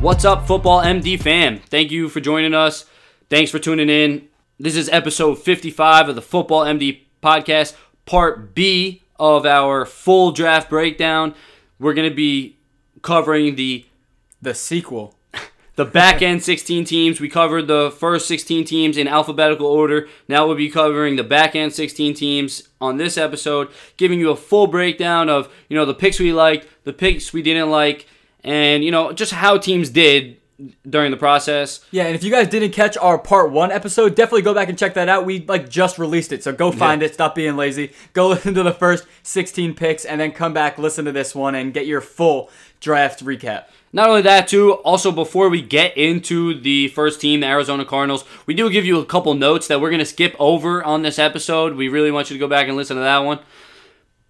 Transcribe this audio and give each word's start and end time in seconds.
What's 0.00 0.24
up, 0.24 0.46
Football 0.46 0.80
MD 0.80 1.20
fam? 1.20 1.58
Thank 1.58 1.90
you 1.90 2.08
for 2.08 2.20
joining 2.20 2.54
us. 2.54 2.86
Thanks 3.28 3.50
for 3.50 3.58
tuning 3.58 3.90
in. 3.90 4.28
This 4.58 4.74
is 4.74 4.88
episode 4.88 5.38
55 5.38 6.08
of 6.08 6.14
the 6.14 6.22
Football 6.22 6.64
MD 6.64 7.02
podcast, 7.22 7.76
part 8.06 8.54
B 8.54 9.02
of 9.18 9.44
our 9.44 9.84
full 9.84 10.32
draft 10.32 10.70
breakdown. 10.70 11.34
We're 11.78 11.92
going 11.92 12.08
to 12.08 12.16
be 12.16 12.56
covering 13.02 13.56
the 13.56 13.84
The 14.40 14.54
sequel. 14.54 15.16
the 15.76 15.84
back 15.84 16.22
end 16.22 16.42
16 16.42 16.86
teams. 16.86 17.20
We 17.20 17.28
covered 17.28 17.66
the 17.66 17.90
first 17.90 18.26
16 18.26 18.64
teams 18.64 18.96
in 18.96 19.06
alphabetical 19.06 19.66
order. 19.66 20.08
Now 20.28 20.46
we'll 20.46 20.56
be 20.56 20.70
covering 20.70 21.16
the 21.16 21.24
back 21.24 21.54
end 21.54 21.74
16 21.74 22.14
teams 22.14 22.70
on 22.80 22.96
this 22.96 23.18
episode, 23.18 23.68
giving 23.98 24.18
you 24.18 24.30
a 24.30 24.36
full 24.36 24.66
breakdown 24.66 25.28
of, 25.28 25.52
you 25.68 25.76
know, 25.76 25.84
the 25.84 25.92
picks 25.92 26.18
we 26.18 26.32
liked, 26.32 26.66
the 26.84 26.94
picks 26.94 27.34
we 27.34 27.42
didn't 27.42 27.68
like, 27.68 28.06
and, 28.44 28.84
you 28.84 28.90
know, 28.90 29.12
just 29.12 29.32
how 29.32 29.58
teams 29.58 29.90
did 29.90 30.36
during 30.88 31.10
the 31.10 31.16
process. 31.16 31.84
Yeah, 31.90 32.04
and 32.04 32.14
if 32.14 32.22
you 32.22 32.30
guys 32.30 32.48
didn't 32.48 32.72
catch 32.72 32.96
our 32.96 33.18
part 33.18 33.50
one 33.50 33.70
episode, 33.70 34.14
definitely 34.14 34.42
go 34.42 34.54
back 34.54 34.68
and 34.68 34.78
check 34.78 34.94
that 34.94 35.08
out. 35.08 35.24
We 35.24 35.44
like 35.46 35.68
just 35.68 35.98
released 35.98 36.32
it, 36.32 36.42
so 36.42 36.52
go 36.52 36.70
find 36.72 37.02
it. 37.02 37.14
Stop 37.14 37.34
being 37.34 37.56
lazy. 37.56 37.92
Go 38.12 38.28
listen 38.30 38.54
to 38.54 38.62
the 38.62 38.72
first 38.72 39.06
16 39.22 39.74
picks, 39.74 40.04
and 40.04 40.20
then 40.20 40.32
come 40.32 40.52
back, 40.52 40.78
listen 40.78 41.04
to 41.06 41.12
this 41.12 41.34
one, 41.34 41.54
and 41.54 41.74
get 41.74 41.86
your 41.86 42.00
full 42.00 42.50
draft 42.80 43.24
recap. 43.24 43.66
Not 43.92 44.08
only 44.08 44.22
that, 44.22 44.46
too, 44.46 44.74
also 44.74 45.10
before 45.10 45.48
we 45.48 45.62
get 45.62 45.96
into 45.96 46.60
the 46.60 46.88
first 46.88 47.20
team, 47.20 47.40
the 47.40 47.46
Arizona 47.46 47.84
Cardinals, 47.84 48.24
we 48.46 48.54
do 48.54 48.70
give 48.70 48.84
you 48.84 48.98
a 49.00 49.04
couple 49.04 49.34
notes 49.34 49.66
that 49.66 49.80
we're 49.80 49.90
going 49.90 49.98
to 49.98 50.04
skip 50.04 50.36
over 50.38 50.82
on 50.84 51.02
this 51.02 51.18
episode. 51.18 51.74
We 51.74 51.88
really 51.88 52.12
want 52.12 52.30
you 52.30 52.34
to 52.36 52.40
go 52.40 52.46
back 52.46 52.68
and 52.68 52.76
listen 52.76 52.96
to 52.96 53.02
that 53.02 53.18
one. 53.18 53.40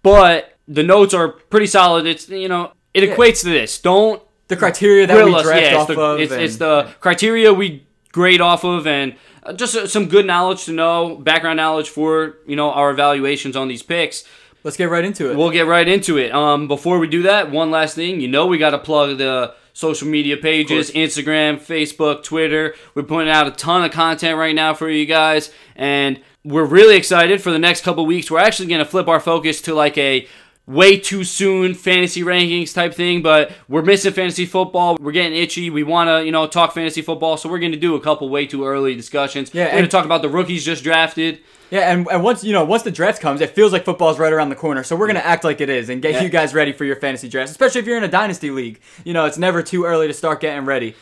But 0.01 0.57
the 0.67 0.81
notes 0.81 1.13
are 1.13 1.29
pretty 1.29 1.67
solid. 1.67 2.07
It's, 2.07 2.27
you 2.27 2.47
know, 2.47 2.71
it 2.93 3.09
equates 3.09 3.41
to 3.41 3.49
this. 3.49 3.79
Don't 3.79 4.21
The 4.47 4.55
criteria 4.57 5.07
that 5.07 5.25
we 5.25 5.33
us. 5.33 5.43
draft 5.43 5.61
Yeah, 5.61 5.77
off 5.77 5.87
the, 5.87 5.99
of. 5.99 6.19
it's, 6.19 6.31
and- 6.31 6.41
it's 6.41 6.57
the 6.57 6.89
criteria 6.99 7.53
we 7.53 7.85
grade 8.11 8.41
off 8.41 8.63
of 8.65 8.85
and 8.87 9.15
uh, 9.43 9.53
just 9.53 9.75
uh, 9.75 9.87
some 9.87 10.07
good 10.07 10.25
knowledge 10.25 10.65
to 10.65 10.71
know, 10.73 11.15
background 11.15 11.57
knowledge 11.57 11.89
for, 11.89 12.37
you 12.45 12.55
know, 12.55 12.71
our 12.71 12.91
evaluations 12.91 13.55
on 13.55 13.67
these 13.67 13.81
picks. 13.81 14.23
Let's 14.63 14.77
get 14.77 14.89
right 14.89 15.03
into 15.03 15.31
it. 15.31 15.37
We'll 15.37 15.49
get 15.49 15.65
right 15.65 15.87
into 15.87 16.17
it. 16.17 16.31
Um, 16.31 16.67
before 16.67 16.99
we 16.99 17.07
do 17.07 17.23
that, 17.23 17.49
one 17.49 17.71
last 17.71 17.95
thing. 17.95 18.21
You 18.21 18.27
know, 18.27 18.45
we 18.45 18.59
got 18.59 18.69
to 18.71 18.77
plug 18.77 19.17
the 19.17 19.55
social 19.73 20.07
media 20.07 20.37
pages 20.37 20.91
Instagram, 20.91 21.55
Facebook, 21.59 22.23
Twitter. 22.23 22.75
We're 22.93 23.01
putting 23.03 23.29
out 23.29 23.47
a 23.47 23.51
ton 23.51 23.83
of 23.83 23.91
content 23.91 24.37
right 24.37 24.53
now 24.53 24.75
for 24.75 24.87
you 24.89 25.07
guys. 25.07 25.49
And 25.75 26.21
we're 26.43 26.65
really 26.65 26.95
excited 26.95 27.41
for 27.41 27.49
the 27.51 27.57
next 27.57 27.83
couple 27.83 28.05
weeks. 28.05 28.29
We're 28.29 28.37
actually 28.39 28.67
going 28.67 28.83
to 28.83 28.89
flip 28.89 29.07
our 29.07 29.19
focus 29.19 29.61
to 29.61 29.73
like 29.73 29.97
a 29.97 30.27
way 30.71 30.97
too 30.97 31.23
soon 31.23 31.73
fantasy 31.73 32.21
rankings 32.21 32.73
type 32.73 32.93
thing 32.93 33.21
but 33.21 33.51
we're 33.67 33.81
missing 33.81 34.13
fantasy 34.13 34.45
football 34.45 34.97
we're 34.99 35.11
getting 35.11 35.37
itchy 35.37 35.69
we 35.69 35.83
want 35.83 36.07
to 36.07 36.25
you 36.25 36.31
know 36.31 36.47
talk 36.47 36.73
fantasy 36.73 37.01
football 37.01 37.37
so 37.37 37.49
we're 37.49 37.59
going 37.59 37.71
to 37.71 37.77
do 37.77 37.95
a 37.95 38.01
couple 38.01 38.29
way 38.29 38.45
too 38.45 38.65
early 38.65 38.95
discussions 38.95 39.53
Yeah, 39.53 39.65
we're 39.65 39.71
going 39.71 39.77
to 39.77 39.83
and- 39.83 39.91
talk 39.91 40.05
about 40.05 40.21
the 40.21 40.29
rookies 40.29 40.63
just 40.63 40.83
drafted 40.83 41.39
yeah, 41.71 41.89
and, 41.89 42.05
and 42.11 42.21
once 42.21 42.43
you 42.43 42.51
know, 42.51 42.65
once 42.65 42.83
the 42.83 42.91
draft 42.91 43.21
comes, 43.21 43.39
it 43.39 43.51
feels 43.51 43.71
like 43.71 43.85
football's 43.85 44.19
right 44.19 44.33
around 44.33 44.49
the 44.49 44.57
corner. 44.57 44.83
So 44.83 44.97
we're 44.97 45.07
gonna 45.07 45.21
mm. 45.21 45.25
act 45.25 45.45
like 45.45 45.61
it 45.61 45.69
is 45.69 45.87
and 45.87 46.01
get 46.01 46.15
Yeah. 46.15 46.23
you 46.23 46.29
guys 46.29 46.53
ready 46.53 46.73
for 46.73 46.83
your 46.83 46.97
fantasy 46.97 47.29
draft, 47.29 47.49
especially 47.49 47.79
if 47.79 47.87
you're 47.87 47.97
in 47.97 48.03
a 48.03 48.09
dynasty 48.09 48.51
league. 48.51 48.81
You 49.05 49.13
know, 49.13 49.25
it's 49.25 49.37
never 49.37 49.63
too 49.63 49.85
early 49.85 50.07
to 50.07 50.13
start 50.13 50.41
getting 50.41 50.65
ready. 50.65 50.95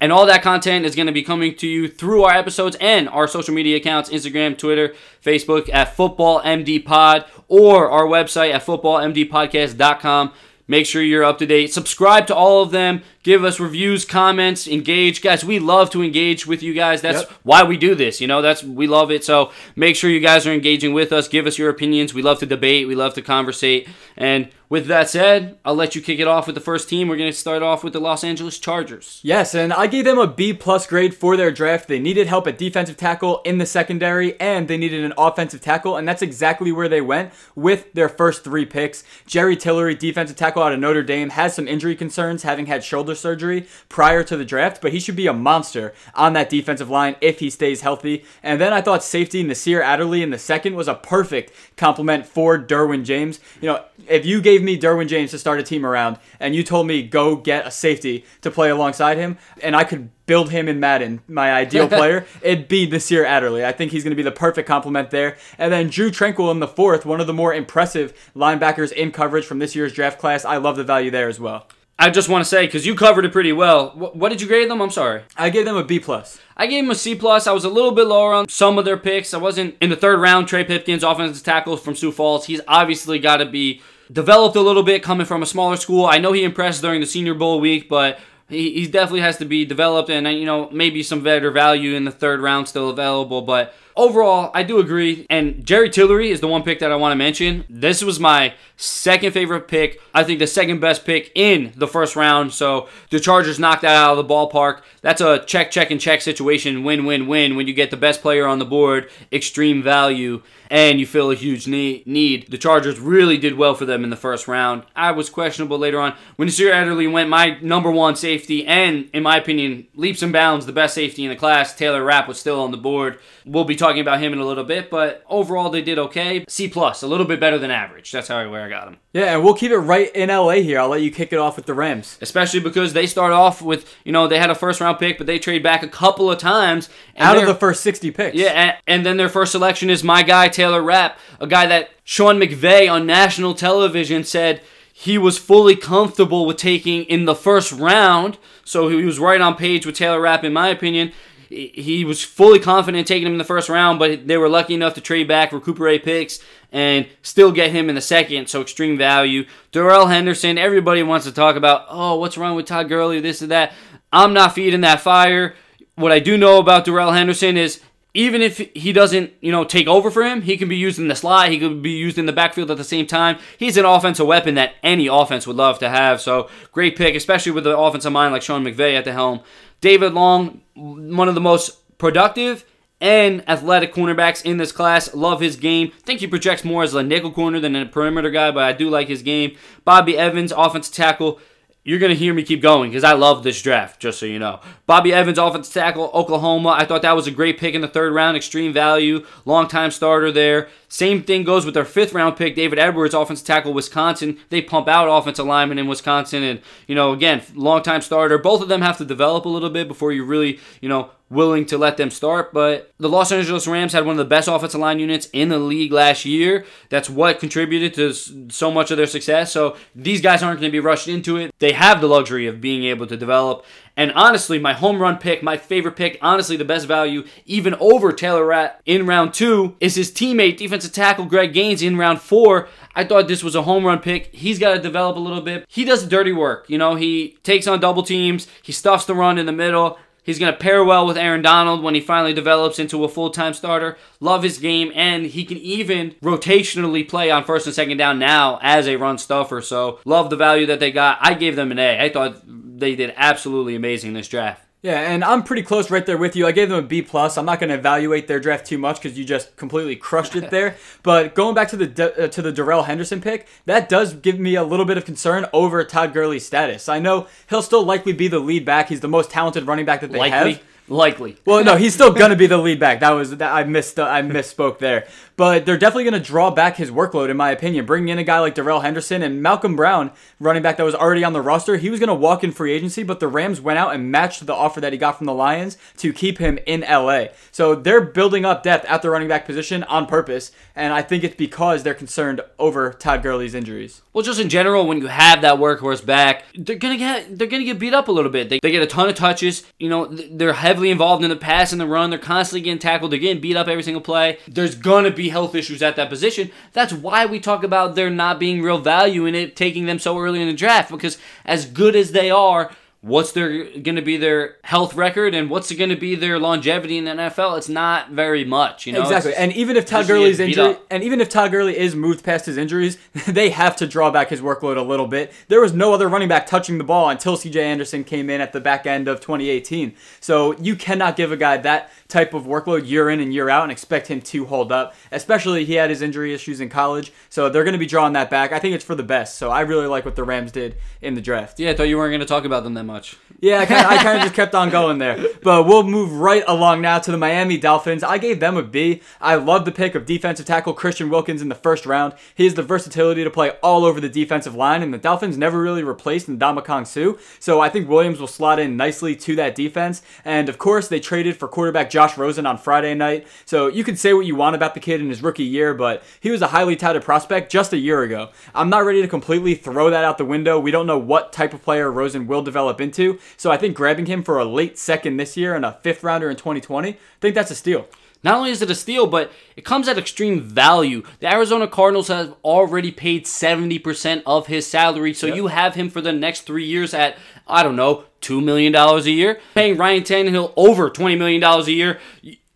And 0.00 0.12
all 0.12 0.26
that 0.26 0.42
content 0.42 0.84
is 0.84 0.94
going 0.94 1.06
to 1.06 1.12
be 1.12 1.22
coming 1.22 1.54
to 1.56 1.66
you 1.66 1.88
through 1.88 2.24
our 2.24 2.34
episodes 2.34 2.76
and 2.80 3.08
our 3.08 3.26
social 3.26 3.54
media 3.54 3.78
accounts 3.78 4.10
Instagram, 4.10 4.58
Twitter, 4.58 4.94
Facebook 5.24 5.72
at 5.72 5.96
Football 5.96 6.42
MD 6.42 6.84
Pod 6.84 7.24
or 7.48 7.88
our 7.88 8.04
website 8.04 8.52
at 8.52 8.64
footballmdpodcast.com. 8.66 10.32
Make 10.68 10.86
sure 10.86 11.02
you're 11.02 11.24
up 11.24 11.38
to 11.38 11.46
date. 11.46 11.72
Subscribe 11.72 12.26
to 12.26 12.34
all 12.34 12.62
of 12.62 12.72
them. 12.72 13.02
Give 13.26 13.42
us 13.42 13.58
reviews, 13.58 14.04
comments, 14.04 14.68
engage. 14.68 15.20
Guys, 15.20 15.44
we 15.44 15.58
love 15.58 15.90
to 15.90 16.00
engage 16.04 16.46
with 16.46 16.62
you 16.62 16.72
guys. 16.72 17.00
That's 17.02 17.22
Yep. 17.22 17.32
why 17.42 17.64
we 17.64 17.76
do 17.76 17.96
this. 17.96 18.20
You 18.20 18.28
know, 18.28 18.40
that's 18.40 18.62
we 18.62 18.86
love 18.86 19.10
it. 19.10 19.24
So 19.24 19.50
make 19.74 19.96
sure 19.96 20.08
you 20.08 20.20
guys 20.20 20.46
are 20.46 20.52
engaging 20.52 20.92
with 20.92 21.12
us. 21.12 21.26
Give 21.26 21.44
us 21.44 21.58
your 21.58 21.68
opinions. 21.68 22.14
We 22.14 22.22
love 22.22 22.38
to 22.38 22.46
debate. 22.46 22.86
We 22.86 22.94
love 22.94 23.14
to 23.14 23.22
conversate. 23.22 23.88
And 24.16 24.46
with 24.68 24.86
that 24.86 25.08
said, 25.08 25.58
I'll 25.64 25.76
let 25.76 25.94
you 25.94 26.00
kick 26.02 26.18
it 26.18 26.26
off 26.26 26.46
with 26.46 26.54
the 26.56 26.60
first 26.60 26.88
team. 26.88 27.06
We're 27.06 27.16
going 27.16 27.30
to 27.30 27.36
start 27.36 27.62
off 27.62 27.84
with 27.84 27.92
the 27.92 28.00
Los 28.00 28.24
Angeles 28.24 28.58
Chargers. 28.58 29.20
Yes, 29.22 29.54
and 29.54 29.72
I 29.72 29.86
gave 29.86 30.04
them 30.04 30.18
a 30.18 30.26
B 30.26 30.52
plus 30.52 30.88
grade 30.88 31.14
for 31.14 31.36
their 31.36 31.52
draft. 31.52 31.86
They 31.86 32.00
needed 32.00 32.26
help 32.26 32.48
at 32.48 32.58
defensive 32.58 32.96
tackle 32.96 33.42
in 33.44 33.58
the 33.58 33.66
secondary, 33.66 34.38
and 34.40 34.66
they 34.66 34.76
needed 34.76 35.04
an 35.04 35.12
offensive 35.16 35.60
tackle, 35.60 35.96
and 35.96 36.08
that's 36.08 36.22
exactly 36.22 36.72
where 36.72 36.88
they 36.88 37.00
went 37.00 37.32
with 37.54 37.92
their 37.92 38.08
first 38.08 38.42
three 38.42 38.64
picks. 38.66 39.04
Jerry 39.24 39.56
Tillery, 39.56 39.94
defensive 39.94 40.36
tackle 40.36 40.64
out 40.64 40.72
of 40.72 40.80
Notre 40.80 41.04
Dame, 41.04 41.30
has 41.30 41.54
some 41.54 41.68
injury 41.68 41.94
concerns, 41.94 42.42
having 42.42 42.66
had 42.66 42.82
shoulder 42.82 43.14
surgery 43.16 43.66
prior 43.88 44.22
to 44.22 44.36
the 44.36 44.44
draft, 44.44 44.80
but 44.80 44.92
he 44.92 45.00
should 45.00 45.16
be 45.16 45.26
a 45.26 45.32
monster 45.32 45.94
on 46.14 46.32
that 46.34 46.50
defensive 46.50 46.90
line 46.90 47.16
if 47.20 47.40
he 47.40 47.50
stays 47.50 47.80
healthy. 47.80 48.24
And 48.42 48.60
then 48.60 48.72
I 48.72 48.80
thought 48.80 49.02
safety 49.02 49.42
Nasir 49.42 49.82
Adderley 49.82 50.22
in 50.22 50.30
the 50.30 50.38
second 50.38 50.74
was 50.74 50.88
a 50.88 50.94
perfect 50.94 51.52
complement 51.76 52.26
for 52.26 52.58
Derwin 52.58 53.04
James. 53.04 53.40
You 53.60 53.68
know, 53.68 53.84
if 54.08 54.24
you 54.24 54.40
gave 54.40 54.62
me 54.62 54.78
Derwin 54.78 55.08
James 55.08 55.30
to 55.32 55.38
start 55.38 55.60
a 55.60 55.62
team 55.62 55.84
around 55.84 56.18
and 56.38 56.54
you 56.54 56.62
told 56.62 56.86
me 56.86 57.02
go 57.02 57.36
get 57.36 57.66
a 57.66 57.70
safety 57.70 58.24
to 58.42 58.50
play 58.50 58.70
alongside 58.70 59.18
him 59.18 59.38
and 59.62 59.74
I 59.74 59.84
could 59.84 60.10
build 60.26 60.50
him 60.50 60.68
in 60.68 60.80
Madden, 60.80 61.20
my 61.28 61.52
ideal 61.52 61.88
player, 61.96 62.26
it'd 62.42 62.68
be 62.68 62.88
Nasir 62.88 63.24
Adderley. 63.24 63.64
I 63.64 63.72
think 63.72 63.92
he's 63.92 64.04
going 64.04 64.10
to 64.12 64.16
be 64.16 64.22
the 64.22 64.32
perfect 64.32 64.68
complement 64.68 65.10
there. 65.10 65.36
And 65.58 65.72
then 65.72 65.88
Drue 65.88 66.10
Tranquill 66.10 66.50
in 66.50 66.60
the 66.60 66.68
fourth, 66.68 67.06
one 67.06 67.20
of 67.20 67.26
the 67.26 67.32
more 67.32 67.54
impressive 67.54 68.12
linebackers 68.34 68.92
in 68.92 69.12
coverage 69.12 69.46
from 69.46 69.58
this 69.58 69.74
year's 69.74 69.92
draft 69.92 70.18
class. 70.18 70.44
I 70.44 70.56
love 70.56 70.76
the 70.76 70.84
value 70.84 71.10
there 71.10 71.28
as 71.28 71.40
well. 71.40 71.66
I 71.98 72.10
just 72.10 72.28
want 72.28 72.44
to 72.44 72.48
say 72.48 72.66
because 72.66 72.84
you 72.84 72.94
covered 72.94 73.24
it 73.24 73.32
pretty 73.32 73.52
well. 73.52 73.90
What, 73.94 74.16
what 74.16 74.28
did 74.28 74.42
you 74.42 74.46
grade 74.46 74.70
them? 74.70 74.82
I'm 74.82 74.90
sorry. 74.90 75.22
I 75.36 75.48
gave 75.48 75.64
them 75.64 75.76
a 75.76 75.84
B 75.84 75.98
plus. 75.98 76.38
I 76.56 76.66
gave 76.66 76.84
them 76.84 76.90
a 76.90 76.94
C 76.94 77.14
plus. 77.14 77.46
I 77.46 77.52
was 77.52 77.64
a 77.64 77.70
little 77.70 77.92
bit 77.92 78.06
lower 78.06 78.34
on 78.34 78.48
some 78.48 78.78
of 78.78 78.84
their 78.84 78.98
picks. 78.98 79.32
I 79.32 79.38
wasn't 79.38 79.76
in 79.80 79.88
the 79.88 79.96
third 79.96 80.20
round. 80.20 80.46
Trey 80.46 80.64
Pipkins, 80.64 81.02
offensive 81.02 81.42
tackle 81.42 81.76
from 81.78 81.94
Sioux 81.94 82.12
Falls. 82.12 82.46
He's 82.46 82.60
obviously 82.68 83.18
got 83.18 83.38
to 83.38 83.46
be 83.46 83.80
developed 84.12 84.56
a 84.56 84.60
little 84.60 84.82
bit 84.82 85.02
coming 85.02 85.26
from 85.26 85.42
a 85.42 85.46
smaller 85.46 85.76
school. 85.76 86.04
I 86.04 86.18
know 86.18 86.32
he 86.32 86.44
impressed 86.44 86.82
during 86.82 87.00
the 87.00 87.06
Senior 87.06 87.34
Bowl 87.34 87.60
week, 87.60 87.88
but 87.88 88.18
he, 88.48 88.72
he 88.72 88.86
definitely 88.86 89.20
has 89.20 89.38
to 89.38 89.44
be 89.44 89.64
developed 89.64 90.10
and 90.10 90.26
you 90.38 90.44
know 90.44 90.70
maybe 90.70 91.02
some 91.02 91.22
better 91.22 91.50
value 91.50 91.94
in 91.94 92.04
the 92.04 92.12
third 92.12 92.40
round 92.40 92.68
still 92.68 92.90
available. 92.90 93.42
But 93.42 93.74
overall, 93.96 94.50
I 94.54 94.62
do 94.62 94.78
agree. 94.78 95.26
And 95.30 95.64
Jerry 95.64 95.90
Tillery 95.90 96.30
is 96.30 96.40
the 96.40 96.48
one 96.48 96.62
pick 96.62 96.78
that 96.80 96.92
I 96.92 96.96
want 96.96 97.12
to 97.12 97.16
mention. 97.16 97.64
This 97.68 98.02
was 98.02 98.20
my 98.20 98.54
second 98.76 99.32
favorite 99.32 99.68
pick. 99.68 100.00
I 100.14 100.22
think 100.22 100.38
the 100.38 100.46
second 100.46 100.80
best 100.80 101.04
pick 101.04 101.32
in 101.34 101.72
the 101.76 101.88
first 101.88 102.14
round. 102.16 102.52
So 102.52 102.88
the 103.10 103.20
Chargers 103.20 103.58
knocked 103.58 103.82
that 103.82 103.96
out 103.96 104.18
of 104.18 104.26
the 104.26 104.34
ballpark. 104.34 104.82
That's 105.00 105.20
a 105.20 105.44
check, 105.46 105.70
check, 105.70 105.90
and 105.90 106.00
check 106.00 106.20
situation. 106.20 106.84
Win, 106.84 107.04
win, 107.04 107.26
win. 107.26 107.56
When 107.56 107.66
you 107.66 107.74
get 107.74 107.90
the 107.90 107.96
best 107.96 108.22
player 108.22 108.46
on 108.46 108.58
the 108.58 108.64
board, 108.64 109.08
extreme 109.32 109.82
value, 109.82 110.42
and 110.70 110.98
you 110.98 111.06
feel 111.06 111.30
a 111.30 111.34
huge 111.34 111.66
need. 111.66 112.50
The 112.50 112.58
Chargers 112.58 112.98
really 112.98 113.38
did 113.38 113.56
well 113.56 113.74
for 113.74 113.84
them 113.84 114.04
in 114.04 114.10
the 114.10 114.16
first 114.16 114.48
round. 114.48 114.82
I 114.94 115.12
was 115.12 115.30
questionable 115.30 115.78
later 115.78 116.00
on. 116.00 116.14
When 116.36 116.46
Nasir 116.46 116.72
Adderley 116.72 117.06
went, 117.06 117.30
my 117.30 117.58
number 117.60 117.90
one 117.90 118.16
safety, 118.16 118.66
and 118.66 119.08
in 119.12 119.22
my 119.22 119.36
opinion, 119.36 119.86
leaps 119.94 120.22
and 120.22 120.32
bounds 120.32 120.66
the 120.66 120.72
best 120.72 120.94
safety 120.94 121.24
in 121.24 121.30
the 121.30 121.36
class, 121.36 121.74
Taylor 121.74 122.02
Rapp 122.02 122.28
was 122.28 122.40
still 122.40 122.60
on 122.60 122.72
the 122.72 122.76
board. 122.76 123.20
We'll 123.44 123.64
be 123.64 123.76
talking 123.76 123.85
about 123.94 124.20
him 124.20 124.32
in 124.32 124.38
a 124.38 124.44
little 124.44 124.64
bit, 124.64 124.90
but 124.90 125.22
overall 125.28 125.70
they 125.70 125.82
did 125.82 125.98
okay. 125.98 126.44
C 126.48 126.68
plus, 126.68 127.02
a 127.02 127.06
little 127.06 127.26
bit 127.26 127.38
better 127.38 127.58
than 127.58 127.70
average. 127.70 128.10
That's 128.10 128.28
how 128.28 128.38
I 128.38 128.46
where 128.46 128.64
I 128.64 128.68
got 128.68 128.86
them. 128.86 128.96
Yeah, 129.12 129.34
and 129.34 129.44
we'll 129.44 129.54
keep 129.54 129.70
it 129.70 129.78
right 129.78 130.14
in 130.14 130.28
LA 130.28 130.54
here. 130.54 130.80
I'll 130.80 130.88
let 130.88 131.02
you 131.02 131.10
kick 131.10 131.32
it 131.32 131.38
off 131.38 131.56
with 131.56 131.66
the 131.66 131.74
Rams. 131.74 132.18
Especially 132.20 132.60
because 132.60 132.92
they 132.92 133.06
start 133.06 133.32
off 133.32 133.62
with, 133.62 133.94
you 134.04 134.12
know, 134.12 134.26
they 134.26 134.38
had 134.38 134.50
a 134.50 134.54
first 134.54 134.80
round 134.80 134.98
pick, 134.98 135.18
but 135.18 135.26
they 135.26 135.38
trade 135.38 135.62
back 135.62 135.82
a 135.82 135.88
couple 135.88 136.30
of 136.30 136.38
times. 136.38 136.88
Out 137.16 137.38
of 137.38 137.46
the 137.46 137.54
first 137.54 137.82
60 137.82 138.10
picks. 138.10 138.36
Yeah, 138.36 138.48
and, 138.48 138.76
and 138.86 139.06
then 139.06 139.16
their 139.16 139.28
first 139.28 139.52
selection 139.52 139.88
is 139.88 140.02
my 140.04 140.22
guy 140.22 140.48
Taylor 140.48 140.82
Rapp, 140.82 141.18
a 141.40 141.46
guy 141.46 141.66
that 141.66 141.90
Sean 142.04 142.38
McVay 142.38 142.90
on 142.90 143.06
national 143.06 143.54
television 143.54 144.24
said 144.24 144.60
he 144.98 145.18
was 145.18 145.36
fully 145.36 145.76
comfortable 145.76 146.46
with 146.46 146.56
taking 146.56 147.04
in 147.04 147.26
the 147.26 147.34
first 147.34 147.70
round. 147.70 148.38
So 148.64 148.88
he 148.88 149.04
was 149.04 149.18
right 149.18 149.40
on 149.42 149.54
page 149.54 149.84
with 149.84 149.94
Taylor 149.94 150.20
Rapp, 150.22 150.42
in 150.42 150.54
my 150.54 150.68
opinion. 150.68 151.12
He 151.48 152.04
was 152.04 152.24
fully 152.24 152.58
confident 152.58 153.06
taking 153.06 153.26
him 153.26 153.34
in 153.34 153.38
the 153.38 153.44
first 153.44 153.68
round, 153.68 153.98
but 153.98 154.26
they 154.26 154.36
were 154.36 154.48
lucky 154.48 154.74
enough 154.74 154.94
to 154.94 155.00
trade 155.00 155.28
back, 155.28 155.52
recuperate 155.52 156.04
picks, 156.04 156.40
and 156.72 157.06
still 157.22 157.52
get 157.52 157.70
him 157.70 157.88
in 157.88 157.94
the 157.94 158.00
second. 158.00 158.48
So 158.48 158.60
extreme 158.60 158.98
value. 158.98 159.46
Darrell 159.72 160.06
Henderson. 160.06 160.58
Everybody 160.58 161.02
wants 161.02 161.26
to 161.26 161.32
talk 161.32 161.56
about, 161.56 161.86
oh, 161.88 162.16
what's 162.16 162.36
wrong 162.36 162.56
with 162.56 162.66
Todd 162.66 162.88
Gurley? 162.88 163.20
This 163.20 163.42
and 163.42 163.50
that. 163.50 163.72
I'm 164.12 164.32
not 164.32 164.54
feeding 164.54 164.80
that 164.80 165.00
fire. 165.00 165.54
What 165.94 166.12
I 166.12 166.18
do 166.18 166.36
know 166.36 166.58
about 166.58 166.84
Darrell 166.84 167.12
Henderson 167.12 167.56
is 167.56 167.80
even 168.16 168.40
if 168.40 168.56
he 168.56 168.94
doesn't, 168.94 169.30
you 169.42 169.52
know, 169.52 169.62
take 169.62 169.86
over 169.86 170.10
for 170.10 170.22
him, 170.22 170.40
he 170.40 170.56
can 170.56 170.70
be 170.70 170.76
used 170.76 170.98
in 170.98 171.08
the 171.08 171.14
slot. 171.14 171.50
He 171.50 171.58
could 171.58 171.82
be 171.82 171.90
used 171.90 172.16
in 172.16 172.24
the 172.24 172.32
backfield 172.32 172.70
at 172.70 172.78
the 172.78 172.84
same 172.84 173.06
time. 173.06 173.38
He's 173.58 173.76
an 173.76 173.84
offensive 173.84 174.26
weapon 174.26 174.54
that 174.54 174.72
any 174.82 175.06
offense 175.06 175.46
would 175.46 175.56
love 175.56 175.78
to 175.80 175.90
have. 175.90 176.22
So 176.22 176.48
great 176.72 176.96
pick, 176.96 177.14
especially 177.14 177.52
with 177.52 177.64
the 177.64 177.76
offensive 177.76 178.12
mind 178.12 178.32
like 178.32 178.40
Sean 178.40 178.64
McVay 178.64 178.96
at 178.96 179.04
the 179.04 179.12
helm. 179.12 179.40
David 179.80 180.12
Long, 180.14 180.60
one 180.74 181.28
of 181.28 181.34
the 181.34 181.40
most 181.40 181.98
productive 181.98 182.64
and 183.00 183.48
athletic 183.48 183.92
cornerbacks 183.92 184.44
in 184.44 184.56
this 184.56 184.72
class. 184.72 185.14
Love 185.14 185.40
his 185.40 185.56
game. 185.56 185.92
Think 186.02 186.20
he 186.20 186.26
projects 186.26 186.64
more 186.64 186.82
as 186.82 186.94
a 186.94 187.02
nickel 187.02 187.30
corner 187.30 187.60
than 187.60 187.76
a 187.76 187.86
perimeter 187.86 188.30
guy, 188.30 188.50
but 188.50 188.64
I 188.64 188.72
do 188.72 188.88
like 188.88 189.08
his 189.08 189.22
game. 189.22 189.56
Bobby 189.84 190.16
Evans, 190.16 190.52
offensive 190.56 190.94
tackle. 190.94 191.40
You're 191.86 192.00
going 192.00 192.10
to 192.10 192.18
hear 192.18 192.34
me 192.34 192.42
keep 192.42 192.60
going 192.60 192.90
because 192.90 193.04
I 193.04 193.12
love 193.12 193.44
this 193.44 193.62
draft, 193.62 194.00
just 194.00 194.18
so 194.18 194.26
you 194.26 194.40
know. 194.40 194.58
Bobby 194.86 195.12
Evans, 195.12 195.38
offensive 195.38 195.72
tackle, 195.72 196.10
Oklahoma. 196.12 196.70
I 196.70 196.84
thought 196.84 197.02
that 197.02 197.14
was 197.14 197.28
a 197.28 197.30
great 197.30 197.58
pick 197.58 197.76
in 197.76 197.80
the 197.80 197.86
third 197.86 198.12
round, 198.12 198.36
extreme 198.36 198.72
value, 198.72 199.24
long-time 199.44 199.92
starter 199.92 200.32
there. 200.32 200.68
Same 200.88 201.22
thing 201.22 201.44
goes 201.44 201.64
with 201.64 201.74
their 201.74 201.84
fifth 201.84 202.12
round 202.12 202.36
pick, 202.36 202.56
David 202.56 202.80
Edwards, 202.80 203.14
offensive 203.14 203.46
tackle, 203.46 203.72
Wisconsin. 203.72 204.36
They 204.48 204.62
pump 204.62 204.88
out 204.88 205.06
offensive 205.06 205.46
linemen 205.46 205.78
in 205.78 205.86
Wisconsin, 205.86 206.42
and 206.42 206.60
you 206.88 206.96
know, 206.96 207.12
again, 207.12 207.42
long-time 207.54 208.00
starter. 208.00 208.36
Both 208.36 208.62
of 208.62 208.68
them 208.68 208.82
have 208.82 208.98
to 208.98 209.04
develop 209.04 209.44
a 209.44 209.48
little 209.48 209.70
bit 209.70 209.86
before 209.86 210.10
you 210.10 210.24
really, 210.24 210.58
you 210.80 210.88
know, 210.88 211.12
willing 211.28 211.66
to 211.66 211.78
let 211.78 211.96
them 211.96 212.10
start. 212.10 212.52
But 212.52 212.92
the 212.98 213.08
Los 213.08 213.32
Angeles 213.32 213.66
Rams 213.66 213.92
had 213.92 214.04
one 214.04 214.12
of 214.12 214.18
the 214.18 214.24
best 214.24 214.48
offensive 214.48 214.80
line 214.80 214.98
units 214.98 215.28
in 215.32 215.48
the 215.48 215.58
league 215.58 215.92
last 215.92 216.24
year. 216.24 216.64
That's 216.88 217.10
what 217.10 217.40
contributed 217.40 217.94
to 217.94 218.50
so 218.50 218.70
much 218.70 218.90
of 218.90 218.96
their 218.96 219.06
success. 219.06 219.52
So 219.52 219.76
these 219.94 220.20
guys 220.20 220.42
aren't 220.42 220.60
going 220.60 220.70
to 220.70 220.76
be 220.76 220.80
rushed 220.80 221.08
into 221.08 221.36
it. 221.36 221.54
They 221.58 221.72
have 221.72 222.00
the 222.00 222.06
luxury 222.06 222.46
of 222.46 222.60
being 222.60 222.84
able 222.84 223.06
to 223.06 223.16
develop. 223.16 223.64
And 223.98 224.12
honestly, 224.12 224.58
my 224.58 224.74
home 224.74 225.00
run 225.00 225.16
pick, 225.16 225.42
my 225.42 225.56
favorite 225.56 225.96
pick, 225.96 226.18
honestly, 226.20 226.56
the 226.56 226.66
best 226.66 226.86
value, 226.86 227.24
even 227.46 227.74
over 227.80 228.12
Taylor 228.12 228.44
Rapp 228.44 228.82
in 228.84 229.06
round 229.06 229.32
two, 229.32 229.74
is 229.80 229.94
his 229.94 230.12
teammate, 230.12 230.58
defensive 230.58 230.92
tackle 230.92 231.24
Greg 231.24 231.54
Gaines 231.54 231.82
in 231.82 231.96
round 231.96 232.20
four. 232.20 232.68
I 232.94 233.04
thought 233.04 233.26
this 233.26 233.42
was 233.42 233.54
a 233.54 233.62
home 233.62 233.86
run 233.86 234.00
pick. 234.00 234.34
He's 234.34 234.58
got 234.58 234.74
to 234.74 234.80
develop 234.80 235.16
a 235.16 235.20
little 235.20 235.40
bit. 235.40 235.64
He 235.68 235.84
does 235.84 236.06
dirty 236.06 236.32
work. 236.32 236.68
You 236.68 236.76
know, 236.76 236.94
he 236.94 237.38
takes 237.42 237.66
on 237.66 237.80
double 237.80 238.02
teams, 238.02 238.46
he 238.62 238.72
stuffs 238.72 239.06
the 239.06 239.14
run 239.14 239.38
in 239.38 239.46
the 239.46 239.52
middle. 239.52 239.98
He's 240.26 240.40
going 240.40 240.52
to 240.52 240.58
pair 240.58 240.84
well 240.84 241.06
with 241.06 241.16
Aaron 241.16 241.40
Donald 241.40 241.84
when 241.84 241.94
he 241.94 242.00
finally 242.00 242.34
develops 242.34 242.80
into 242.80 243.04
a 243.04 243.08
full 243.08 243.30
time 243.30 243.54
starter. 243.54 243.96
Love 244.18 244.42
his 244.42 244.58
game, 244.58 244.90
and 244.94 245.26
he 245.26 245.44
can 245.44 245.56
even 245.58 246.16
rotationally 246.20 247.08
play 247.08 247.30
on 247.30 247.44
first 247.44 247.66
and 247.66 247.74
second 247.74 247.96
down 247.96 248.18
now 248.18 248.58
as 248.60 248.88
a 248.88 248.96
run 248.96 249.18
stuffer. 249.18 249.62
So, 249.62 250.00
love 250.04 250.28
the 250.28 250.36
value 250.36 250.66
that 250.66 250.80
they 250.80 250.90
got. 250.90 251.18
I 251.20 251.34
gave 251.34 251.54
them 251.54 251.70
an 251.70 251.78
A. 251.78 252.00
I 252.00 252.08
thought 252.08 252.42
they 252.44 252.96
did 252.96 253.14
absolutely 253.16 253.76
amazing 253.76 254.14
this 254.14 254.28
draft. 254.28 254.65
Yeah, 254.82 255.00
and 255.00 255.24
I'm 255.24 255.42
pretty 255.42 255.62
close 255.62 255.90
right 255.90 256.04
there 256.04 256.18
with 256.18 256.36
you. 256.36 256.46
I 256.46 256.52
gave 256.52 256.68
them 256.68 256.78
a 256.78 256.86
B 256.86 257.02
plus. 257.02 257.36
I'm 257.36 257.46
not 257.46 257.58
going 257.58 257.70
to 257.70 257.74
evaluate 257.74 258.28
their 258.28 258.38
draft 258.38 258.66
too 258.66 258.78
much 258.78 259.02
because 259.02 259.18
you 259.18 259.24
just 259.24 259.56
completely 259.56 259.96
crushed 259.96 260.36
it 260.36 260.50
there. 260.50 260.76
but 261.02 261.34
going 261.34 261.54
back 261.54 261.68
to 261.70 261.76
the 261.76 262.24
uh, 262.24 262.28
to 262.28 262.42
the 262.42 262.52
Darrell 262.52 262.84
Henderson 262.84 263.20
pick, 263.20 263.48
that 263.64 263.88
does 263.88 264.14
give 264.14 264.38
me 264.38 264.54
a 264.54 264.62
little 264.62 264.84
bit 264.84 264.96
of 264.96 265.04
concern 265.04 265.46
over 265.52 265.82
Todd 265.82 266.12
Gurley's 266.12 266.46
status. 266.46 266.88
I 266.88 267.00
know 267.00 267.26
he'll 267.48 267.62
still 267.62 267.82
likely 267.82 268.12
be 268.12 268.28
the 268.28 268.38
lead 268.38 268.64
back. 268.64 268.88
He's 268.88 269.00
the 269.00 269.08
most 269.08 269.30
talented 269.30 269.66
running 269.66 269.86
back 269.86 270.02
that 270.02 270.12
they 270.12 270.18
likely. 270.18 270.52
have. 270.54 270.62
Likely. 270.88 271.36
Well, 271.44 271.64
no, 271.64 271.76
he's 271.76 271.94
still 271.94 272.12
gonna 272.14 272.36
be 272.36 272.46
the 272.46 272.58
lead 272.58 272.78
back. 272.78 273.00
That 273.00 273.10
was 273.10 273.36
that 273.38 273.52
I 273.52 273.64
missed. 273.64 273.98
I 273.98 274.22
misspoke 274.22 274.78
there. 274.78 275.08
But 275.36 275.66
they're 275.66 275.76
definitely 275.76 276.04
gonna 276.04 276.20
draw 276.20 276.50
back 276.50 276.76
his 276.76 276.90
workload, 276.90 277.28
in 277.28 277.36
my 277.36 277.50
opinion. 277.50 277.84
Bringing 277.84 278.08
in 278.08 278.18
a 278.18 278.24
guy 278.24 278.40
like 278.40 278.54
Darrell 278.54 278.80
Henderson 278.80 279.22
and 279.22 279.42
Malcolm 279.42 279.76
Brown, 279.76 280.10
running 280.40 280.62
back 280.62 280.78
that 280.78 280.82
was 280.82 280.94
already 280.94 281.24
on 281.24 281.34
the 281.34 281.42
roster, 281.42 281.76
he 281.76 281.90
was 281.90 282.00
gonna 282.00 282.14
walk 282.14 282.42
in 282.42 282.52
free 282.52 282.72
agency, 282.72 283.02
but 283.02 283.20
the 283.20 283.28
Rams 283.28 283.60
went 283.60 283.78
out 283.78 283.94
and 283.94 284.10
matched 284.10 284.46
the 284.46 284.54
offer 284.54 284.80
that 284.80 284.92
he 284.92 284.98
got 284.98 285.18
from 285.18 285.26
the 285.26 285.34
Lions 285.34 285.76
to 285.98 286.12
keep 286.12 286.38
him 286.38 286.58
in 286.66 286.82
LA. 286.82 287.26
So 287.52 287.74
they're 287.74 288.00
building 288.00 288.46
up 288.46 288.62
depth 288.62 288.86
at 288.86 289.02
the 289.02 289.10
running 289.10 289.28
back 289.28 289.44
position 289.44 289.82
on 289.84 290.06
purpose, 290.06 290.52
and 290.74 290.94
I 290.94 291.02
think 291.02 291.22
it's 291.22 291.36
because 291.36 291.82
they're 291.82 291.94
concerned 291.94 292.40
over 292.58 292.92
Todd 292.92 293.22
Gurley's 293.22 293.54
injuries. 293.54 294.00
Well, 294.14 294.24
just 294.24 294.40
in 294.40 294.48
general, 294.48 294.86
when 294.86 294.98
you 294.98 295.08
have 295.08 295.42
that 295.42 295.56
workhorse 295.56 296.04
back, 296.04 296.44
they're 296.54 296.76
gonna 296.76 296.96
get 296.96 297.38
they're 297.38 297.46
gonna 297.46 297.64
get 297.64 297.78
beat 297.78 297.92
up 297.92 298.08
a 298.08 298.12
little 298.12 298.30
bit. 298.30 298.48
They, 298.48 298.60
they 298.62 298.70
get 298.70 298.82
a 298.82 298.86
ton 298.86 299.10
of 299.10 299.14
touches. 299.14 299.64
You 299.78 299.90
know, 299.90 300.06
they're 300.06 300.54
heavily 300.54 300.90
involved 300.90 301.22
in 301.22 301.28
the 301.28 301.36
pass 301.36 301.72
and 301.72 301.80
the 301.80 301.86
run. 301.86 302.08
They're 302.08 302.18
constantly 302.18 302.62
getting 302.62 302.78
tackled. 302.78 303.12
They're 303.12 303.18
getting 303.18 303.42
beat 303.42 303.56
up 303.56 303.68
every 303.68 303.82
single 303.82 304.00
play. 304.00 304.38
There's 304.48 304.74
gonna 304.74 305.10
be 305.10 305.25
health 305.28 305.54
issues 305.54 305.82
at 305.82 305.96
that 305.96 306.08
position. 306.08 306.50
That's 306.72 306.92
why 306.92 307.26
we 307.26 307.40
talk 307.40 307.64
about 307.64 307.94
there 307.94 308.10
not 308.10 308.38
being 308.38 308.62
real 308.62 308.78
value 308.78 309.26
in 309.26 309.34
it, 309.34 309.56
taking 309.56 309.86
them 309.86 309.98
so 309.98 310.18
early 310.18 310.40
in 310.40 310.48
the 310.48 310.54
draft. 310.54 310.90
Because 310.90 311.18
as 311.44 311.66
good 311.66 311.96
as 311.96 312.12
they 312.12 312.30
are, 312.30 312.70
what's 313.06 313.30
their 313.32 313.64
going 313.78 313.94
to 313.94 314.02
be 314.02 314.16
their 314.16 314.56
health 314.64 314.94
record 314.94 315.32
and 315.32 315.48
what's 315.48 315.72
going 315.72 315.90
to 315.90 315.96
be 315.96 316.16
their 316.16 316.38
longevity 316.40 316.98
in 316.98 317.04
the 317.04 317.12
NFL? 317.12 317.56
It's 317.56 317.68
not 317.68 318.10
very 318.10 318.44
much, 318.44 318.84
you 318.84 318.92
know. 318.92 319.02
Exactly. 319.02 319.30
It's, 319.30 319.40
and 319.40 319.52
even 319.52 319.76
if 319.76 319.86
Todd 319.86 320.08
Gurley's 320.08 320.40
injury, 320.40 320.76
and 320.90 321.04
even 321.04 321.20
if 321.20 321.28
Todd 321.28 321.52
Gurley 321.52 321.78
is 321.78 321.94
moved 321.94 322.24
past 322.24 322.46
his 322.46 322.56
injuries, 322.56 322.98
they 323.28 323.50
have 323.50 323.76
to 323.76 323.86
draw 323.86 324.10
back 324.10 324.30
his 324.30 324.40
workload 324.40 324.76
a 324.76 324.82
little 324.82 325.06
bit. 325.06 325.32
There 325.46 325.60
was 325.60 325.72
no 325.72 325.94
other 325.94 326.08
running 326.08 326.28
back 326.28 326.46
touching 326.46 326.78
the 326.78 326.84
ball 326.84 327.08
until 327.08 327.36
C.J. 327.36 327.62
Anderson 327.62 328.02
came 328.02 328.28
in 328.28 328.40
at 328.40 328.52
the 328.52 328.60
back 328.60 328.86
end 328.86 329.06
of 329.06 329.20
2018. 329.20 329.94
So 330.20 330.56
you 330.58 330.74
cannot 330.74 331.16
give 331.16 331.30
a 331.30 331.36
guy 331.36 331.58
that 331.58 331.90
type 332.08 332.34
of 332.34 332.44
workload 332.44 332.88
year 332.88 333.08
in 333.08 333.20
and 333.20 333.32
year 333.32 333.48
out 333.48 333.62
and 333.62 333.72
expect 333.72 334.08
him 334.08 334.20
to 334.20 334.46
hold 334.46 334.72
up. 334.72 334.94
Especially 335.12 335.64
he 335.64 335.74
had 335.74 335.90
his 335.90 336.02
injury 336.02 336.34
issues 336.34 336.60
in 336.60 336.68
college, 336.68 337.12
so 337.28 337.48
they're 337.48 337.64
going 337.64 337.72
to 337.72 337.78
be 337.78 337.86
drawing 337.86 338.14
that 338.14 338.30
back. 338.30 338.50
I 338.50 338.58
think 338.58 338.74
it's 338.74 338.84
for 338.84 338.96
the 338.96 339.04
best. 339.04 339.36
So 339.36 339.50
I 339.50 339.60
really 339.60 339.86
like 339.86 340.04
what 340.04 340.16
the 340.16 340.24
Rams 340.24 340.50
did 340.50 340.76
in 341.00 341.14
the 341.14 341.20
draft. 341.20 341.60
Yeah, 341.60 341.70
I 341.70 341.76
thought 341.76 341.84
you 341.84 341.96
weren't 341.96 342.10
going 342.10 342.20
to 342.20 342.26
talk 342.26 342.44
about 342.44 342.64
them 342.64 342.74
that 342.74 342.84
much. 342.84 342.95
Yeah, 343.40 343.60
I 343.60 343.66
kind 343.66 344.18
of 344.18 344.22
just 344.22 344.34
kept 344.34 344.54
on 344.54 344.70
going 344.70 344.98
there. 344.98 345.22
But 345.42 345.64
we'll 345.64 345.82
move 345.82 346.12
right 346.12 346.42
along 346.48 346.80
now 346.80 346.98
to 346.98 347.10
the 347.10 347.18
Miami 347.18 347.58
Dolphins. 347.58 348.02
I 348.02 348.16
gave 348.16 348.40
them 348.40 348.56
a 348.56 348.62
B. 348.62 349.02
I 349.20 349.34
love 349.34 349.66
the 349.66 349.72
pick 349.72 349.94
of 349.94 350.06
defensive 350.06 350.46
tackle 350.46 350.72
Christian 350.72 351.10
Wilkins 351.10 351.42
in 351.42 351.50
the 351.50 351.54
first 351.54 351.84
round. 351.84 352.14
He 352.34 352.44
has 352.44 352.54
the 352.54 352.62
versatility 352.62 353.24
to 353.24 353.30
play 353.30 353.50
all 353.62 353.84
over 353.84 354.00
the 354.00 354.08
defensive 354.08 354.54
line, 354.54 354.82
and 354.82 354.94
the 354.94 354.98
Dolphins 354.98 355.36
never 355.36 355.60
really 355.60 355.82
replaced 355.82 356.28
Ndamukong 356.28 356.86
Suh. 356.86 357.20
So 357.38 357.60
I 357.60 357.68
think 357.68 357.88
Williams 357.88 358.20
will 358.20 358.26
slot 358.26 358.58
in 358.58 358.76
nicely 358.76 359.14
to 359.16 359.36
that 359.36 359.54
defense. 359.54 360.00
And 360.24 360.48
of 360.48 360.56
course, 360.56 360.88
they 360.88 360.98
traded 360.98 361.36
for 361.36 361.46
quarterback 361.46 361.90
Josh 361.90 362.16
Rosen 362.16 362.46
on 362.46 362.56
Friday 362.56 362.94
night. 362.94 363.26
So 363.44 363.66
you 363.66 363.84
can 363.84 363.96
say 363.96 364.14
what 364.14 364.26
you 364.26 364.34
want 364.34 364.56
about 364.56 364.72
the 364.72 364.80
kid 364.80 365.00
in 365.00 365.10
his 365.10 365.22
rookie 365.22 365.44
year, 365.44 365.74
but 365.74 366.02
he 366.20 366.30
was 366.30 366.40
a 366.40 366.48
highly 366.48 366.76
touted 366.76 367.02
prospect 367.02 367.52
just 367.52 367.74
a 367.74 367.78
year 367.78 368.02
ago. 368.02 368.30
I'm 368.54 368.70
not 368.70 368.84
ready 368.84 369.02
to 369.02 369.08
completely 369.08 369.54
throw 369.54 369.90
that 369.90 370.04
out 370.04 370.16
the 370.16 370.24
window. 370.24 370.58
We 370.58 370.70
don't 370.70 370.86
know 370.86 370.98
what 370.98 371.32
type 371.34 371.52
of 371.52 371.62
player 371.62 371.92
Rosen 371.92 372.26
will 372.26 372.42
develop 372.42 372.75
into. 372.80 373.18
So 373.36 373.50
I 373.50 373.56
think 373.56 373.76
grabbing 373.76 374.06
him 374.06 374.22
for 374.22 374.38
a 374.38 374.44
late 374.44 374.78
second 374.78 375.16
this 375.16 375.36
year 375.36 375.54
and 375.54 375.64
a 375.64 375.78
fifth 375.82 376.02
rounder 376.02 376.30
in 376.30 376.36
2020, 376.36 376.90
I 376.90 376.96
think 377.20 377.34
that's 377.34 377.50
a 377.50 377.54
steal. 377.54 377.86
Not 378.22 378.38
only 378.38 378.50
is 378.50 378.60
it 378.62 378.70
a 378.70 378.74
steal, 378.74 379.06
but 379.06 379.30
it 379.56 379.64
comes 379.64 379.86
at 379.88 379.98
extreme 379.98 380.40
value. 380.40 381.04
The 381.20 381.32
Arizona 381.32 381.68
Cardinals 381.68 382.08
have 382.08 382.34
already 382.42 382.90
paid 382.90 383.24
70% 383.24 384.22
of 384.26 384.48
his 384.48 384.66
salary, 384.66 385.14
so 385.14 385.28
yep. 385.28 385.36
you 385.36 385.46
have 385.46 385.76
him 385.76 385.90
for 385.90 386.00
the 386.00 386.12
next 386.12 386.40
three 386.40 386.64
years 386.64 386.92
at, 386.92 387.16
I 387.46 387.62
don't 387.62 387.76
know, 387.76 388.04
$2 388.22 388.42
million 388.42 388.74
a 388.74 389.00
year. 389.02 389.38
Paying 389.54 389.76
Ryan 389.76 390.02
Tannehill 390.02 390.52
over 390.56 390.90
$20 390.90 391.16
million 391.16 391.44
a 391.44 391.70
year 391.70 392.00